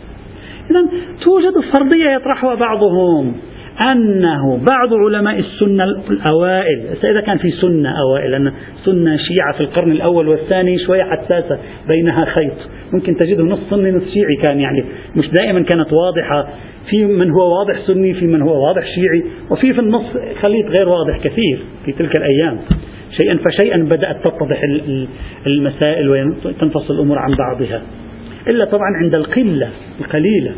إذا 0.71 0.89
توجد 1.25 1.53
فرضية 1.75 2.11
يطرحها 2.11 2.55
بعضهم. 2.55 3.35
أنه 3.83 4.57
بعض 4.57 4.95
علماء 4.95 5.39
السنة 5.39 5.85
الأوائل 5.85 6.87
إذا 7.05 7.21
كان 7.21 7.39
في 7.39 7.51
سنة 7.51 7.93
أوائل 8.01 8.31
لأن 8.31 8.53
سنة 8.85 9.17
شيعة 9.17 9.53
في 9.53 9.61
القرن 9.61 9.93
الأول 9.93 10.29
والثاني 10.29 10.79
شوية 10.79 11.03
حساسة 11.03 11.59
بينها 11.89 12.25
خيط. 12.25 12.71
ممكن 12.93 13.17
تجده 13.17 13.45
نص 13.45 13.59
سني 13.71 13.91
نص 13.91 14.03
شيعي 14.03 14.37
كان 14.45 14.61
يعني. 14.61 14.85
مش 15.17 15.31
دائما 15.31 15.63
كانت 15.63 15.93
واضحة 15.93 16.49
في 16.91 17.05
من 17.05 17.31
هو 17.31 17.59
واضح 17.59 17.79
سني 17.87 18.15
في 18.15 18.27
من 18.27 18.43
هو 18.43 18.67
واضح 18.67 18.83
شيعي 18.83 19.25
وفي 19.51 19.73
في 19.73 19.81
النص 19.81 20.07
خليط 20.41 20.67
غير 20.79 20.89
واضح 20.89 21.19
كثير 21.19 21.59
في 21.85 21.93
تلك 21.93 22.13
الأيام. 22.19 22.59
شيئا 23.21 23.39
فشيئا 23.45 23.77
بدأت 23.77 24.17
تتضح 24.25 24.63
المسائل 25.47 26.09
وتنفصل 26.45 26.95
الأمور 26.95 27.19
عن 27.19 27.35
بعضها. 27.35 27.83
إلا 28.49 28.65
طبعا 28.65 28.97
عند 29.03 29.17
القلة 29.17 29.69
القليلة. 30.01 30.53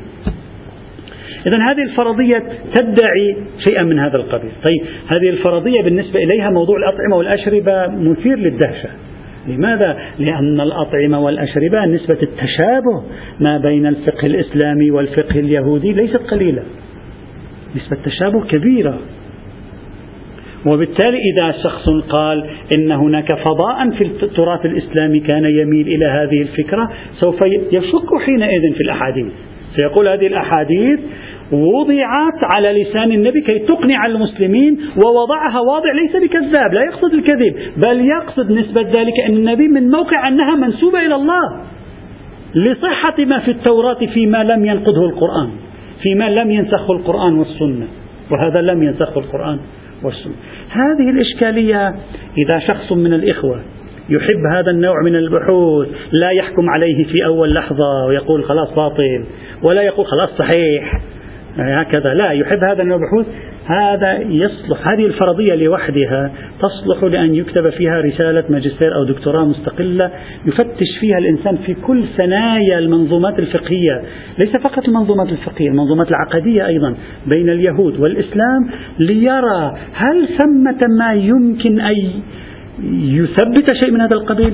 إذا 1.47 1.57
هذه 1.57 1.83
الفرضية 1.83 2.43
تدعي 2.75 3.37
شيئا 3.69 3.83
من 3.83 3.99
هذا 3.99 4.17
القبيل. 4.17 4.51
طيب 4.63 4.83
هذه 5.15 5.29
الفرضية 5.29 5.83
بالنسبة 5.83 6.21
إليها 6.21 6.51
موضوع 6.51 6.77
الأطعمة 6.77 7.17
والأشربة 7.17 7.87
مثير 7.87 8.39
للدهشة. 8.39 8.89
لماذا؟ 9.49 9.99
لأن 10.19 10.61
الأطعمة 10.61 11.21
والأشربة 11.21 11.87
نسبة 11.87 12.19
التشابه 12.23 13.03
ما 13.41 13.59
بين 13.59 13.87
الفقه 13.87 14.27
الإسلامي 14.27 14.91
والفقه 14.91 15.41
اليهودي 15.41 15.93
ليست 15.93 16.17
قليلة. 16.31 16.63
نسبة 17.77 17.97
تشابه 18.05 18.45
كبيرة. 18.45 18.99
وبالتالي 20.67 21.19
إذا 21.19 21.53
شخص 21.63 21.85
قال 22.09 22.47
إن 22.79 22.93
هناك 22.93 23.29
فضاء 23.49 23.91
في 23.91 24.05
التراث 24.05 24.67
الإسلامي 24.67 25.21
كان 25.21 25.45
يميل 25.45 25.89
إلى 25.89 26.07
هذه 26.07 26.43
الفكرة 26.43 26.91
سوف 27.21 27.43
يشك 27.73 28.15
حينئذ 28.27 28.75
في 28.75 28.81
الأحاديث. 28.81 29.27
سيقول 29.77 30.09
هذه 30.09 30.27
الأحاديث 30.27 31.01
وضعت 31.53 32.55
على 32.57 32.83
لسان 32.83 33.13
النبي 33.13 33.41
كي 33.41 33.59
تقنع 33.59 34.07
المسلمين 34.07 34.79
ووضعها 35.05 35.61
واضع 35.61 35.93
ليس 35.93 36.17
بكذاب 36.17 36.73
لا 36.73 36.83
يقصد 36.83 37.15
الكذب 37.15 37.55
بل 37.77 38.01
يقصد 38.01 38.53
نسبة 38.53 38.83
ذلك 38.83 39.21
أن 39.29 39.35
النبي 39.35 39.69
من 39.69 39.91
موقع 39.91 40.29
أنها 40.29 40.55
منسوبة 40.57 41.07
إلى 41.07 41.15
الله 41.15 41.63
لصحة 42.55 43.25
ما 43.25 43.39
في 43.39 43.51
التوراة 43.51 44.07
فيما 44.15 44.45
لم 44.45 44.65
ينقضه 44.65 45.07
القرآن 45.07 45.51
فيما 46.03 46.31
لم 46.31 46.51
ينسخه 46.51 46.93
القرآن 46.93 47.39
والسنة 47.39 47.87
وهذا 48.31 48.63
لم 48.63 48.83
ينسخه 48.83 49.19
القرآن 49.21 49.59
والسنة. 50.03 50.35
هذه 50.71 51.11
الإشكالية 51.11 51.89
إذا 52.39 52.59
شخص 52.59 52.93
من 52.93 53.13
الإخوة 53.15 53.61
يحب 54.09 54.47
هذا 54.53 54.71
النوع 54.71 55.03
من 55.03 55.17
البحوث 55.17 55.89
لا 56.21 56.31
يحكم 56.31 56.71
عليه 56.77 57.05
في 57.05 57.25
أول 57.27 57.55
لحظة 57.55 58.07
ويقول 58.09 58.45
خلاص 58.45 58.75
باطل 58.75 59.25
ولا 59.63 59.83
يقول 59.83 60.07
خلاص 60.07 60.31
صحيح. 60.39 61.01
هكذا. 61.59 62.15
لا 62.15 62.31
يحب 62.31 62.65
هذا 62.65 62.83
النوع 62.83 62.97
البحوث. 62.97 63.27
هذا 63.67 64.19
يصلح 64.19 64.89
هذه 64.89 65.07
الفرضية 65.07 65.55
لوحدها 65.55 66.33
تصلح 66.61 67.05
لأن 67.05 67.35
يكتب 67.35 67.71
فيها 67.71 68.01
رسالة 68.01 68.45
ماجستير 68.49 68.95
أو 68.95 69.05
دكتوراه 69.05 69.45
مستقلة 69.45 70.11
يفتش 70.47 70.99
فيها 71.01 71.19
الإنسان 71.19 71.57
في 71.57 71.75
كل 71.75 72.05
ثنايا 72.17 72.79
المنظومات 72.79 73.39
الفقهية. 73.39 74.03
ليس 74.39 74.53
فقط 74.65 74.89
المنظومات 74.89 75.29
الفقهية 75.29 75.69
المنظومات 75.69 76.09
العقدية 76.09 76.67
أيضا 76.67 76.95
بين 77.27 77.51
اليهود 77.51 78.01
والإسلام 78.01 78.71
ليرى 78.99 79.77
هل 79.95 80.29
ثمة 80.39 80.81
ما 80.99 81.15
يمكن 81.15 81.81
أن 81.81 81.95
يثبت 82.93 83.75
شيء 83.83 83.93
من 83.93 84.01
هذا 84.01 84.17
القبيل؟ 84.17 84.53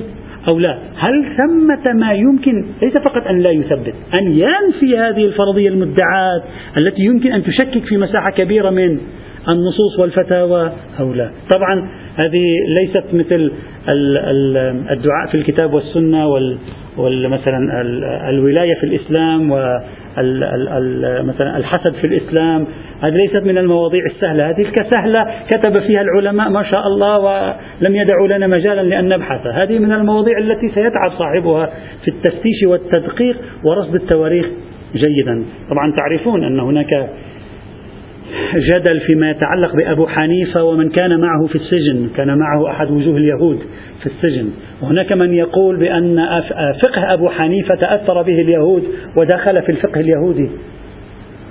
أو 0.51 0.59
لا. 0.59 0.77
هل 0.97 1.25
ثمة 1.37 1.93
ما 1.93 2.13
يمكن 2.13 2.65
ليس 2.81 2.93
فقط 2.93 3.27
أن 3.27 3.39
لا 3.39 3.51
يثبت 3.51 3.93
أن 4.19 4.31
ينفي 4.31 4.97
هذه 4.97 5.25
الفرضية 5.25 5.69
المدعاة 5.69 6.43
التي 6.77 7.01
يمكن 7.01 7.31
أن 7.31 7.43
تشكك 7.43 7.85
في 7.85 7.97
مساحة 7.97 8.31
كبيرة 8.31 8.69
من 8.69 8.97
النصوص 9.49 9.99
والفتاوى 9.99 10.71
أو 10.99 11.13
لا؟ 11.13 11.31
طبعا 11.55 11.89
هذه 12.23 12.43
ليست 12.79 13.03
مثل 13.13 13.51
الدعاء 14.91 15.27
في 15.31 15.35
الكتاب 15.35 15.73
والسنة 15.73 16.27
ومثلا 16.97 17.81
الولاية 18.29 18.75
في 18.75 18.83
الإسلام 18.83 19.49
مثلا 21.27 21.57
الحسد 21.57 21.93
في 21.93 22.07
الإسلام 22.07 22.65
هذه 23.03 23.13
ليست 23.13 23.43
من 23.45 23.57
المواضيع 23.57 24.05
السهلة. 24.05 24.49
هذه 24.49 24.71
كسهلة 24.71 25.25
كتب 25.51 25.81
فيها 25.87 26.01
العلماء 26.01 26.49
ما 26.49 26.63
شاء 26.63 26.87
الله 26.87 27.19
ولم 27.19 27.95
يدعوا 27.95 28.27
لنا 28.27 28.47
مجالا 28.47 28.81
لأن 28.81 29.09
نبحث. 29.09 29.47
هذه 29.47 29.79
من 29.79 29.91
المواضيع 29.91 30.37
التي 30.37 30.69
سيتعب 30.69 31.11
صاحبها 31.17 31.69
في 32.03 32.07
التفتيش 32.07 32.63
والتدقيق 32.67 33.37
ورصد 33.63 33.95
التواريخ 33.95 34.45
جيدا. 34.95 35.45
طبعا 35.69 35.93
تعرفون 35.97 36.43
أن 36.43 36.59
هناك 36.59 37.09
جدل 38.55 38.99
فيما 38.99 39.29
يتعلق 39.29 39.75
بأبو 39.75 40.07
حنيفة 40.07 40.63
ومن 40.63 40.89
كان 40.89 41.19
معه 41.19 41.47
في 41.47 41.55
السجن 41.55 42.09
كان 42.15 42.37
معه 42.37 42.71
أحد 42.71 42.91
وجوه 42.91 43.17
اليهود 43.17 43.59
في 43.99 44.05
السجن. 44.05 44.49
وهناك 44.81 45.11
من 45.11 45.33
يقول 45.33 45.77
بأن 45.77 46.25
فقه 46.83 47.13
أبو 47.13 47.29
حنيفة 47.29 47.75
تأثر 47.75 48.21
به 48.21 48.41
اليهود 48.41 48.83
ودخل 49.17 49.61
في 49.61 49.71
الفقه 49.71 49.99
اليهودي. 49.99 50.49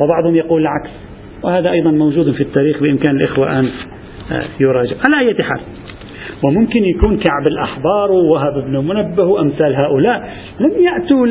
وبعضهم 0.00 0.36
يقول 0.36 0.62
العكس. 0.62 1.11
وهذا 1.42 1.70
أيضا 1.70 1.90
موجود 1.90 2.30
في 2.30 2.40
التاريخ 2.40 2.82
بإمكان 2.82 3.16
الإخوة 3.16 3.58
أن 3.58 3.68
يراجع. 4.60 4.96
على 5.06 5.28
أي 5.28 5.42
حال 5.42 5.60
وممكن 6.44 6.84
يكون 6.84 7.16
كعب 7.16 7.46
الأحبار 7.48 8.12
ووهب 8.12 8.64
بن 8.66 8.76
منبه 8.76 9.24
وأمثال 9.24 9.76
هؤلاء 9.84 10.30
لم 10.60 10.70
يأتوا 10.84 11.26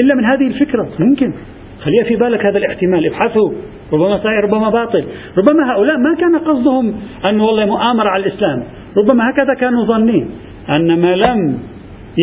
إلا 0.00 0.14
من 0.14 0.24
هذه 0.24 0.46
الفكرة. 0.46 0.88
ممكن. 0.98 1.32
خليها 1.80 2.04
في 2.04 2.16
بالك 2.16 2.46
هذا 2.46 2.58
الاحتمال. 2.58 3.06
ابحثوا. 3.06 3.52
ربما 3.92 4.18
صحيح 4.18 4.44
ربما 4.44 4.70
باطل. 4.70 5.04
ربما 5.38 5.72
هؤلاء 5.72 5.96
ما 5.96 6.14
كان 6.14 6.38
قصدهم 6.38 6.94
أن 7.24 7.40
والله 7.40 7.64
مؤامرة 7.64 8.08
على 8.08 8.26
الإسلام. 8.26 8.64
ربما 8.96 9.30
هكذا 9.30 9.54
كانوا 9.54 9.84
ظنين 9.84 10.30
أن 10.78 11.00
ما 11.00 11.16
لم 11.16 11.58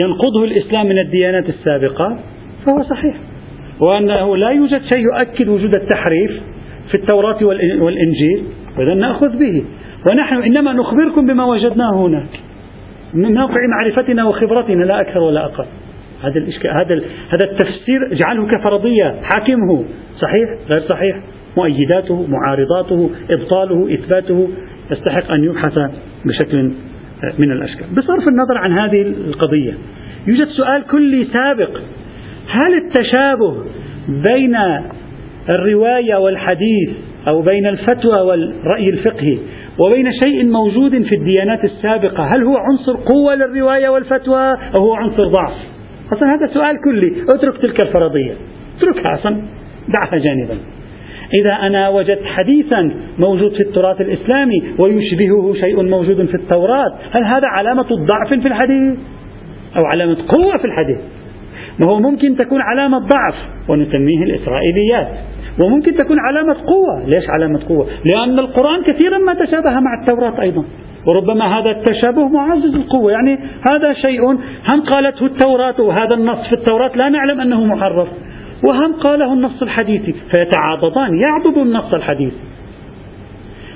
ينقضه 0.02 0.44
الإسلام 0.44 0.86
من 0.86 1.00
الديانات 1.00 1.50
السابقة 1.50 2.18
فهو 2.66 2.84
صحيح. 2.84 3.16
وأنه 3.80 4.38
لا 4.38 4.50
يوجد 4.50 4.82
شيء 4.94 5.04
يؤكد 5.04 5.48
وجود 5.48 5.76
التحريف 5.76 6.42
في 6.90 6.96
التوراة 6.96 7.44
والإنجيل 7.80 8.44
وإذا 8.78 8.94
نأخذ 8.94 9.38
به. 9.40 9.64
ونحن 10.10 10.36
إنما 10.36 10.74
نخبركم 10.74 11.26
بما 11.26 11.46
وجدناه 11.46 12.06
هناك. 12.06 12.40
من 13.14 13.34
موقع 13.34 13.68
معرفتنا 13.78 14.24
وخبرتنا 14.24 14.84
لا 14.84 15.02
أكثر 15.02 15.20
ولا 15.20 15.46
أقل. 15.46 15.66
هذا 16.24 16.38
الإشكال 16.38 16.72
هذا 16.72 17.02
هذا 17.30 17.52
التفسير 17.52 18.12
اجعله 18.12 18.48
كفرضية 18.58 19.16
حاكمه. 19.34 19.84
صحيح؟ 20.20 20.50
غير 20.72 20.82
صحيح؟ 20.82 21.16
مؤيداته 21.58 22.28
معارضاته 22.28 23.10
إبطاله 23.30 23.94
إثباته. 23.94 24.50
يستحق 24.92 25.32
أن 25.32 25.44
يبحث 25.44 25.74
بشكل 26.26 26.72
من 27.46 27.52
الأشكال. 27.52 27.86
بصرف 27.98 28.24
النظر 28.32 28.58
عن 28.58 28.72
هذه 28.72 29.02
القضية 29.02 29.74
يوجد 30.28 30.48
سؤال 30.48 30.84
كلي 30.92 31.26
سابق. 31.34 31.78
هل 32.50 32.74
التشابه 32.74 33.64
بين 34.08 34.56
الرواية 35.50 36.16
والحديث 36.16 36.90
أو 37.34 37.42
بين 37.42 37.68
الفتوى 37.68 38.22
والرأي 38.22 38.90
الفقهي 38.90 39.38
وبين 39.86 40.12
شيء 40.24 40.46
موجود 40.46 40.92
في 40.92 41.18
الديانات 41.18 41.64
السابقة 41.64 42.24
هل 42.24 42.44
هو 42.44 42.58
عنصر 42.58 42.96
قوة 42.96 43.36
للرواية 43.36 43.90
والفتوى 43.90 44.54
أو 44.78 44.84
هو 44.84 44.94
عنصر 44.94 45.24
ضعف؟ 45.24 45.54
أصلا 46.14 46.36
هذا 46.36 46.54
سؤال 46.54 46.78
كلي 46.86 47.24
اترك 47.36 47.58
تلك 47.58 47.84
الفرضية. 47.84 48.34
اتركها 48.78 49.14
أصلا 49.14 49.42
دعها 49.88 50.20
جانبا. 50.24 50.58
إذا 51.42 51.54
أنا 51.54 51.90
وجدت 51.90 52.26
حديثا 52.26 52.92
موجود 53.20 53.54
في 53.54 53.64
التراث 53.64 54.02
الإسلامي 54.02 54.64
ويشبهه 54.80 55.54
شيء 55.54 55.84
موجود 55.84 56.26
في 56.26 56.36
التوراة 56.36 56.94
هل 57.12 57.24
هذا 57.24 57.48
علامة 57.48 57.88
ضعف 58.08 58.42
في 58.42 58.48
الحديث؟ 58.48 59.00
أو 59.80 59.86
علامة 59.94 60.18
قوة 60.28 60.58
في 60.58 60.66
الحديث؟ 60.66 60.98
ما 61.82 61.92
هو 61.92 62.00
ممكن 62.00 62.36
تكون 62.36 62.62
علامة 62.62 62.98
ضعف 62.98 63.36
ونسميه 63.70 64.24
الإسرائيليات. 64.24 65.08
وممكن 65.66 65.96
تكون 65.96 66.20
علامة 66.20 66.54
قوة. 66.54 67.06
ليش 67.06 67.26
علامة 67.38 67.60
قوة؟ 67.70 67.88
لأن 68.10 68.40
القرآن 68.40 68.84
كثيرا 68.84 69.18
ما 69.18 69.34
تشابه 69.34 69.80
مع 69.80 70.02
التوراة 70.02 70.42
أيضا. 70.42 70.64
وربما 71.12 71.60
هذا 71.60 71.72
التشابه 71.72 72.28
معزز 72.28 72.76
القوة. 72.76 73.12
يعني 73.12 73.34
هذا 73.72 73.94
شيء 74.06 74.32
هم 74.74 74.82
قالته 74.94 75.26
التوراة 75.26 75.82
وهذا 75.82 76.14
النص 76.14 76.38
في 76.38 76.58
التوراة 76.58 76.92
لا 76.96 77.10
نعلم 77.10 77.42
أنه 77.42 77.66
محرف 77.66 78.08
وهم 78.64 78.94
قاله 78.94 79.34
النص 79.34 79.62
الحديثي 79.62 80.16
فيتعاضدان 80.36 81.20
يعضد 81.20 81.58
النص 81.58 81.96
الحديثي. 81.96 82.38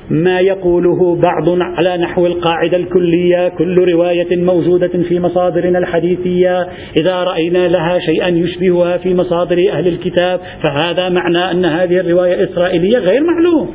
ما 0.09 0.39
يقوله 0.39 1.15
بعض 1.15 1.49
على 1.49 1.97
نحو 1.97 2.25
القاعدة 2.25 2.77
الكلية 2.77 3.47
كل 3.47 3.91
رواية 3.91 4.37
موجودة 4.37 4.87
في 4.87 5.19
مصادرنا 5.19 5.79
الحديثية. 5.79 6.67
إذا 7.01 7.23
رأينا 7.23 7.67
لها 7.67 7.99
شيئا 7.99 8.27
يشبهها 8.27 8.97
في 8.97 9.13
مصادر 9.13 9.57
أهل 9.71 9.87
الكتاب 9.87 10.39
فهذا 10.63 11.09
معنى 11.09 11.51
أن 11.51 11.65
هذه 11.65 11.99
الرواية 11.99 12.43
إسرائيلية 12.43 12.97
غير 12.97 13.23
معلوم. 13.23 13.71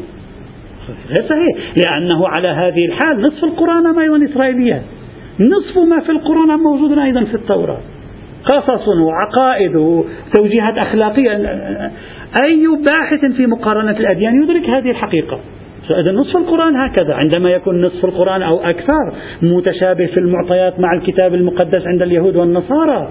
غير 1.08 1.28
صحيح. 1.28 1.56
لأنه 1.76 2.28
على 2.28 2.48
هذه 2.48 2.86
الحال 2.86 3.20
نصف 3.20 3.44
القرآن 3.44 3.98
أيضا 3.98 4.24
إسرائيليات 4.24 4.82
نصف 5.40 5.78
ما 5.78 6.00
في 6.00 6.12
القرآن 6.12 6.48
موجود 6.48 6.98
أيضا 6.98 7.24
في 7.24 7.34
التوراة. 7.34 7.80
قصص 8.44 8.88
وعقائد 8.88 9.76
وتوجيهات 9.76 10.78
أخلاقية. 10.78 11.30
أي 12.44 12.66
باحث 12.66 13.36
في 13.36 13.46
مقارنة 13.46 13.96
الأديان 14.00 14.42
يدرك 14.42 14.70
هذه 14.70 14.90
الحقيقة. 14.90 15.40
فإذا 15.90 16.12
نصف 16.12 16.36
القرآن 16.36 16.76
هكذا 16.76 17.14
عندما 17.14 17.50
يكون 17.50 17.82
نصف 17.82 18.04
القرآن 18.04 18.42
أو 18.42 18.60
أكثر 18.60 19.12
متشابه 19.42 20.06
في 20.06 20.20
المعطيات 20.20 20.80
مع 20.80 20.94
الكتاب 20.94 21.34
المقدس 21.34 21.86
عند 21.86 22.02
اليهود 22.02 22.36
والنصارى. 22.36 23.08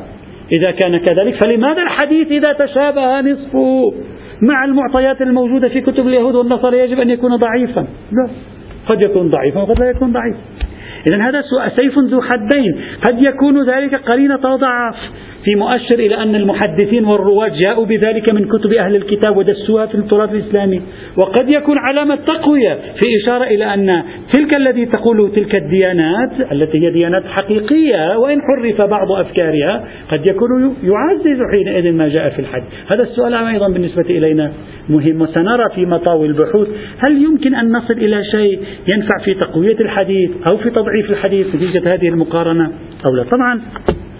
إذا 0.59 0.71
كان 0.71 0.97
كذلك 0.97 1.43
فلماذا 1.43 1.81
الحديث 1.81 2.27
إذا 2.31 2.65
تشابه 2.65 3.21
نصفه 3.21 3.93
مع 4.41 4.65
المعطيات 4.65 5.21
الموجودة 5.21 5.67
في 5.67 5.81
كتب 5.81 6.07
اليهود 6.07 6.35
والنصارى 6.35 6.79
يجب 6.79 6.99
أن 6.99 7.09
يكون 7.09 7.35
ضعيفا؟ 7.35 7.81
لا 8.11 8.29
قد 8.87 9.05
يكون 9.05 9.29
ضعيفا 9.29 9.61
وقد 9.61 9.79
لا 9.79 9.89
يكون 9.89 10.11
ضعيفا 10.11 10.39
إذا 11.07 11.29
هذا 11.29 11.41
سيف 11.75 11.99
ذو 11.99 12.21
حدين. 12.21 12.81
قد 13.07 13.21
يكون 13.21 13.69
ذلك 13.69 13.95
قرينة 13.95 14.55
ضعف 14.55 14.95
في 15.43 15.55
مؤشر 15.55 15.99
إلى 15.99 16.15
أن 16.23 16.35
المحدثين 16.35 17.05
والرواة 17.05 17.47
جاءوا 17.47 17.85
بذلك 17.85 18.33
من 18.33 18.45
كتب 18.47 18.73
أهل 18.73 18.95
الكتاب 18.95 19.37
ودسوها 19.37 19.85
في 19.85 19.95
التراث 19.95 20.33
الإسلامي. 20.33 20.81
وقد 21.17 21.49
يكون 21.49 21.77
علامة 21.77 22.15
تقوية 22.15 22.73
في 22.73 23.05
إشارة 23.23 23.43
إلى 23.43 23.73
أن 23.73 24.03
تلك 24.33 24.55
الذي 24.55 24.85
تقوله 24.85 25.29
تلك 25.29 25.55
الديانات 25.55 26.51
التي 26.51 26.85
هي 26.85 26.91
ديانات 26.91 27.23
حقيقية 27.25 28.17
وإن 28.17 28.41
حرف 28.41 28.81
بعض 28.81 29.11
أفكارها 29.11 29.87
قد 30.11 30.25
يكون 30.31 30.75
يعزز 30.83 31.39
حينئذ 31.51 31.91
ما 31.91 32.07
جاء 32.07 32.29
في 32.29 32.39
الحديث. 32.39 32.67
هذا 32.95 33.03
السؤال 33.03 33.33
أيضا 33.33 33.69
بالنسبة 33.69 34.05
إلينا 34.09 34.51
مهم 34.89 35.21
وسنرى 35.21 35.63
في 35.75 35.85
مطاوي 35.85 36.27
البحوث 36.27 36.67
هل 37.07 37.23
يمكن 37.23 37.55
أن 37.55 37.71
نصل 37.71 37.93
إلى 37.93 38.23
شيء 38.31 38.59
ينفع 38.93 39.17
في 39.25 39.33
تقوية 39.33 39.79
الحديث 39.79 40.31
أو 40.51 40.57
في 40.57 40.69
تضعيف 40.69 41.09
الحديث 41.09 41.55
نتيجة 41.55 41.93
هذه 41.93 42.07
المقارنة 42.07 42.71
أو 43.09 43.15
لا. 43.15 43.23
طبعا 43.23 43.61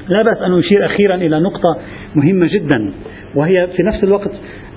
لا 0.10 0.22
بأس 0.22 0.38
أن 0.42 0.60
أشير 0.60 0.86
أخيرا 0.86 1.16
إلى 1.16 1.40
نقطة 1.40 1.78
مهمة 2.16 2.48
جدا 2.54 2.94
وهي 3.36 3.68
في 3.68 3.86
نفس 3.86 4.04
الوقت 4.04 4.32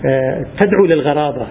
آه، 0.07 0.47
تدعو 0.61 0.87
للغرابة. 0.87 1.47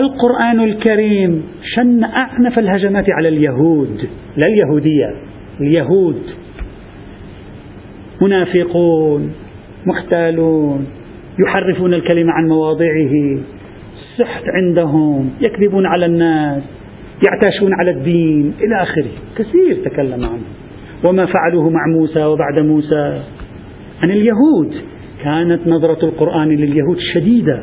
القرآن 0.00 0.60
الكريم 0.60 1.42
شن 1.74 2.04
أعنف 2.04 2.58
الهجمات 2.58 3.12
على 3.12 3.28
اليهود 3.28 4.08
لا 4.36 4.46
اليهودية 4.46 5.14
اليهود. 5.60 6.22
منافقون 8.22 9.32
محتالون 9.86 10.86
يحرفون 11.46 11.94
الكلمة 11.94 12.32
عن 12.32 12.48
مواضعه 12.48 13.38
السحت 14.02 14.44
عندهم 14.48 15.30
يكذبون 15.40 15.86
على 15.86 16.06
الناس 16.06 16.62
يعتاشون 17.28 17.74
على 17.74 17.90
الدين 17.90 18.54
إلى 18.60 18.82
آخره. 18.82 19.10
كثير 19.36 19.84
تكلم 19.84 20.24
عنه. 20.24 20.61
وما 21.04 21.26
فعلوه 21.26 21.70
مع 21.70 21.80
موسى 21.86 22.24
وبعد 22.24 22.58
موسى. 22.58 23.22
عن 24.04 24.10
اليهود. 24.10 24.74
كانت 25.24 25.66
نظرة 25.66 26.04
القرآن 26.04 26.48
لليهود 26.48 26.98
شديدة. 27.14 27.62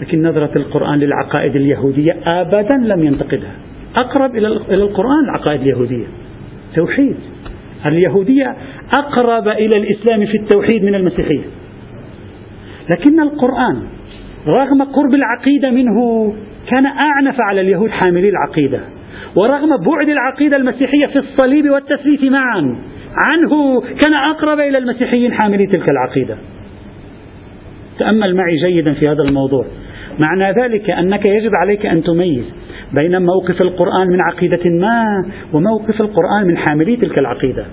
لكن 0.00 0.22
نظرة 0.22 0.50
القرآن 0.56 0.98
للعقائد 0.98 1.56
اليهودية 1.56 2.16
أبدا 2.32 2.76
لم 2.76 3.04
ينتقدها. 3.04 3.54
أقرب 4.00 4.36
إلى 4.36 4.46
القرآن 4.70 5.24
العقائد 5.24 5.60
اليهودية. 5.60 6.06
توحيد. 6.74 7.16
اليهودية 7.86 8.56
أقرب 8.98 9.48
إلى 9.48 9.72
الإسلام 9.76 10.26
في 10.26 10.36
التوحيد 10.36 10.84
من 10.84 10.94
المسيحية. 10.94 11.44
لكن 12.90 13.20
القرآن 13.20 13.82
رغم 14.46 14.82
قرب 14.82 15.14
العقيدة 15.14 15.70
منه 15.70 16.28
كان 16.70 16.86
أعنف 16.86 17.40
على 17.40 17.60
اليهود 17.60 17.90
حاملي 17.90 18.28
العقيدة. 18.28 18.80
ورغم 19.36 19.76
بعد 19.76 20.08
العقيدة 20.08 20.56
المسيحية 20.56 21.06
في 21.06 21.18
الصليب 21.18 21.70
والتثليث 21.70 22.22
معا 22.22 22.76
عنه 23.26 23.80
كان 23.80 24.14
أقرب 24.14 24.60
إلى 24.60 24.78
المسيحيين 24.78 25.32
حاملي 25.32 25.66
تلك 25.66 25.86
العقيدة. 25.90 26.36
تأمل 27.98 28.36
معي 28.36 28.56
جيدا 28.56 28.92
في 28.92 29.08
هذا 29.08 29.22
الموضوع. 29.22 29.66
معنى 30.26 30.62
ذلك 30.62 30.90
أنك 30.90 31.28
يجب 31.28 31.50
عليك 31.54 31.86
أن 31.86 32.02
تميز 32.02 32.44
بين 32.92 33.22
موقف 33.22 33.62
القرآن 33.62 34.08
من 34.08 34.20
عقيدة 34.20 34.70
ما 34.70 35.24
وموقف 35.52 36.00
القرآن 36.00 36.46
من 36.46 36.56
حاملي 36.56 36.96
تلك 36.96 37.18
العقيدة. 37.18 37.66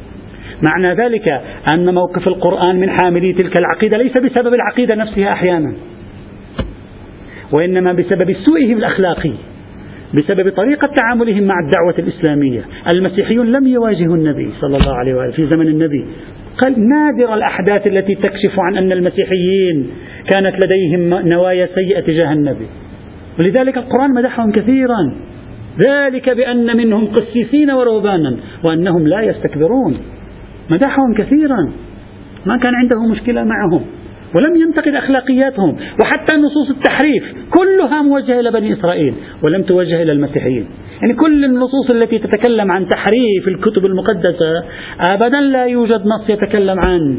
معنى 0.69 0.93
ذلك 0.93 1.41
أن 1.73 1.93
موقف 1.93 2.27
القرآن 2.27 2.79
من 2.79 2.89
حاملي 2.89 3.33
تلك 3.33 3.59
العقيدة 3.59 3.97
ليس 3.97 4.17
بسبب 4.17 4.53
العقيدة 4.53 4.95
نفسها 4.95 5.31
أحيانا 5.31 5.73
وإنما 7.51 7.93
بسبب 7.93 8.33
سوءهم 8.33 8.77
الأخلاقي. 8.77 9.33
بسبب 10.13 10.51
طريقة 10.51 10.89
تعاملهم 10.95 11.43
مع 11.43 11.55
الدعوة 11.59 11.95
الإسلامية. 11.99 12.61
المسيحيون 12.93 13.51
لم 13.51 13.67
يواجهوا 13.67 14.15
النبي 14.15 14.51
صلى 14.61 14.77
الله 14.77 14.95
عليه 14.95 15.15
وآله 15.15 15.31
في 15.31 15.49
زمن 15.49 15.67
النبي. 15.67 16.05
قال 16.57 16.89
نادر 16.89 17.33
الأحداث 17.33 17.87
التي 17.87 18.15
تكشف 18.15 18.59
عن 18.59 18.77
أن 18.77 18.91
المسيحيين 18.91 19.87
كانت 20.33 20.65
لديهم 20.65 21.27
نوايا 21.27 21.69
سيئة 21.75 21.99
تجاه 21.99 22.33
النبي. 22.33 22.67
ولذلك 23.39 23.77
القرآن 23.77 24.13
مدحهم 24.13 24.51
كثيرا. 24.51 25.15
ذلك 25.79 26.29
بأن 26.29 26.77
منهم 26.77 27.07
قسيسين 27.07 27.71
ورهبانا 27.71 28.37
وأنهم 28.69 29.07
لا 29.07 29.21
يستكبرون. 29.21 29.97
مدحهم 30.69 31.13
كثيرا. 31.17 31.71
ما 32.45 32.57
كان 32.57 32.75
عنده 32.75 33.05
مشكلة 33.11 33.43
معهم. 33.43 33.81
ولم 34.35 34.61
ينتقد 34.61 34.95
أخلاقياتهم 34.95 35.77
وحتى 36.03 36.35
نصوص 36.35 36.69
التحريف 36.69 37.23
كلها 37.49 38.01
موجهة 38.01 38.39
إلى 38.39 38.51
بني 38.51 38.73
إسرائيل 38.73 39.13
ولم 39.43 39.63
توجه 39.63 40.01
إلى 40.01 40.11
المسيحيين. 40.11 40.65
يعني 41.01 41.13
كل 41.13 41.45
النصوص 41.45 41.89
التي 41.89 42.19
تتكلم 42.19 42.71
عن 42.71 42.87
تحريف 42.87 43.47
الكتب 43.47 43.85
المقدسة 43.85 44.63
أبدا 45.09 45.41
لا 45.41 45.65
يوجد 45.65 46.01
نص 46.05 46.29
يتكلم 46.29 46.79
عن 46.87 47.17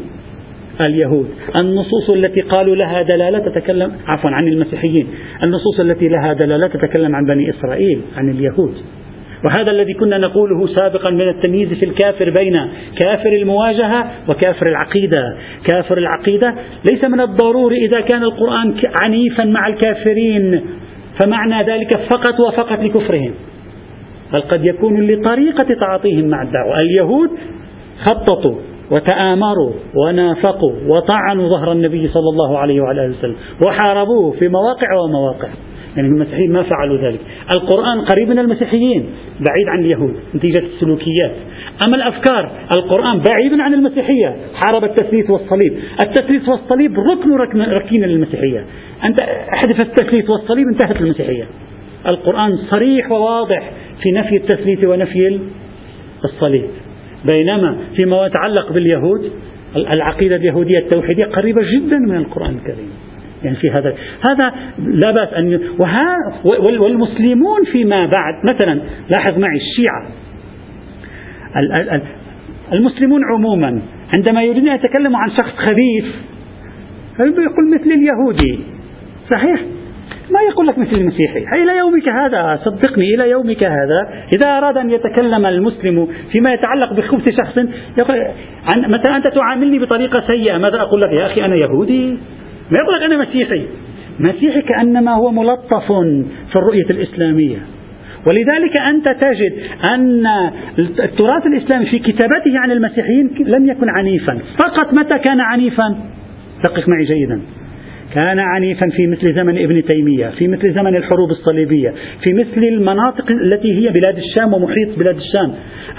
اليهود. 0.81 1.27
النصوص 1.61 2.09
التي 2.09 2.41
قالوا 2.41 2.75
لها 2.75 3.01
دلالة 3.01 3.39
تتكلم 3.39 3.91
عفوا 4.07 4.29
عن 4.29 4.47
المسيحيين. 4.47 5.07
النصوص 5.43 5.79
التي 5.79 6.07
لها 6.07 6.33
دلالة 6.33 6.69
تتكلم 6.73 7.15
عن 7.15 7.25
بني 7.25 7.49
إسرائيل 7.49 8.01
عن 8.17 8.29
اليهود. 8.29 8.73
وهذا 9.43 9.71
الذي 9.71 9.93
كنا 9.93 10.17
نقوله 10.17 10.67
سابقا 10.67 11.09
من 11.09 11.29
التمييز 11.29 11.73
في 11.73 11.85
الكافر 11.85 12.29
بين 12.29 12.67
كافر 13.01 13.33
المواجهة 13.33 14.11
وكافر 14.29 14.67
العقيدة. 14.67 15.37
كافر 15.67 15.97
العقيدة 15.97 16.55
ليس 16.91 17.07
من 17.09 17.21
الضروري 17.21 17.85
إذا 17.85 18.01
كان 18.01 18.23
القرآن 18.23 18.75
عنيفا 19.03 19.43
مع 19.43 19.67
الكافرين 19.67 20.61
فمعنى 21.21 21.63
ذلك 21.63 21.97
فقط 21.97 22.39
وفقط 22.47 22.79
لكفرهم. 22.79 23.33
بل 24.33 24.41
قد 24.41 24.65
يكون 24.65 25.07
لطريقة 25.07 25.73
تعاطيهم 25.79 26.27
مع 26.27 26.41
الدعوة. 26.41 26.79
اليهود 26.79 27.29
خططوا. 28.05 28.72
وتآمروا 28.91 29.71
ونافقوا 29.95 30.73
وطعنوا 30.87 31.49
ظهر 31.49 31.71
النبي 31.71 32.07
صلى 32.07 32.29
الله 32.29 32.57
عليه 32.57 32.81
وعلى 32.81 33.05
آله 33.05 33.17
وسلم 33.17 33.35
وحاربوه 33.67 34.31
في 34.31 34.47
مواقع 34.47 34.87
ومواقع. 35.03 35.47
يعني 35.95 36.07
المسيحيين 36.07 36.51
ما 36.51 36.63
فعلوا 36.63 36.97
ذلك. 36.97 37.19
القرآن 37.55 38.01
قريب 38.01 38.29
من 38.29 38.39
المسيحيين 38.39 39.09
بعيد 39.49 39.67
عن 39.67 39.79
اليهود 39.79 40.15
نتيجة 40.35 40.59
السلوكيات. 40.59 41.31
أما 41.87 41.95
الأفكار 41.95 42.51
القرآن 42.77 43.21
بعيد 43.29 43.59
عن 43.59 43.73
المسيحية 43.73 44.35
حارب 44.53 44.83
التثليث 44.83 45.29
والصليب. 45.29 45.73
التثليث 46.01 46.49
والصليب 46.49 46.99
ركن 47.39 47.61
ركين 47.61 48.03
للمسيحية. 48.03 48.65
أنت 49.03 49.21
احذف 49.53 49.83
التثليث 49.83 50.29
والصليب 50.29 50.67
انتهت 50.67 51.01
المسيحية. 51.01 51.47
القرآن 52.07 52.57
صريح 52.57 53.11
وواضح 53.11 53.71
في 54.03 54.11
نفي 54.11 54.35
التثليث 54.35 54.83
ونفي 54.83 55.39
الصليب. 56.25 56.69
بينما 57.31 57.77
فيما 57.95 58.25
يتعلق 58.25 58.71
باليهود 58.73 59.31
العقيدة 59.95 60.35
اليهودية 60.35 60.79
التوحيدية 60.79 61.25
قريبة 61.25 61.61
جدا 61.61 61.97
من 61.97 62.15
القرآن 62.15 62.55
الكريم. 62.55 62.89
يعني 63.43 63.55
في 63.55 63.69
هذا 63.71 63.95
هذا 64.29 64.53
لا 64.79 65.11
بأس 65.11 65.33
أن 65.33 65.59
وها 65.79 66.17
والمسلمون 66.79 67.63
فيما 67.71 68.05
بعد 68.05 68.55
مثلا 68.55 68.79
لاحظ 69.15 69.37
معي 69.37 69.57
الشيعة. 69.57 70.07
المسلمون 72.73 73.21
عموما 73.33 73.81
عندما 74.15 74.43
يريدون 74.43 74.69
أن 74.69 74.75
يتكلموا 74.75 75.19
عن 75.19 75.29
شخص 75.29 75.55
خبيث 75.69 76.05
يقول 77.19 77.73
مثل 77.73 77.91
اليهودي. 77.91 78.59
صحيح؟ 79.33 79.61
ما 80.31 80.39
يقول 80.49 80.67
لك 80.67 80.77
مثل 80.77 80.95
المسيحي 80.95 81.39
إلى 81.39 81.77
يومك 81.77 82.09
هذا 82.09 82.59
صدقني 82.65 83.15
إلى 83.15 83.29
يومك 83.29 83.63
هذا. 83.63 84.25
إذا 84.35 84.57
أراد 84.57 84.77
أن 84.77 84.89
يتكلم 84.89 85.45
المسلم 85.45 86.07
فيما 86.31 86.53
يتعلق 86.53 86.93
بخبث 86.93 87.29
شخص 87.41 87.57
يقول 88.01 88.19
عن 88.73 88.81
مثلا 88.91 89.17
أنت 89.17 89.27
تعاملني 89.27 89.79
بطريقة 89.79 90.27
سيئة 90.27 90.57
ماذا 90.57 90.81
أقول 90.81 91.01
لك 91.05 91.11
يا 91.11 91.25
أخي؟ 91.25 91.45
أنا 91.45 91.55
يهودي. 91.55 92.09
ما 92.71 92.77
يقول 92.79 92.95
لك 92.95 93.03
أنا 93.03 93.17
مسيحي. 93.17 93.65
مسيحي 94.19 94.61
كأنما 94.61 95.15
هو 95.15 95.31
ملطف 95.31 95.91
في 96.51 96.55
الرؤية 96.55 96.87
الإسلامية. 96.91 97.57
ولذلك 98.27 98.77
أنت 98.77 99.07
تجد 99.07 99.53
أن 99.89 100.27
التراث 100.79 101.45
الإسلامي 101.45 101.85
في 101.85 101.99
كتابته 101.99 102.59
عن 102.59 102.71
المسيحيين 102.71 103.29
لم 103.39 103.69
يكن 103.69 103.89
عنيفا. 103.89 104.39
فقط 104.63 104.93
متى 104.93 105.19
كان 105.19 105.39
عنيفا؟ 105.39 105.95
دقق 106.63 106.89
معي 106.89 107.05
جيدا. 107.05 107.41
كان 108.13 108.39
عنيفا 108.39 108.89
في 108.89 109.07
مثل 109.07 109.33
زمن 109.35 109.57
ابن 109.57 109.85
تيمية 109.85 110.27
في 110.27 110.47
مثل 110.47 110.73
زمن 110.73 110.95
الحروب 110.95 111.29
الصليبية 111.29 111.93
في 112.23 112.33
مثل 112.33 112.63
المناطق 112.63 113.31
التي 113.31 113.73
هي 113.79 113.89
بلاد 113.89 114.17
الشام 114.17 114.53
ومحيط 114.53 114.99
بلاد 114.99 115.15
الشام 115.15 115.53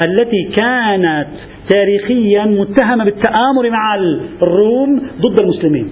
التي 0.07 0.51
كانت 0.61 1.27
تاريخيا 1.75 2.45
متهمة 2.45 3.05
بالتآمر 3.05 3.71
مع 3.71 3.95
الروم 4.43 4.99
ضد 4.99 5.41
المسلمين. 5.41 5.91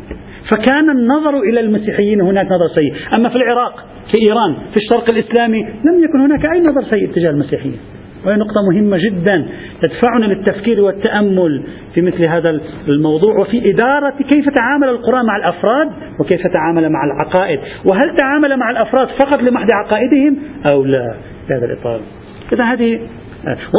فكان 0.51 0.91
النظر 0.91 1.41
إلى 1.41 1.61
المسيحيين 1.61 2.21
هناك 2.21 2.47
نظر 2.47 2.69
سيء. 2.79 2.95
أما 3.17 3.29
في 3.29 3.37
العراق 3.37 3.87
في 4.13 4.19
إيران 4.29 4.55
في 4.71 4.77
الشرق 4.77 5.11
الإسلامي 5.11 5.63
لم 5.63 6.05
يكن 6.05 6.21
هناك 6.21 6.53
أي 6.53 6.61
نظر 6.61 6.83
سيء 6.91 7.09
تجاه 7.15 7.31
المسيحيين. 7.31 7.77
وهي 8.27 8.37
نقطة 8.37 8.63
مهمة 8.73 8.97
جدا 8.97 9.47
تدفعنا 9.83 10.25
للتفكير 10.25 10.81
والتأمل 10.81 11.63
في 11.95 12.01
مثل 12.01 12.29
هذا 12.29 12.61
الموضوع 12.89 13.39
وفي 13.39 13.71
إدارة 13.71 14.15
كيف 14.31 14.47
تعامل 14.49 14.89
القرآن 14.89 15.27
مع 15.27 15.37
الأفراد 15.37 15.89
وكيف 16.21 16.47
تعامل 16.47 16.89
مع 16.89 17.05
العقائد. 17.05 17.61
وهل 17.85 18.17
تعامل 18.21 18.57
مع 18.57 18.71
الأفراد 18.71 19.09
فقط 19.09 19.43
لمحض 19.43 19.69
عقائدهم 19.73 20.37
أو 20.73 20.85
لا؟ 20.85 21.15
في 21.49 21.55
هذا 21.55 21.65
الإطار. 21.65 22.01
إذا 22.53 22.65
هذه 22.65 23.01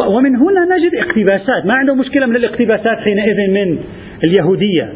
ومن 0.09 0.35
هنا 0.35 0.65
نجد 0.65 1.07
اقتباسات. 1.07 1.65
ما 1.65 1.73
عنده 1.73 1.95
مشكلة 1.95 2.25
من 2.25 2.35
الاقتباسات 2.35 2.97
حينئذ 2.97 3.51
من 3.51 3.77
اليهودية. 4.23 4.93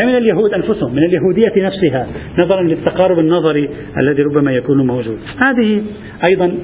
لا 0.00 0.06
من 0.06 0.16
اليهود 0.16 0.52
أنفسهم 0.52 0.92
من 0.92 1.04
اليهودية 1.04 1.52
نفسها 1.56 2.06
نظرا 2.44 2.62
للتقارب 2.62 3.18
النظري 3.18 3.68
الذي 3.98 4.22
ربما 4.22 4.52
يكون 4.52 4.86
موجود. 4.86 5.18
هذه 5.46 5.82
أيضا 6.30 6.54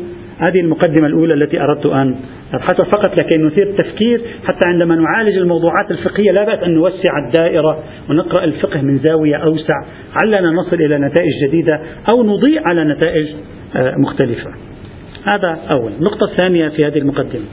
هذه 0.49 0.61
المقدمة 0.61 1.07
الأولى 1.07 1.34
التي 1.34 1.61
أردت 1.61 1.86
أن 1.86 2.16
أبحثها. 2.55 2.90
فقط 2.90 3.20
لكي 3.20 3.36
نثير 3.36 3.66
التفكير 3.66 4.20
حتى 4.45 4.68
عندما 4.68 4.95
نعالج 4.95 5.36
الموضوعات 5.36 5.90
الفقهية 5.90 6.32
لا 6.32 6.45
بأس 6.45 6.59
أن 6.59 6.74
نوسع 6.74 7.18
الدائرة 7.26 7.78
ونقرأ 8.11 8.45
الفقه 8.45 8.82
من 8.82 8.99
زاوية 8.99 9.36
أوسع 9.36 9.74
علنا 10.22 10.51
نصل 10.51 10.76
إلى 10.76 10.99
نتائج 10.99 11.30
جديدة 11.49 11.80
أو 12.11 12.22
نضيء 12.22 12.68
على 12.68 12.84
نتائج 12.84 13.26
آه، 13.76 13.95
مختلفة. 13.97 14.51
هذا 15.24 15.59
أول. 15.70 15.93
النقطة 15.99 16.24
الثانية 16.24 16.68
في 16.68 16.86
هذه 16.86 16.99
المقدمة. 16.99 17.45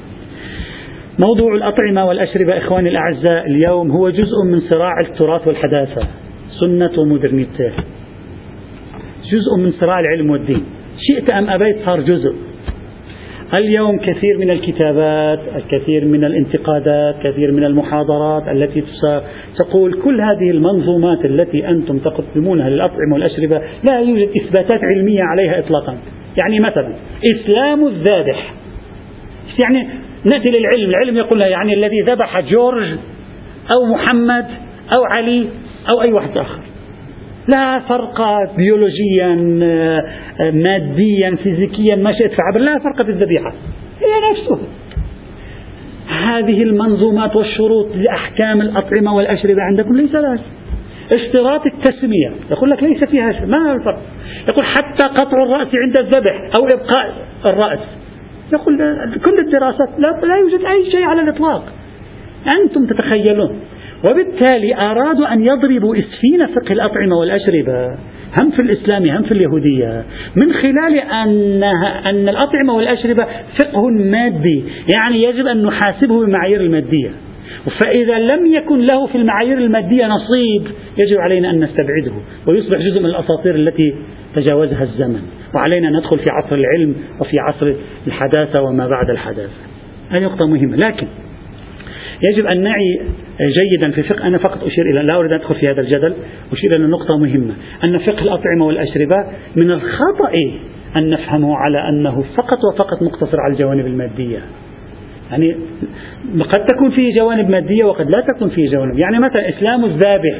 موضوع 1.19 1.55
الأطعمة 1.55 2.05
والأشربة 2.05 2.57
إخواني 2.57 2.89
الأعزاء 2.89 3.45
اليوم 3.45 3.91
هو 3.91 4.09
جزء 4.09 4.43
من 4.45 4.59
صراع 4.59 4.97
التراث 5.01 5.47
والحداثة. 5.47 6.07
سنة 6.59 6.99
ومودرنيته 6.99 7.71
جزء 9.31 9.57
من 9.57 9.71
صراع 9.71 9.99
العلم 9.99 10.29
والدين. 10.29 10.63
شئت 11.09 11.29
أم 11.29 11.49
أبيت 11.49 11.77
صار 11.85 12.01
جزء. 12.01 12.48
اليوم 13.57 13.97
كثير 13.97 14.37
من 14.37 14.49
الكتابات 14.49 15.39
الكثير 15.55 16.05
من 16.05 16.25
الانتقادات 16.25 17.15
كثير 17.23 17.51
من 17.51 17.63
المحاضرات 17.63 18.47
التي 18.47 18.83
تقول 19.57 19.93
كل 19.93 20.21
هذه 20.21 20.51
المنظومات 20.51 21.25
التي 21.25 21.67
أنتم 21.67 21.99
تقدمونها 21.99 22.69
للأطعمة 22.69 23.13
والأشربة 23.13 23.61
لا 23.89 23.99
يوجد 23.99 24.29
إثباتات 24.37 24.79
علمية 24.83 25.23
عليها 25.23 25.59
إطلاقا. 25.59 25.97
يعني 26.43 26.57
مثلا 26.59 26.93
إسلام 27.35 27.87
الذابح. 27.87 28.53
يعني 29.63 29.87
نأتي 30.31 30.49
للعلم 30.49 30.89
العلم 30.89 31.17
يقول 31.17 31.41
يعني 31.41 31.73
الذي 31.73 32.01
ذبح 32.01 32.39
جورج 32.39 32.87
أو 33.77 33.85
محمد 33.93 34.45
أو 34.97 35.03
علي 35.17 35.45
أو 35.89 36.01
أي 36.01 36.13
واحد 36.13 36.37
آخر. 36.37 36.68
لا 37.47 37.79
فرق 37.79 38.21
بيولوجيا 38.57 39.35
ماديا 40.53 41.35
فيزيكيا 41.43 41.95
ما 41.95 42.13
شئت 42.13 42.31
فعبر 42.41 42.59
لا 42.59 42.79
فرق 42.79 43.05
في 43.05 43.11
الذبيحة 43.11 43.53
هي 43.99 44.31
نفسه 44.31 44.59
هذه 46.09 46.63
المنظومات 46.63 47.35
والشروط 47.35 47.95
لأحكام 47.95 48.61
الأطعمة 48.61 49.15
والأشربة 49.15 49.61
عندكم 49.61 49.95
ليس 49.95 50.15
لها. 50.15 50.39
اشتراط 51.13 51.65
التسمية. 51.65 52.31
يقول 52.51 52.69
لك 52.69 52.83
ليس 52.83 52.99
فيها 53.11 53.31
شيء 53.31 53.45
ما 53.45 53.71
الفرق؟ 53.71 54.01
يقول 54.47 54.65
حتى 54.65 55.07
قطع 55.07 55.43
الرأس 55.43 55.67
عند 55.75 55.99
الذبح 55.99 56.49
أو 56.59 56.65
إبقاء 56.65 57.13
الرأس. 57.51 57.79
يقول 58.53 58.77
كل 59.25 59.39
الدراسات 59.39 59.89
لا, 59.97 60.07
لا 60.07 60.35
يوجد 60.37 60.65
أي 60.65 60.91
شيء 60.91 61.03
على 61.03 61.21
الإطلاق. 61.21 61.63
أنتم 62.61 62.85
تتخيلون. 62.85 63.59
وبالتالي 64.09 64.75
أرادوا 64.75 65.33
أن 65.33 65.45
يضربوا 65.45 65.95
إسفين 65.95 66.47
فقه 66.47 66.73
الأطعمة 66.73 67.15
والأشربة 67.15 67.87
هم 68.41 68.51
في 68.51 68.61
الإسلام 68.63 69.09
هم 69.09 69.23
في 69.23 69.31
اليهودية. 69.31 70.03
من 70.35 70.53
خلال 70.53 70.99
أنها 70.99 72.09
أن 72.09 72.29
الأطعمة 72.29 72.73
والأشربة 72.73 73.25
فقه 73.59 73.89
مادي 73.89 74.63
يعني 74.95 75.23
يجب 75.23 75.47
أن 75.47 75.63
نحاسبه 75.63 76.25
بمعايير 76.25 76.61
المادية. 76.61 77.09
فإذا 77.81 78.19
لم 78.19 78.53
يكن 78.53 78.79
له 78.79 79.07
في 79.07 79.15
المعايير 79.15 79.57
المادية 79.57 80.07
نصيب 80.07 80.67
يجب 80.97 81.17
علينا 81.17 81.49
أن 81.49 81.59
نستبعده. 81.59 82.13
ويصبح 82.47 82.77
جزء 82.77 82.99
من 82.99 83.05
الأساطير 83.05 83.55
التي 83.55 83.95
تجاوزها 84.35 84.83
الزمن. 84.83 85.21
وعلينا 85.55 85.89
ندخل 85.89 86.19
في 86.19 86.25
عصر 86.31 86.55
العلم 86.55 86.95
وفي 87.19 87.39
عصر 87.39 87.73
الحداثة 88.07 88.63
وما 88.63 88.87
بعد 88.87 89.09
الحداثة. 89.09 89.53
هذه 90.09 90.23
نقطة 90.23 90.47
مهمة. 90.47 90.77
لكن 90.77 91.07
يجب 92.27 92.45
أن 92.45 92.61
نعي 92.61 93.01
جيدا 93.41 93.91
في 93.91 94.03
فقه. 94.03 94.27
أنا 94.27 94.37
فقط 94.37 94.63
أشير 94.63 94.85
إلى 94.85 95.03
لا 95.03 95.19
أريد 95.19 95.31
أن 95.31 95.39
أدخل 95.39 95.55
في 95.55 95.69
هذا 95.69 95.81
الجدل 95.81 96.13
أشير 96.51 96.71
إلى 96.75 96.87
نقطة 96.87 97.17
مهمة. 97.17 97.53
أن 97.83 97.97
فقه 97.97 98.21
الأطعمة 98.21 98.65
والأشربة 98.65 99.25
من 99.55 99.71
الخطأ 99.71 100.31
أن 100.95 101.09
نفهمه 101.09 101.55
على 101.55 101.89
أنه 101.89 102.23
فقط 102.37 102.57
وفقط 102.73 103.01
مقتصر 103.01 103.37
على 103.41 103.53
الجوانب 103.53 103.85
المادية. 103.85 104.39
يعني 105.31 105.55
قد 106.39 106.65
تكون 106.65 106.91
فيه 106.91 107.15
جوانب 107.19 107.49
مادية 107.49 107.83
وقد 107.83 108.09
لا 108.09 108.21
تكون 108.21 108.49
فيه 108.49 108.69
جوانب. 108.69 108.99
يعني 108.99 109.19
مثلا 109.19 109.49
إسلام 109.49 109.85
الذابح 109.85 110.39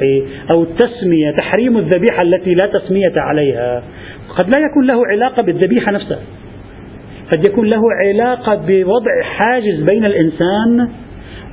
أو 0.55 0.63
التسمية 0.63 1.31
تحريم 1.31 1.77
الذبيحة 1.77 2.21
التي 2.23 2.53
لا 2.53 2.65
تسمية 2.65 3.13
عليها 3.15 3.83
قد 4.37 4.45
لا 4.55 4.61
يكون 4.71 4.87
له 4.91 5.07
علاقة 5.07 5.45
بالذبيحة 5.45 5.91
نفسها. 5.91 6.19
قد 7.33 7.47
يكون 7.47 7.67
له 7.67 7.81
علاقة 8.05 8.55
بوضع 8.67 9.21
حاجز 9.23 9.81
بين 9.81 10.05
الإنسان 10.05 10.89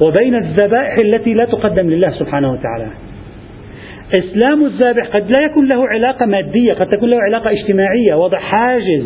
وبين 0.01 0.35
الذبائح 0.35 0.97
التي 1.05 1.35
لا 1.35 1.45
تقدم 1.45 1.91
لله 1.91 2.11
سبحانه 2.11 2.53
وتعالى. 2.53 2.87
إسلام 4.15 4.65
الذابح 4.65 5.07
قد 5.07 5.31
لا 5.37 5.45
يكون 5.45 5.69
له 5.69 5.89
علاقة 5.89 6.27
مادية 6.27 6.73
قد 6.73 6.87
تكون 6.87 7.11
له 7.11 7.19
علاقة 7.23 7.51
اجتماعية 7.51 8.15
وضع 8.15 8.39
حاجز 8.39 9.05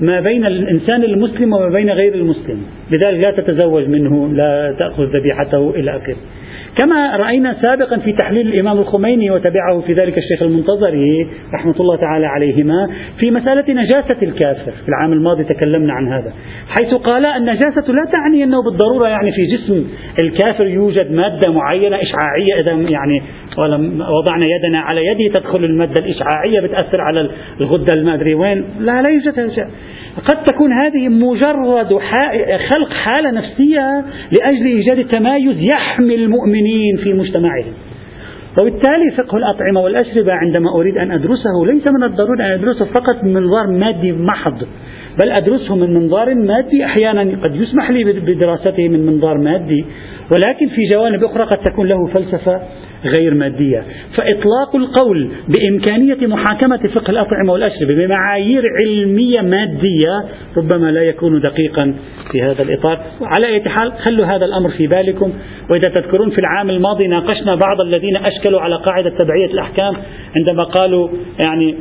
ما 0.00 0.20
بين 0.20 0.46
الإنسان 0.46 1.04
المسلم 1.04 1.52
وما 1.52 1.68
بين 1.68 1.90
غير 1.90 2.14
المسلم. 2.14 2.62
لذلك 2.90 3.20
لا 3.20 3.30
تتزوج 3.30 3.88
منه 3.88 4.28
لا 4.32 4.74
تأخذ 4.78 5.04
ذبيحته 5.04 5.70
إلى 5.70 5.90
آخره. 5.90 6.16
كما 6.76 7.16
رأينا 7.16 7.56
سابقا 7.62 7.98
في 7.98 8.12
تحليل 8.12 8.48
الإمام 8.48 8.78
الخميني 8.78 9.30
وتبعه 9.30 9.80
في 9.80 9.92
ذلك 9.92 10.18
الشيخ 10.18 10.42
المنتظري 10.42 11.28
رحمة 11.54 11.74
الله 11.80 11.96
تعالى 11.96 12.26
عليهما 12.26 12.90
في 13.18 13.30
مسألة 13.30 13.64
نجاسة 13.68 14.16
الكافر. 14.22 14.72
في 14.72 14.88
العام 14.88 15.12
الماضي 15.12 15.44
تكلمنا 15.44 15.92
عن 15.92 16.08
هذا. 16.08 16.32
حيث 16.78 16.94
قال 16.94 17.28
النجاسة 17.28 17.92
لا 17.92 18.10
تعني 18.12 18.44
أنه 18.44 18.62
بالضرورة 18.62 19.08
يعني 19.08 19.32
في 19.32 19.46
جسم 19.46 19.84
الكافر 20.22 20.66
يوجد 20.66 21.12
مادة 21.12 21.52
معينة 21.52 21.96
إشعاعية 21.96 22.60
إذا 22.60 22.72
يعني 22.72 23.22
وضعنا 24.18 24.46
يدنا 24.46 24.80
على 24.80 25.06
يده 25.06 25.34
تدخل 25.34 25.64
المادة 25.64 26.04
الإشعاعية 26.04 26.60
بتأثر 26.60 27.00
على 27.00 27.30
الغدة 27.60 27.94
المادري. 27.94 28.34
وين؟ 28.34 28.64
لا 28.78 29.02
لا 29.02 29.10
يوجد 29.10 29.68
قد 30.18 30.44
تكون 30.44 30.72
هذه 30.72 31.08
مجرد 31.08 31.98
خلق 32.72 32.92
حالة 33.04 33.30
نفسية 33.30 34.04
لأجل 34.32 34.66
إيجاد 34.66 35.08
تمايز 35.08 35.56
يحمي 35.60 36.14
المؤمنين 36.14 36.96
في 36.96 37.12
مجتمعهم. 37.12 37.72
وبالتالي 38.60 39.10
فقه 39.16 39.36
الأطعمة 39.38 39.80
والأشربة 39.80 40.32
عندما 40.32 40.70
أريد 40.74 40.96
أن 40.96 41.10
أدرسه 41.12 41.66
ليس 41.66 41.84
من 41.98 42.04
الضروري 42.04 42.44
أن 42.44 42.50
أدرسه 42.50 42.84
فقط 42.84 43.24
من 43.24 43.34
منظار 43.34 43.66
مادي 43.66 44.12
محض 44.12 44.62
بل 45.22 45.30
أدرسه 45.30 45.76
من 45.76 45.94
منظار 45.94 46.34
مادي. 46.34 46.84
أحيانا 46.84 47.20
قد 47.20 47.54
يسمح 47.54 47.90
لي 47.90 48.04
بدراسته 48.04 48.88
من 48.88 49.06
منظار 49.06 49.38
مادي 49.38 49.84
ولكن 50.32 50.68
في 50.68 50.80
جوانب 50.92 51.24
أخرى 51.24 51.44
قد 51.44 51.58
تكون 51.58 51.86
له 51.86 52.06
فلسفة 52.06 52.60
غير 53.04 53.34
مادية. 53.34 53.84
فإطلاق 54.16 54.76
القول 54.76 55.30
بإمكانية 55.48 56.26
محاكمة 56.26 56.88
فقه 56.94 57.10
الأطعمة 57.10 57.52
والأشربة 57.52 57.94
بمعايير 57.94 58.62
علمية 58.84 59.40
مادية 59.40 60.24
ربما 60.56 60.90
لا 60.90 61.02
يكون 61.02 61.40
دقيقا 61.40 61.94
في 62.32 62.42
هذا 62.42 62.62
الإطار. 62.62 63.00
على 63.22 63.46
أي 63.46 63.62
حال 63.66 63.92
خلوا 63.92 64.26
هذا 64.26 64.44
الأمر 64.44 64.70
في 64.70 64.86
بالكم. 64.86 65.32
وإذا 65.70 65.90
تذكرون 65.94 66.30
في 66.30 66.38
العام 66.38 66.70
الماضي 66.70 67.06
ناقشنا 67.06 67.54
بعض 67.54 67.80
الذين 67.80 68.16
أشكلوا 68.16 68.60
على 68.60 68.76
قاعدة 68.76 69.10
تبعية 69.10 69.46
الأحكام 69.46 69.94
عندما 70.38 70.64
قالوا 70.64 71.08
يعني 71.46 71.74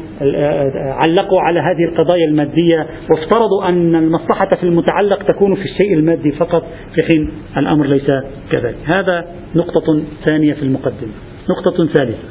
علقوا 1.08 1.42
على 1.42 1.60
هذه 1.60 1.84
القضايا 1.92 2.26
المادية 2.26 2.88
وافترضوا 3.12 3.70
أن 3.70 3.96
المصلحة 3.96 4.50
في 4.60 4.64
المتعلق 4.64 5.24
تكون 5.24 5.56
في 5.56 5.66
الشيء 5.66 5.94
المادي 5.94 6.32
فقط. 6.32 6.64
في 6.96 7.04
حين 7.12 7.32
الأمر 7.58 7.86
ليس 7.86 8.08
كذلك. 8.52 8.76
هذا 8.86 9.26
نقطة 9.56 10.02
ثانية 10.26 10.54
في 10.54 10.64
المقدمة. 10.64 11.07
نقطة 11.50 11.88
ثالثة. 11.94 12.28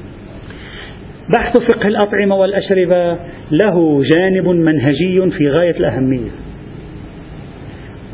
بحث 1.38 1.58
فقه 1.58 1.88
الأطعمة 1.88 2.36
والأشربة 2.36 3.18
له 3.50 4.02
جانب 4.14 4.48
منهجي 4.48 5.30
في 5.30 5.50
غاية 5.50 5.76
الأهمية 5.80 6.30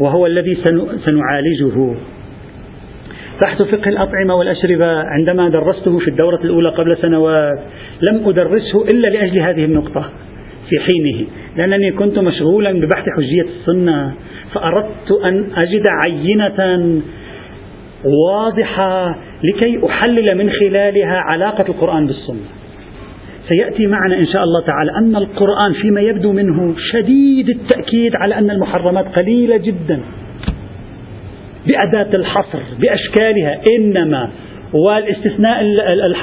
وهو 0.00 0.26
الذي 0.26 0.58
سنعالجه. 1.04 1.94
بحث 3.44 3.62
فقه 3.62 3.88
الأطعمة 3.88 4.34
والأشربة 4.34 4.86
عندما 4.86 5.48
درسته 5.48 5.98
في 5.98 6.08
الدورة 6.08 6.40
الأولى 6.44 6.68
قبل 6.68 6.96
سنوات 6.96 7.58
لم 8.02 8.28
أدرسه 8.28 8.84
إلا 8.84 9.08
لأجل 9.08 9.40
هذه 9.40 9.64
النقطة 9.64 10.10
في 10.70 10.80
حينه 10.80 11.26
لأنني 11.56 11.92
كنت 11.92 12.18
مشغولا 12.18 12.72
ببحث 12.72 13.04
حجية 13.16 13.46
السنة 13.60 14.14
فأردت 14.54 15.12
أن 15.24 15.44
أجد 15.64 15.84
عينة 16.06 17.00
واضحة 18.04 19.16
لكي 19.44 19.86
أحلل 19.86 20.38
من 20.38 20.50
خلالها 20.50 21.16
علاقة 21.32 21.64
القرآن 21.68 22.06
بالسنة. 22.06 22.46
سيأتي 23.48 23.86
معنا 23.86 24.18
إن 24.18 24.26
شاء 24.26 24.44
الله 24.44 24.66
تعالى 24.66 24.90
أن 24.98 25.16
القرآن 25.16 25.72
فيما 25.72 26.00
يبدو 26.00 26.32
منه 26.32 26.74
شديد 26.92 27.48
التأكيد 27.48 28.16
على 28.16 28.34
أن 28.34 28.50
المحرمات 28.50 29.06
قليلة 29.16 29.56
جدا. 29.56 30.00
بأداة 31.66 32.16
الحصر 32.16 32.58
بأشكالها 32.80 33.60
إنما 33.78 34.30
والاستثناء 34.72 35.60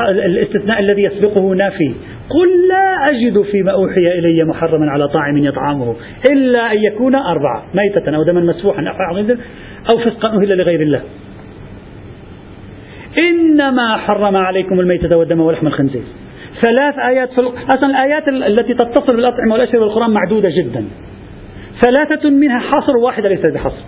الاستثناء 0.10 0.80
الذي 0.80 1.04
يسبقه 1.04 1.54
نافي. 1.56 1.94
قل 2.30 2.68
لا 2.70 3.06
أجد 3.12 3.42
فيما 3.42 3.72
أوحي 3.72 4.20
إلي 4.20 4.44
محرما 4.44 4.92
على 4.92 5.08
طاعم 5.08 5.38
يطعمه 5.38 5.96
إلا 6.32 6.72
أن 6.72 6.84
يكون 6.84 7.16
أربعة 7.16 7.66
ميتة 7.74 8.16
أو 8.16 8.24
دما 8.24 8.42
مسفوحا 8.42 8.84
أو 9.94 9.98
فسقا 9.98 10.30
أهل 10.30 10.58
لغير 10.58 10.82
الله. 10.82 11.02
إنما 13.20 13.98
حرم 13.98 14.36
عليكم 14.36 14.80
الميتة 14.80 15.18
والدم 15.18 15.40
ولحم 15.40 15.68
الخنزير. 15.68 16.04
ثلاث 16.62 16.96
آيات 16.98 17.30
في 17.30 17.42
أصلا 17.74 17.90
الآيات 17.90 18.28
التي 18.28 18.74
تتصل 18.74 19.16
بالأطعمة 19.16 19.54
والأشربة 19.54 19.86
والقرآن 19.86 20.12
معدودة 20.12 20.50
جدا. 20.50 20.86
ثلاثة 21.86 22.30
منها 22.30 22.60
حصر 22.60 22.98
واحدة 22.98 23.30
ليست 23.30 23.54
بحصر. 23.54 23.84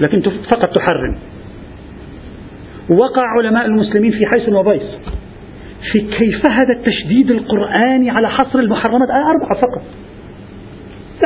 لكن 0.00 0.20
فقط 0.20 0.76
تحرم. 0.76 1.18
وقع 2.90 3.22
علماء 3.38 3.66
المسلمين 3.66 4.10
في 4.10 4.26
حيث 4.34 4.48
وبيص 4.48 4.82
في 5.92 6.00
كيف 6.00 6.42
هذا 6.50 6.72
التشديد 6.78 7.30
القرآني 7.30 8.10
على 8.10 8.28
حصر 8.28 8.58
المحرمات؟ 8.58 9.08
آية 9.10 9.24
أربعة 9.30 9.60
فقط. 9.60 9.82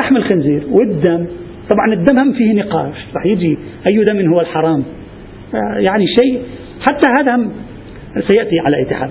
لحم 0.00 0.16
الخنزير 0.16 0.62
والدم. 0.70 1.26
طبعا 1.70 1.92
الدم 1.92 2.18
هم 2.18 2.32
فيه 2.32 2.52
نقاش. 2.54 2.96
راح 3.14 3.26
يجي 3.26 3.58
أي 3.90 4.04
دم 4.04 4.32
هو 4.32 4.40
الحرام. 4.40 4.84
يعني 5.88 6.06
شيء 6.06 6.42
حتى 6.80 7.08
هذا 7.18 7.48
سيأتي 8.28 8.58
على 8.58 8.76
أي 8.76 8.94
حال. 8.94 9.10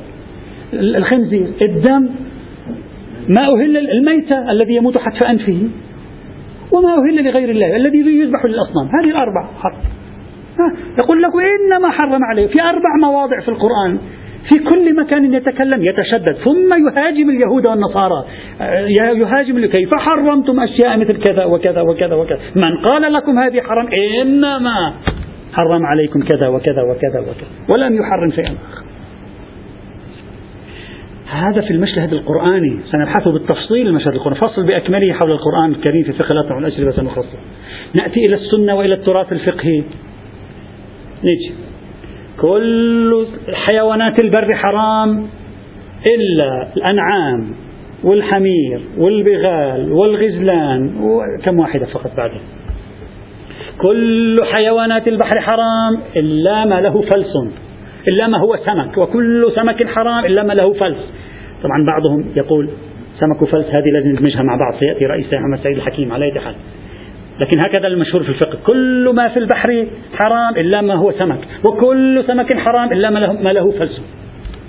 الخنزير 0.74 1.48
الدم 1.62 2.10
ما 3.30 3.42
أهل 3.42 3.78
الميتة 3.78 4.52
الذي 4.52 4.76
يموت 4.76 5.00
حتف 5.00 5.24
أنفه 5.24 5.58
وما 6.72 6.90
أهل 6.90 7.26
لغير 7.26 7.50
الله 7.50 7.76
الذي 7.76 7.98
يذبح 7.98 8.46
للأصنام. 8.46 8.88
هذه 9.00 9.10
الأربع 9.10 9.48
حق 9.62 9.78
يقول 11.04 11.22
لك 11.22 11.32
إنما 11.36 11.90
حرم 11.90 12.24
عليه. 12.24 12.48
في 12.48 12.62
أربع 12.62 12.90
مواضع 13.02 13.40
في 13.42 13.50
القرآن. 13.50 13.98
في 14.50 14.60
كل 14.60 14.96
مكان 14.96 15.34
يتكلم 15.34 15.84
يتشدد. 15.84 16.34
ثم 16.34 16.88
يهاجم 16.88 17.30
اليهود 17.30 17.68
والنصارى. 17.68 18.26
يهاجم 19.20 19.66
كيف 19.66 19.90
حرمتم 19.96 20.60
أشياء 20.60 20.98
مثل 20.98 21.18
كذا 21.18 21.46
وكذا 21.46 21.82
وكذا 21.82 22.16
وكذا. 22.16 22.40
من 22.56 22.78
قال 22.78 23.14
لكم 23.14 23.40
هذه 23.40 23.62
حرام؟ 23.62 23.88
إنما 24.22 24.94
حرم 25.54 25.86
عليكم 25.86 26.24
كذا 26.24 26.48
وكذا 26.48 26.82
وكذا 26.82 27.20
وكذا. 27.20 27.48
ولم 27.76 27.96
يحرم 27.96 28.32
شيئا 28.32 28.56
آخر. 28.72 28.86
هذا 31.32 31.62
في 31.62 31.72
المشهد 31.72 32.14
القرآني. 32.14 32.80
سنبحث 32.92 33.28
بالتفصيل 33.28 33.88
المشهد 33.88 34.14
القرآني. 34.14 34.40
فصل 34.40 34.68
بأكمله 34.68 35.14
حول 35.14 35.32
القرآن 35.32 35.72
الكريم 35.72 36.04
في 36.04 36.14
فقه 36.14 36.32
الأطعمة 36.32 36.56
والأشربة 36.56 36.92
سنخصص 36.92 37.38
نأتي 37.94 38.20
إلى 38.28 38.36
السنة 38.36 38.76
وإلى 38.76 38.94
التراث 38.94 39.32
الفقهي. 39.32 39.84
نجي. 41.24 41.54
كل 42.42 43.28
حيوانات 43.54 44.24
البر 44.24 44.56
حرام 44.56 45.28
إلا 46.16 46.68
الأنعام 46.78 47.52
والحمير 48.04 48.82
والبغال 48.98 49.92
والغزلان 49.92 50.92
وكم 51.02 51.60
واحدة 51.60 51.86
فقط 51.86 52.12
بعدين 52.18 52.42
كل 53.82 54.38
حيوانات 54.52 55.08
البحر 55.08 55.42
حرام 55.42 56.00
إلا 56.16 56.66
ما 56.66 56.82
له 56.82 57.02
فلس. 57.02 57.34
إلا 58.08 58.28
ما 58.28 58.38
هو 58.40 58.58
سمك 58.66 58.98
وكل 58.98 59.52
سمك 59.56 59.88
حرام 59.88 60.26
إلا 60.26 60.44
ما 60.44 60.54
له 60.54 60.74
فلس. 60.74 60.98
طبعا 61.64 61.86
بعضهم 61.88 62.26
يقول 62.36 62.70
سمك 63.20 63.42
وفلس 63.42 63.66
هذه 63.66 63.90
لازم 63.94 64.10
ندمجها 64.10 64.44
مع 64.44 64.56
بعض 64.56 64.80
سيأتي 64.80 65.06
رئيس 65.06 65.34
محمد 65.34 65.60
سعيد 65.64 65.78
الحكيم 65.78 66.14
على 66.14 66.40
حال. 66.40 66.56
لكن 67.40 67.60
هكذا 67.60 67.88
المشهور 67.88 68.24
في 68.24 68.30
الفقه 68.30 68.58
كل 68.68 69.12
ما 69.16 69.28
في 69.28 69.40
البحر 69.40 69.88
حرام 70.14 70.56
إلا 70.58 70.82
ما 70.82 70.96
هو 70.96 71.12
سمك. 71.12 71.40
وكل 71.66 72.24
سمك 72.28 72.54
حرام 72.58 72.92
إلا 72.92 73.10
ما 73.10 73.20
له, 73.20 73.34
ما 73.34 73.50
له 73.50 73.72
فلس. 73.72 74.02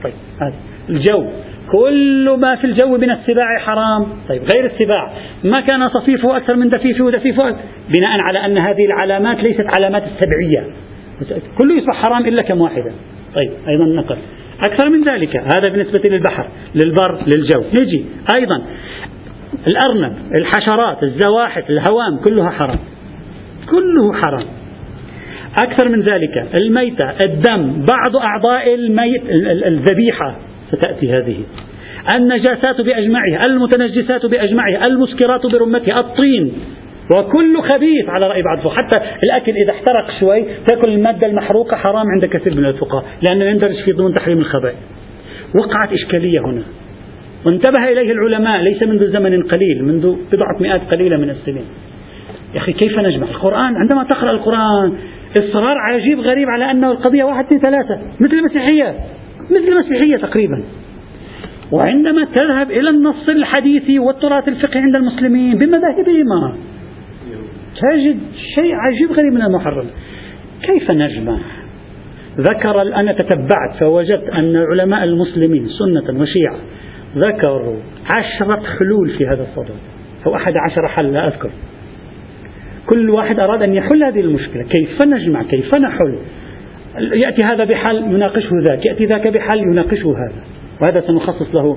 طيب 0.05 0.13
هذا 0.41 0.55
الجو. 0.89 1.25
كل 1.73 2.37
ما 2.41 2.57
في 2.57 2.65
الجو 2.65 2.97
من 2.97 3.11
السباع 3.11 3.59
حرام. 3.59 4.07
طيب 4.29 4.43
غير 4.55 4.67
السباع. 4.67 5.13
ما 5.45 5.61
كان 5.61 5.89
صفيفه 5.89 6.37
أكثر 6.37 6.57
من 6.57 6.69
دفيفه 6.69 7.05
ودفيفه. 7.05 7.57
بناء 7.97 8.21
على 8.21 8.45
أن 8.45 8.59
هذه 8.59 8.87
العلامات 8.87 9.43
ليست 9.43 9.67
علامات 9.77 10.03
السبعية. 10.03 10.67
كله 11.59 11.75
يصبح 11.75 11.95
حرام 11.95 12.27
إلا 12.27 12.49
كم 12.49 12.61
واحدة. 12.61 12.93
طيب 13.35 13.51
أيضا 13.69 13.85
نقل. 13.85 14.17
أكثر 14.67 14.91
من 14.91 15.05
ذلك 15.13 15.37
هذا 15.37 15.73
بالنسبة 15.73 16.03
للبحر 16.11 16.47
للبر 16.75 17.19
للجو. 17.35 17.65
نجي 17.83 18.05
أيضا. 18.35 18.63
الأرنب 19.71 20.17
الحشرات 20.41 21.03
الزواحف 21.03 21.71
الهوام 21.71 22.19
كلها 22.25 22.51
حرام. 22.51 22.79
كله 23.71 24.13
حرام. 24.13 24.47
أكثر 25.65 25.89
من 25.89 26.01
ذلك 26.01 26.49
الميتة 26.61 27.11
الدم 27.25 27.87
بعض 27.91 28.17
أعضاء 28.17 28.75
الميت 28.75 29.23
الذبيحة. 29.67 30.37
ستأتي 30.69 31.13
هذه. 31.13 31.41
النجاسات 32.17 32.81
بأجمعها 32.81 33.41
المتنجسات 33.47 34.27
بأجمعها 34.27 34.83
المسكرات 34.89 35.47
برمتها 35.47 36.01
الطين. 36.01 36.53
وكل 37.17 37.63
خبيث 37.73 38.09
على 38.09 38.29
رأي 38.29 38.43
بعض 38.43 38.59
حتى 38.59 39.01
الأكل 39.25 39.53
إذا 39.53 39.71
احترق 39.71 40.21
شوي 40.21 40.45
تأكل 40.67 40.93
المادة 40.93 41.27
المحروقة 41.27 41.77
حرام 41.77 42.07
عند 42.15 42.25
كثير 42.25 42.55
من 42.55 42.65
الفقهاء 42.65 43.05
لأنه 43.29 43.45
يندرج 43.45 43.85
في 43.85 43.93
ضمن 43.93 44.15
تحريم 44.15 44.39
الخبائث. 44.39 44.77
وقعت 45.55 45.93
إشكالية 45.93 46.41
هنا. 46.41 46.63
وانتبه 47.47 47.85
إليه 47.89 48.13
العلماء 48.13 48.63
ليس 48.63 48.83
منذ 48.83 49.13
زمن 49.13 49.43
قليل 49.43 49.85
منذ 49.85 50.17
بضعة 50.33 50.57
مئات 50.61 50.81
قليلة 50.95 51.17
من 51.17 51.31
السنين. 51.31 51.65
يا 52.55 52.59
أخي 52.59 52.73
كيف 52.73 52.99
نجمع؟ 52.99 53.27
القرآن 53.27 53.77
عندما 53.77 54.05
تقرأ 54.05 54.31
القرآن 54.31 54.99
إصرار 55.39 55.77
عجيب 55.79 56.21
غريب 56.21 56.49
على 56.49 56.71
أنه 56.71 56.91
القضية 56.91 57.25
واحد 57.25 57.45
اثنين 57.45 57.61
ثلاثة 57.61 58.01
مثل 58.21 58.35
المسيحية. 58.35 58.95
مثل 59.51 59.69
المسيحية 59.69 60.17
تقريبا. 60.17 60.63
وعندما 61.73 62.25
تذهب 62.25 62.71
إلى 62.71 62.91
النص 62.91 63.29
الحديثي 63.29 63.99
والتراث 63.99 64.49
الفقهي 64.49 64.81
عند 64.81 64.97
المسلمين 64.97 65.59
بمذاهبهما 65.59 66.57
تجد 67.77 68.19
شيء 68.55 68.75
عجيب 68.75 69.11
غريب 69.11 69.33
من 69.33 69.43
المحرم 69.43 69.87
كيف 70.63 70.91
نجمع؟ 70.91 71.39
ذكر 72.39 72.83
أنا 72.83 73.13
تتبعت 73.13 73.77
فوجدت 73.81 74.29
أن 74.29 74.57
علماء 74.57 75.05
المسلمين 75.05 75.69
سنة 75.69 76.21
وشيعة 76.21 76.57
ذكروا 77.17 77.77
عشرة 78.17 78.63
حلول 78.79 79.11
في 79.19 79.27
هذا 79.27 79.43
الصدد 79.43 79.77
أو 80.27 80.37
أحد 80.37 80.53
عشر 80.57 80.89
حل 80.89 81.13
لا 81.13 81.27
أذكر. 81.27 81.51
كل 82.87 83.11
واحد 83.11 83.39
أراد 83.39 83.63
أن 83.63 83.75
يحل 83.75 84.05
هذه 84.05 84.21
المشكلة. 84.21 84.63
كيف 84.63 84.99
نجمع؟ 85.07 85.43
كيف 85.43 85.75
نحل؟ 85.75 86.19
يأتي 86.97 87.43
هذا 87.43 87.65
بحل 87.65 87.97
يناقشه 87.97 88.51
ذاك 88.69 88.87
يأتي 88.87 89.05
ذاك 89.05 89.29
بحل 89.29 89.59
يناقشه 89.59 90.15
هذا. 90.17 90.43
وهذا 90.83 91.01
سنخصص 91.07 91.55
له 91.55 91.77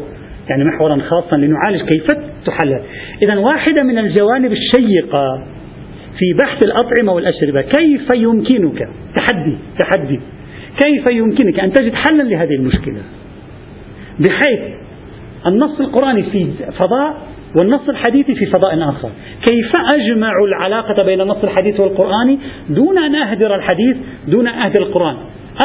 يعني 0.52 0.64
محورا 0.64 0.98
خاصا 0.98 1.38
لنعالج 1.38 1.82
كيف 1.82 2.08
تحل 2.46 2.80
إذا 3.22 3.38
واحدة 3.38 3.84
من 3.84 3.98
الجوانب 3.98 4.52
الشيقة 4.52 5.44
في 6.20 6.26
بحث 6.44 6.66
الأطعمة 6.66 7.14
والأشربة 7.14 7.62
كيف 7.62 8.08
يمكنك؟ 8.16 8.90
تحدي 9.16 9.58
تحدي. 9.80 10.20
كيف 10.86 11.08
يمكنك 11.08 11.60
أن 11.60 11.74
تجد 11.74 11.94
حلا 11.94 12.24
لهذه 12.24 12.56
المشكلة؟ 12.56 13.02
بحيث 14.20 14.60
النص 15.48 15.80
القرآني 15.80 16.24
في 16.24 16.48
فضاء 16.80 17.18
والنص 17.56 17.90
الحديثي 17.90 18.36
في 18.36 18.46
فضاء 18.46 18.90
آخر. 18.90 19.10
كيف 19.50 19.72
أجمع 19.94 20.32
العلاقة 20.48 21.04
بين 21.04 21.22
النص 21.22 21.44
الحديث 21.44 21.80
والقرآني 21.80 22.40
دون 22.70 22.98
أن 22.98 23.16
أهدر 23.16 23.56
الحديث 23.56 23.98
دون 24.28 24.48
أن 24.48 24.60
أهدر 24.60 24.82
القرآن؟ 24.82 25.16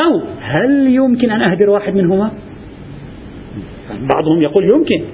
أو 0.04 0.20
هل 0.40 0.86
يمكن 0.86 1.30
أن 1.30 1.42
أهدر 1.42 1.70
واحد 1.70 1.94
منهما؟ 1.94 2.30
بعضهم 4.14 4.42
يقول 4.42 4.64
يمكن 4.64 5.04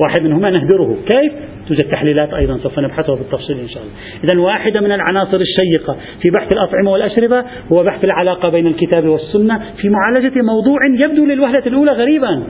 واحد 0.00 0.22
منهما 0.22 0.50
نهدره. 0.50 0.96
كيف؟ 1.08 1.32
توجد 1.68 1.90
تحليلات 1.90 2.34
أيضا 2.34 2.58
سوف 2.62 2.78
نبحثها 2.78 3.14
بالتفصيل 3.14 3.58
إن 3.58 3.68
شاء 3.68 3.82
الله. 3.82 3.94
إذا 4.24 4.40
واحدة 4.40 4.80
من 4.80 4.92
العناصر 4.92 5.40
الشيقة 5.40 5.96
في 6.22 6.30
بحث 6.34 6.52
الأطعمة 6.52 6.90
والأشربة 6.92 7.44
هو 7.72 7.84
بحث 7.84 8.04
العلاقة 8.04 8.48
بين 8.48 8.66
الكتاب 8.66 9.06
والسنة 9.08 9.60
في 9.76 9.88
معالجة 9.88 10.42
موضوع 10.42 10.78
يبدو 10.98 11.24
للوهلة 11.24 11.66
الأولى 11.66 11.92
غريبا. 11.92 12.42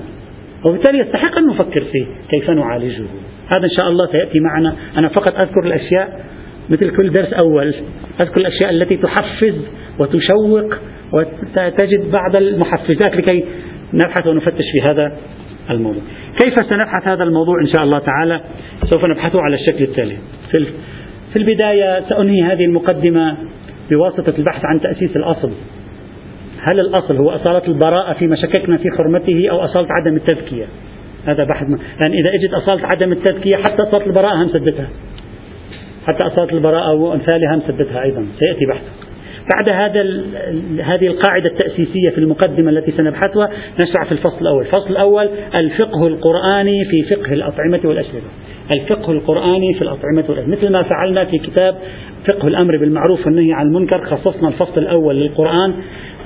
وبالتالي 0.64 0.98
يستحق 0.98 1.38
أن 1.38 1.46
نفكر 1.46 1.80
فيه 1.80 2.06
كيف 2.30 2.50
نعالجه. 2.50 3.04
هذا 3.48 3.64
إن 3.64 3.70
شاء 3.80 3.88
الله 3.88 4.06
سيأتي 4.06 4.40
معنا. 4.40 4.76
أنا 4.96 5.08
فقط 5.08 5.36
أذكر 5.36 5.60
الأشياء 5.66 6.20
مثل 6.70 6.96
كل 6.96 7.12
درس 7.12 7.32
أول 7.32 7.74
أذكر 8.22 8.40
الأشياء 8.40 8.70
التي 8.70 8.96
تحفز 8.96 9.54
وتشوق 9.98 10.74
وتجد 11.12 12.10
بعض 12.12 12.36
المحفزات 12.36 13.16
لكي 13.16 13.44
نبحث 13.94 14.26
ونفتش 14.26 14.64
في 14.72 14.92
هذا 14.92 15.16
الموضوع. 15.70 16.02
كيف 16.44 16.54
سنبحث 16.54 17.08
هذا 17.08 17.24
الموضوع 17.24 17.60
إن 17.60 17.66
شاء 17.66 17.84
الله 17.84 17.98
تعالى؟ 17.98 18.40
سوف 18.84 19.04
نبحثه 19.04 19.40
على 19.40 19.54
الشكل 19.54 19.84
التالي. 19.84 20.16
في 21.32 21.36
البداية 21.36 22.04
سأنهي 22.08 22.42
هذه 22.42 22.64
المقدمة 22.64 23.36
بواسطة 23.90 24.32
البحث 24.38 24.64
عن 24.64 24.80
تأسيس 24.80 25.16
الأصل. 25.16 25.50
هل 26.70 26.80
الأصل 26.80 27.16
هو 27.16 27.30
أصالة 27.30 27.62
البراءة 27.68 28.12
فيما 28.12 28.36
شككنا 28.36 28.76
في 28.76 28.90
حرمته 28.98 29.48
أو 29.50 29.64
أصالة 29.64 29.88
عدم 29.90 30.16
التزكية 30.16 30.66
هذا 31.26 31.44
بحث 31.44 31.62
لأن 31.62 31.78
يعني 32.02 32.20
إذا 32.20 32.34
إجت 32.34 32.54
أصالة 32.54 32.82
عدم 32.94 33.12
التزكية 33.12 33.56
حتى 33.56 33.82
أصالة 33.82 34.06
البراءة 34.06 34.42
هم 34.42 34.48
سدتها 34.48 34.88
حتى 36.06 36.26
أصالة 36.26 36.52
البراءة 36.52 36.94
وأمثالها 36.94 37.54
هم 37.54 37.62
سدتها 37.68 38.02
أيضا. 38.02 38.26
سيأتي 38.38 38.66
بحثه 38.66 39.08
بعد 39.54 39.68
هذا 39.68 40.00
هذه 40.82 41.06
القاعدة 41.06 41.50
التأسيسية 41.50 42.10
في 42.10 42.18
المقدمة 42.18 42.70
التي 42.70 42.92
سنبحثها 42.92 43.50
نشرع 43.80 44.04
في 44.04 44.12
الفصل 44.12 44.38
الأول، 44.40 44.60
الفصل 44.60 44.90
الأول 44.90 45.28
الفقه 45.54 46.06
القرآني 46.06 46.84
في 46.84 47.02
فقه 47.02 47.32
الأطعمة 47.32 47.80
والأشربة. 47.84 48.26
الفقه 48.70 49.12
القرآني 49.12 49.74
في 49.74 49.82
الأطعمة 49.82 50.24
والأشربة، 50.28 50.56
مثل 50.56 50.72
ما 50.72 50.82
فعلنا 50.82 51.24
في 51.24 51.38
كتاب 51.38 51.74
فقه 52.28 52.48
الأمر 52.48 52.76
بالمعروف 52.76 53.26
والنهي 53.26 53.52
عن 53.52 53.66
المنكر 53.66 54.04
خصصنا 54.04 54.48
الفصل 54.48 54.80
الأول 54.80 55.16
للقرآن. 55.16 55.74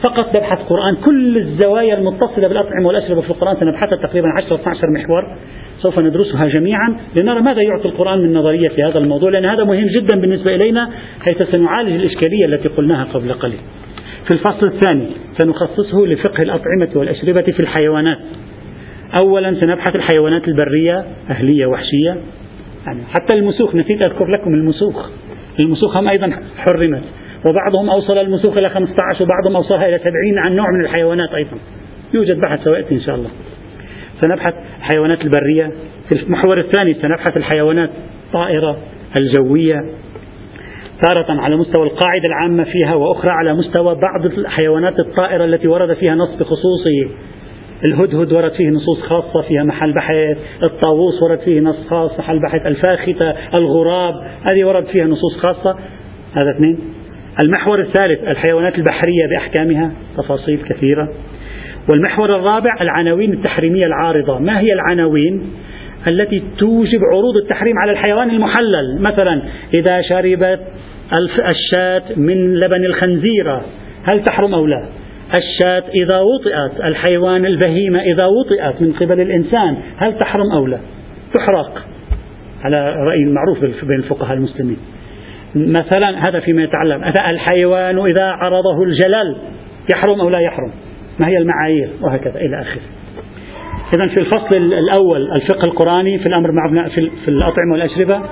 فقط 0.08 0.36
نبحث 0.36 0.58
قرآن. 0.58 0.96
كل 0.96 1.36
الزوايا 1.38 1.98
المتصلة 1.98 2.48
بالأطعمة 2.48 2.86
والأشربة 2.86 3.20
في 3.20 3.30
القرآن 3.30 3.56
سنبحثها 3.60 4.06
تقريبا 4.06 4.28
10 4.28 4.56
12 4.56 4.90
محور. 4.90 5.36
سوف 5.82 5.98
ندرسها 5.98 6.48
جميعا 6.48 6.96
لنرى 7.20 7.40
ماذا 7.40 7.62
يعطي 7.62 7.88
القرآن 7.88 8.18
من 8.18 8.32
نظرية 8.32 8.68
في 8.68 8.82
هذا 8.82 8.98
الموضوع 8.98 9.30
لأن 9.30 9.44
هذا 9.44 9.64
مهم 9.64 9.86
جدا 9.86 10.20
بالنسبة 10.20 10.54
إلينا 10.54 10.90
حيث 11.20 11.42
سنعالج 11.50 11.92
الإشكالية 11.92 12.44
التي 12.46 12.68
قلناها 12.68 13.04
قبل 13.04 13.32
قليل. 13.32 13.58
في 14.24 14.34
الفصل 14.34 14.68
الثاني 14.68 15.06
سنخصصه 15.38 16.06
لفقه 16.06 16.42
الأطعمة 16.42 16.88
والأشربة 16.94 17.42
في 17.42 17.60
الحيوانات. 17.60 18.18
أولا 19.22 19.60
سنبحث 19.60 19.96
الحيوانات 19.96 20.48
البرية 20.48 21.04
أهلية 21.30 21.66
وحشية. 21.66 22.16
يعني 22.86 23.00
حتى 23.04 23.36
المسوخ 23.36 23.74
نسيت 23.74 24.06
أذكر 24.06 24.26
لكم 24.26 24.54
المسوخ. 24.54 25.10
المسوخ 25.64 25.96
هم 25.96 26.08
أيضا 26.08 26.32
حرمت. 26.56 27.02
وبعضهم 27.46 27.90
أوصل 27.90 28.18
المسوخ 28.18 28.56
إلى 28.56 28.68
15 28.68 29.24
وبعضهم 29.24 29.56
أوصلها 29.56 29.88
إلى 29.88 29.98
70 29.98 30.14
عن 30.38 30.56
نوع 30.56 30.66
من 30.78 30.84
الحيوانات 30.84 31.34
أيضا. 31.34 31.56
يوجد 32.14 32.40
بحث 32.40 32.64
سيأتي 32.64 32.94
إن 32.94 33.00
شاء 33.00 33.14
الله. 33.14 33.30
سنبحث 34.20 34.54
الحيوانات 34.78 35.18
البرية. 35.20 35.72
في 36.08 36.22
المحور 36.22 36.58
الثاني 36.58 36.94
سنبحث 36.94 37.36
الحيوانات 37.36 37.90
الطائرة 38.26 38.76
الجوية. 39.20 39.76
تارة 41.02 41.40
على 41.40 41.56
مستوى 41.56 41.86
القاعدة 41.86 42.26
العامة 42.26 42.64
فيها 42.64 42.94
وأخرى 42.94 43.30
على 43.30 43.54
مستوى 43.54 43.94
بعض 43.94 44.26
الحيوانات 44.26 45.00
الطائرة 45.00 45.44
التي 45.44 45.68
ورد 45.68 45.94
فيها 45.94 46.14
نص 46.14 46.34
بخصوصه 46.34 47.08
الهدهد 47.84 48.32
ورد 48.32 48.52
فيه 48.52 48.68
نصوص 48.68 49.00
خاصة 49.00 49.42
فيها 49.48 49.64
محل 49.64 49.94
بحث. 49.94 50.38
الطاووس 50.62 51.22
ورد 51.22 51.38
فيه 51.38 51.60
نص 51.60 51.86
خاص 51.90 52.18
محل 52.18 52.40
بحث. 52.42 52.66
الفاختة 52.66 53.34
الغراب 53.58 54.14
هذه 54.42 54.64
ورد 54.64 54.84
فيها 54.84 55.04
نصوص 55.04 55.36
خاصة. 55.38 55.78
هذا 56.34 56.50
اثنين. 56.56 56.78
المحور 57.40 57.80
الثالث 57.80 58.28
الحيوانات 58.28 58.74
البحرية 58.74 59.26
بأحكامها 59.30 59.92
تفاصيل 60.16 60.60
كثيرة. 60.68 61.08
والمحور 61.90 62.36
الرابع 62.36 62.76
العناوين 62.80 63.32
التحريمية 63.32 63.86
العارضة. 63.86 64.38
ما 64.38 64.60
هي 64.60 64.72
العناوين 64.72 65.42
التي 66.10 66.42
توجب 66.58 67.00
عروض 67.12 67.36
التحريم 67.36 67.78
على 67.78 67.92
الحيوان 67.92 68.30
المحلل؟ 68.30 68.98
مثلا 69.00 69.42
إذا 69.74 70.02
شربت 70.02 70.60
الشاة 71.50 72.02
من 72.16 72.54
لبن 72.54 72.84
الخنزيرة 72.84 73.64
هل 74.04 74.24
تحرم 74.24 74.54
أو 74.54 74.66
لا؟ 74.66 74.86
الشاة 75.38 75.84
إذا 75.94 76.18
وطئت 76.18 76.80
الحيوان 76.84 77.46
البهيمة 77.46 78.00
إذا 78.00 78.26
وطئت 78.26 78.82
من 78.82 78.92
قبل 78.92 79.20
الإنسان 79.20 79.76
هل 79.96 80.18
تحرم 80.18 80.52
أو 80.52 80.66
لا؟ 80.66 80.78
تحرق 81.34 81.84
على 82.64 82.94
رأي 82.96 83.24
معروف 83.24 83.64
بين 83.84 83.98
الفقهاء 83.98 84.36
المسلمين. 84.36 84.76
مثلا 85.54 86.28
هذا 86.28 86.40
فيما 86.40 86.62
يتعلم 86.62 87.04
الحيوان 87.30 87.98
إذا 87.98 88.24
عرضه 88.24 88.82
الجلال 88.82 89.36
يحرم 89.94 90.20
أو 90.20 90.28
لا 90.28 90.38
يحرم؟ 90.38 90.70
ما 91.18 91.28
هي 91.28 91.38
المعايير؟ 91.38 91.90
وهكذا 92.00 92.40
إلى 92.40 92.60
آخره. 92.60 92.82
إذا 93.96 94.14
في 94.14 94.20
الفصل 94.20 94.56
الأول 94.56 95.32
الفقه 95.32 95.66
القرآني 95.66 96.18
في 96.18 96.26
الأمر 96.26 96.52
مع 96.52 96.88
في 96.88 97.28
الأطعمة 97.28 97.72
والأشربة. 97.72 98.22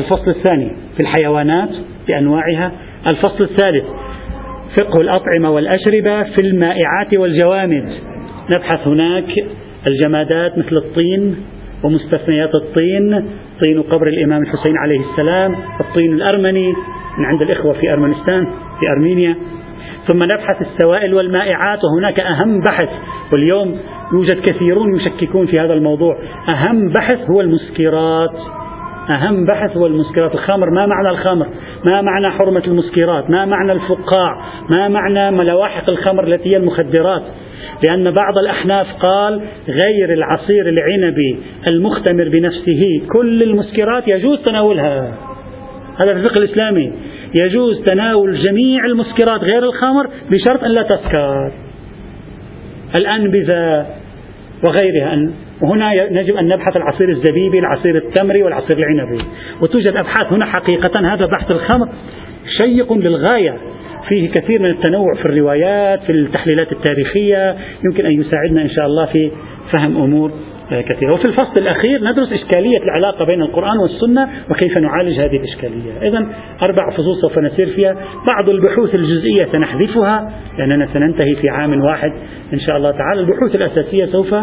الفصل 0.00 0.30
الثاني 0.30 0.68
في 0.68 1.02
الحيوانات 1.02 1.70
بأنواعها. 2.08 2.72
الفصل 3.10 3.44
الثالث 3.44 3.84
فقه 4.80 5.00
الأطعمة 5.00 5.50
والأشربة 5.50 6.22
في 6.22 6.42
المائعات 6.42 7.14
والجوامد. 7.14 7.92
نبحث 8.50 8.88
هناك 8.88 9.28
الجمادات 9.86 10.58
مثل 10.58 10.76
الطين 10.76 11.36
ومستثنيات 11.84 12.50
الطين 12.54 13.28
طين 13.64 13.82
قبر 13.82 14.06
الإمام 14.06 14.42
الحسين 14.42 14.76
عليه 14.76 15.00
السلام 15.10 15.56
الطين 15.80 16.12
الأرمني 16.12 16.72
من 17.18 17.24
عند 17.24 17.42
الإخوة 17.42 17.72
في 17.72 17.92
أرمنستان 17.92 18.46
في 18.80 18.88
أرمينيا. 18.96 19.36
ثم 20.08 20.22
نبحث 20.22 20.60
السوائل 20.60 21.14
والمائعات 21.14 21.78
وهناك 21.84 22.20
أهم 22.20 22.60
بحث 22.60 22.90
واليوم 23.32 23.78
يوجد 24.12 24.40
كثيرون 24.40 24.96
يشككون 24.96 25.46
في 25.46 25.60
هذا 25.60 25.72
الموضوع. 25.72 26.18
أهم 26.54 26.88
بحث 26.88 27.30
هو 27.30 27.40
المسكرات. 27.40 28.36
أهم 29.10 29.46
بحث 29.46 29.76
هو 29.76 29.86
المسكرات. 29.86 30.34
الخمر 30.34 30.70
ما 30.70 30.86
معنى 30.86 31.08
الخمر؟ 31.08 31.46
ما 31.84 32.02
معنى 32.02 32.30
حرمة 32.30 32.62
المسكرات؟ 32.66 33.30
ما 33.30 33.44
معنى 33.44 33.72
الفقاع؟ 33.72 34.44
ما 34.76 34.88
معنى 34.88 35.44
لواحق 35.44 35.84
الخمر 35.92 36.26
التي 36.26 36.48
هي 36.48 36.56
المخدرات؟ 36.56 37.22
لأن 37.88 38.10
بعض 38.10 38.38
الأحناف 38.38 38.86
قال 38.92 39.40
غير 39.68 40.12
العصير 40.12 40.68
العنبي 40.68 41.38
المختمر 41.66 42.28
بنفسه 42.28 43.02
كل 43.12 43.42
المسكرات 43.42 44.08
يجوز 44.08 44.42
تناولها. 44.42 45.14
هذا 46.00 46.12
في 46.12 46.18
الفقه 46.18 46.44
الإسلامي. 46.44 46.92
يجوز 47.40 47.82
تناول 47.84 48.36
جميع 48.36 48.84
المسكرات 48.84 49.40
غير 49.52 49.64
الخمر 49.64 50.06
بشرط 50.30 50.64
أن 50.64 50.70
لا 50.70 50.82
تسكر. 50.82 51.52
الأنبذة 52.98 53.86
وغيرها. 54.64 55.30
وهنا 55.62 55.92
يجب 55.92 56.36
أن 56.36 56.48
نبحث 56.48 56.76
العصير 56.76 57.08
الزبيبي 57.08 57.58
العصير 57.58 57.96
التمري 57.96 58.42
والعصير 58.42 58.78
العنبي. 58.78 59.24
وتوجد 59.62 59.96
أبحاث 59.96 60.32
هنا 60.32 60.46
حقيقة. 60.46 61.14
هذا 61.14 61.26
بحث 61.26 61.54
الخمر. 61.54 61.88
شيق 62.62 62.92
للغاية 62.92 63.56
فيه 64.08 64.30
كثير 64.30 64.62
من 64.62 64.70
التنوع 64.70 65.14
في 65.14 65.24
الروايات 65.24 66.02
في 66.02 66.12
التحليلات 66.12 66.72
التاريخية. 66.72 67.56
يمكن 67.84 68.06
أن 68.06 68.20
يساعدنا 68.20 68.62
إن 68.62 68.70
شاء 68.70 68.86
الله 68.86 69.06
في 69.06 69.30
فهم 69.72 69.96
أمور 69.96 70.32
كثيرة. 70.70 71.12
وفي 71.12 71.24
الفصل 71.28 71.60
الأخير 71.60 72.04
ندرس 72.04 72.32
إشكالية 72.32 72.78
العلاقة 72.78 73.24
بين 73.24 73.42
القرآن 73.42 73.78
والسنة 73.78 74.28
وكيف 74.50 74.78
نعالج 74.78 75.20
هذه 75.20 75.36
الإشكالية. 75.36 76.08
إذا 76.08 76.26
أربع 76.62 76.90
فصول 76.90 77.16
سوف 77.20 77.38
نسير 77.38 77.66
فيها. 77.66 77.96
بعض 78.34 78.48
البحوث 78.48 78.94
الجزئية 78.94 79.48
سنحذفها 79.52 80.32
لأننا 80.58 80.86
سننتهي 80.86 81.34
في 81.34 81.48
عام 81.48 81.80
واحد 81.84 82.12
إن 82.52 82.60
شاء 82.60 82.76
الله 82.76 82.90
تعالى. 82.90 83.20
البحوث 83.20 83.56
الأساسية 83.56 84.06
سوف 84.06 84.34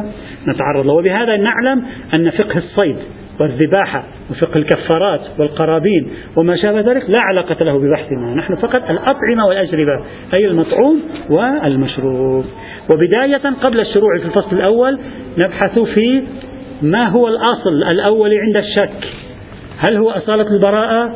نتعرض 0.48 0.86
لها 0.86 0.94
وبهذا 0.96 1.38
نعلم 1.38 1.84
أن 2.20 2.30
فقه 2.30 2.58
الصيد 2.58 2.98
والذباحة 3.40 4.04
وفقه 4.32 4.54
الكفارات 4.60 5.22
والقرابين 5.40 6.10
وما 6.36 6.58
شابه 6.58 6.80
ذلك 6.80 7.10
لا 7.10 7.22
علاقة 7.22 7.64
له 7.64 7.78
ببحثنا. 7.80 8.34
نحن 8.36 8.56
فقط 8.56 8.90
الأطعمة 8.90 9.46
والأجربة 9.48 10.04
أي 10.40 10.46
المطعوم 10.48 11.02
والمشروب. 11.30 12.46
وبداية 12.94 13.54
قبل 13.62 13.80
الشروع 13.80 14.20
في 14.20 14.26
الفصل 14.26 14.56
الأول 14.56 15.00
نبحث 15.38 15.80
في 15.80 16.24
ما 16.82 17.08
هو 17.08 17.28
الأصل 17.28 17.84
الأول 17.92 18.30
عند 18.34 18.58
الشك. 18.58 19.08
هل 19.90 19.98
هو 19.98 20.10
أصالة 20.10 20.56
البراءة 20.56 21.16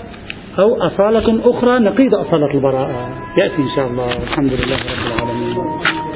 أو 0.59 0.75
أصالة 0.75 1.49
أخرى؟ 1.49 1.79
نقيض 1.79 2.15
أصالة 2.15 2.53
البراءة. 2.53 3.09
يأتي 3.37 3.57
إن 3.57 3.75
شاء 3.75 3.87
الله. 3.87 4.23
الحمد 4.23 4.53
لله 4.53 4.77
رب 5.21 6.10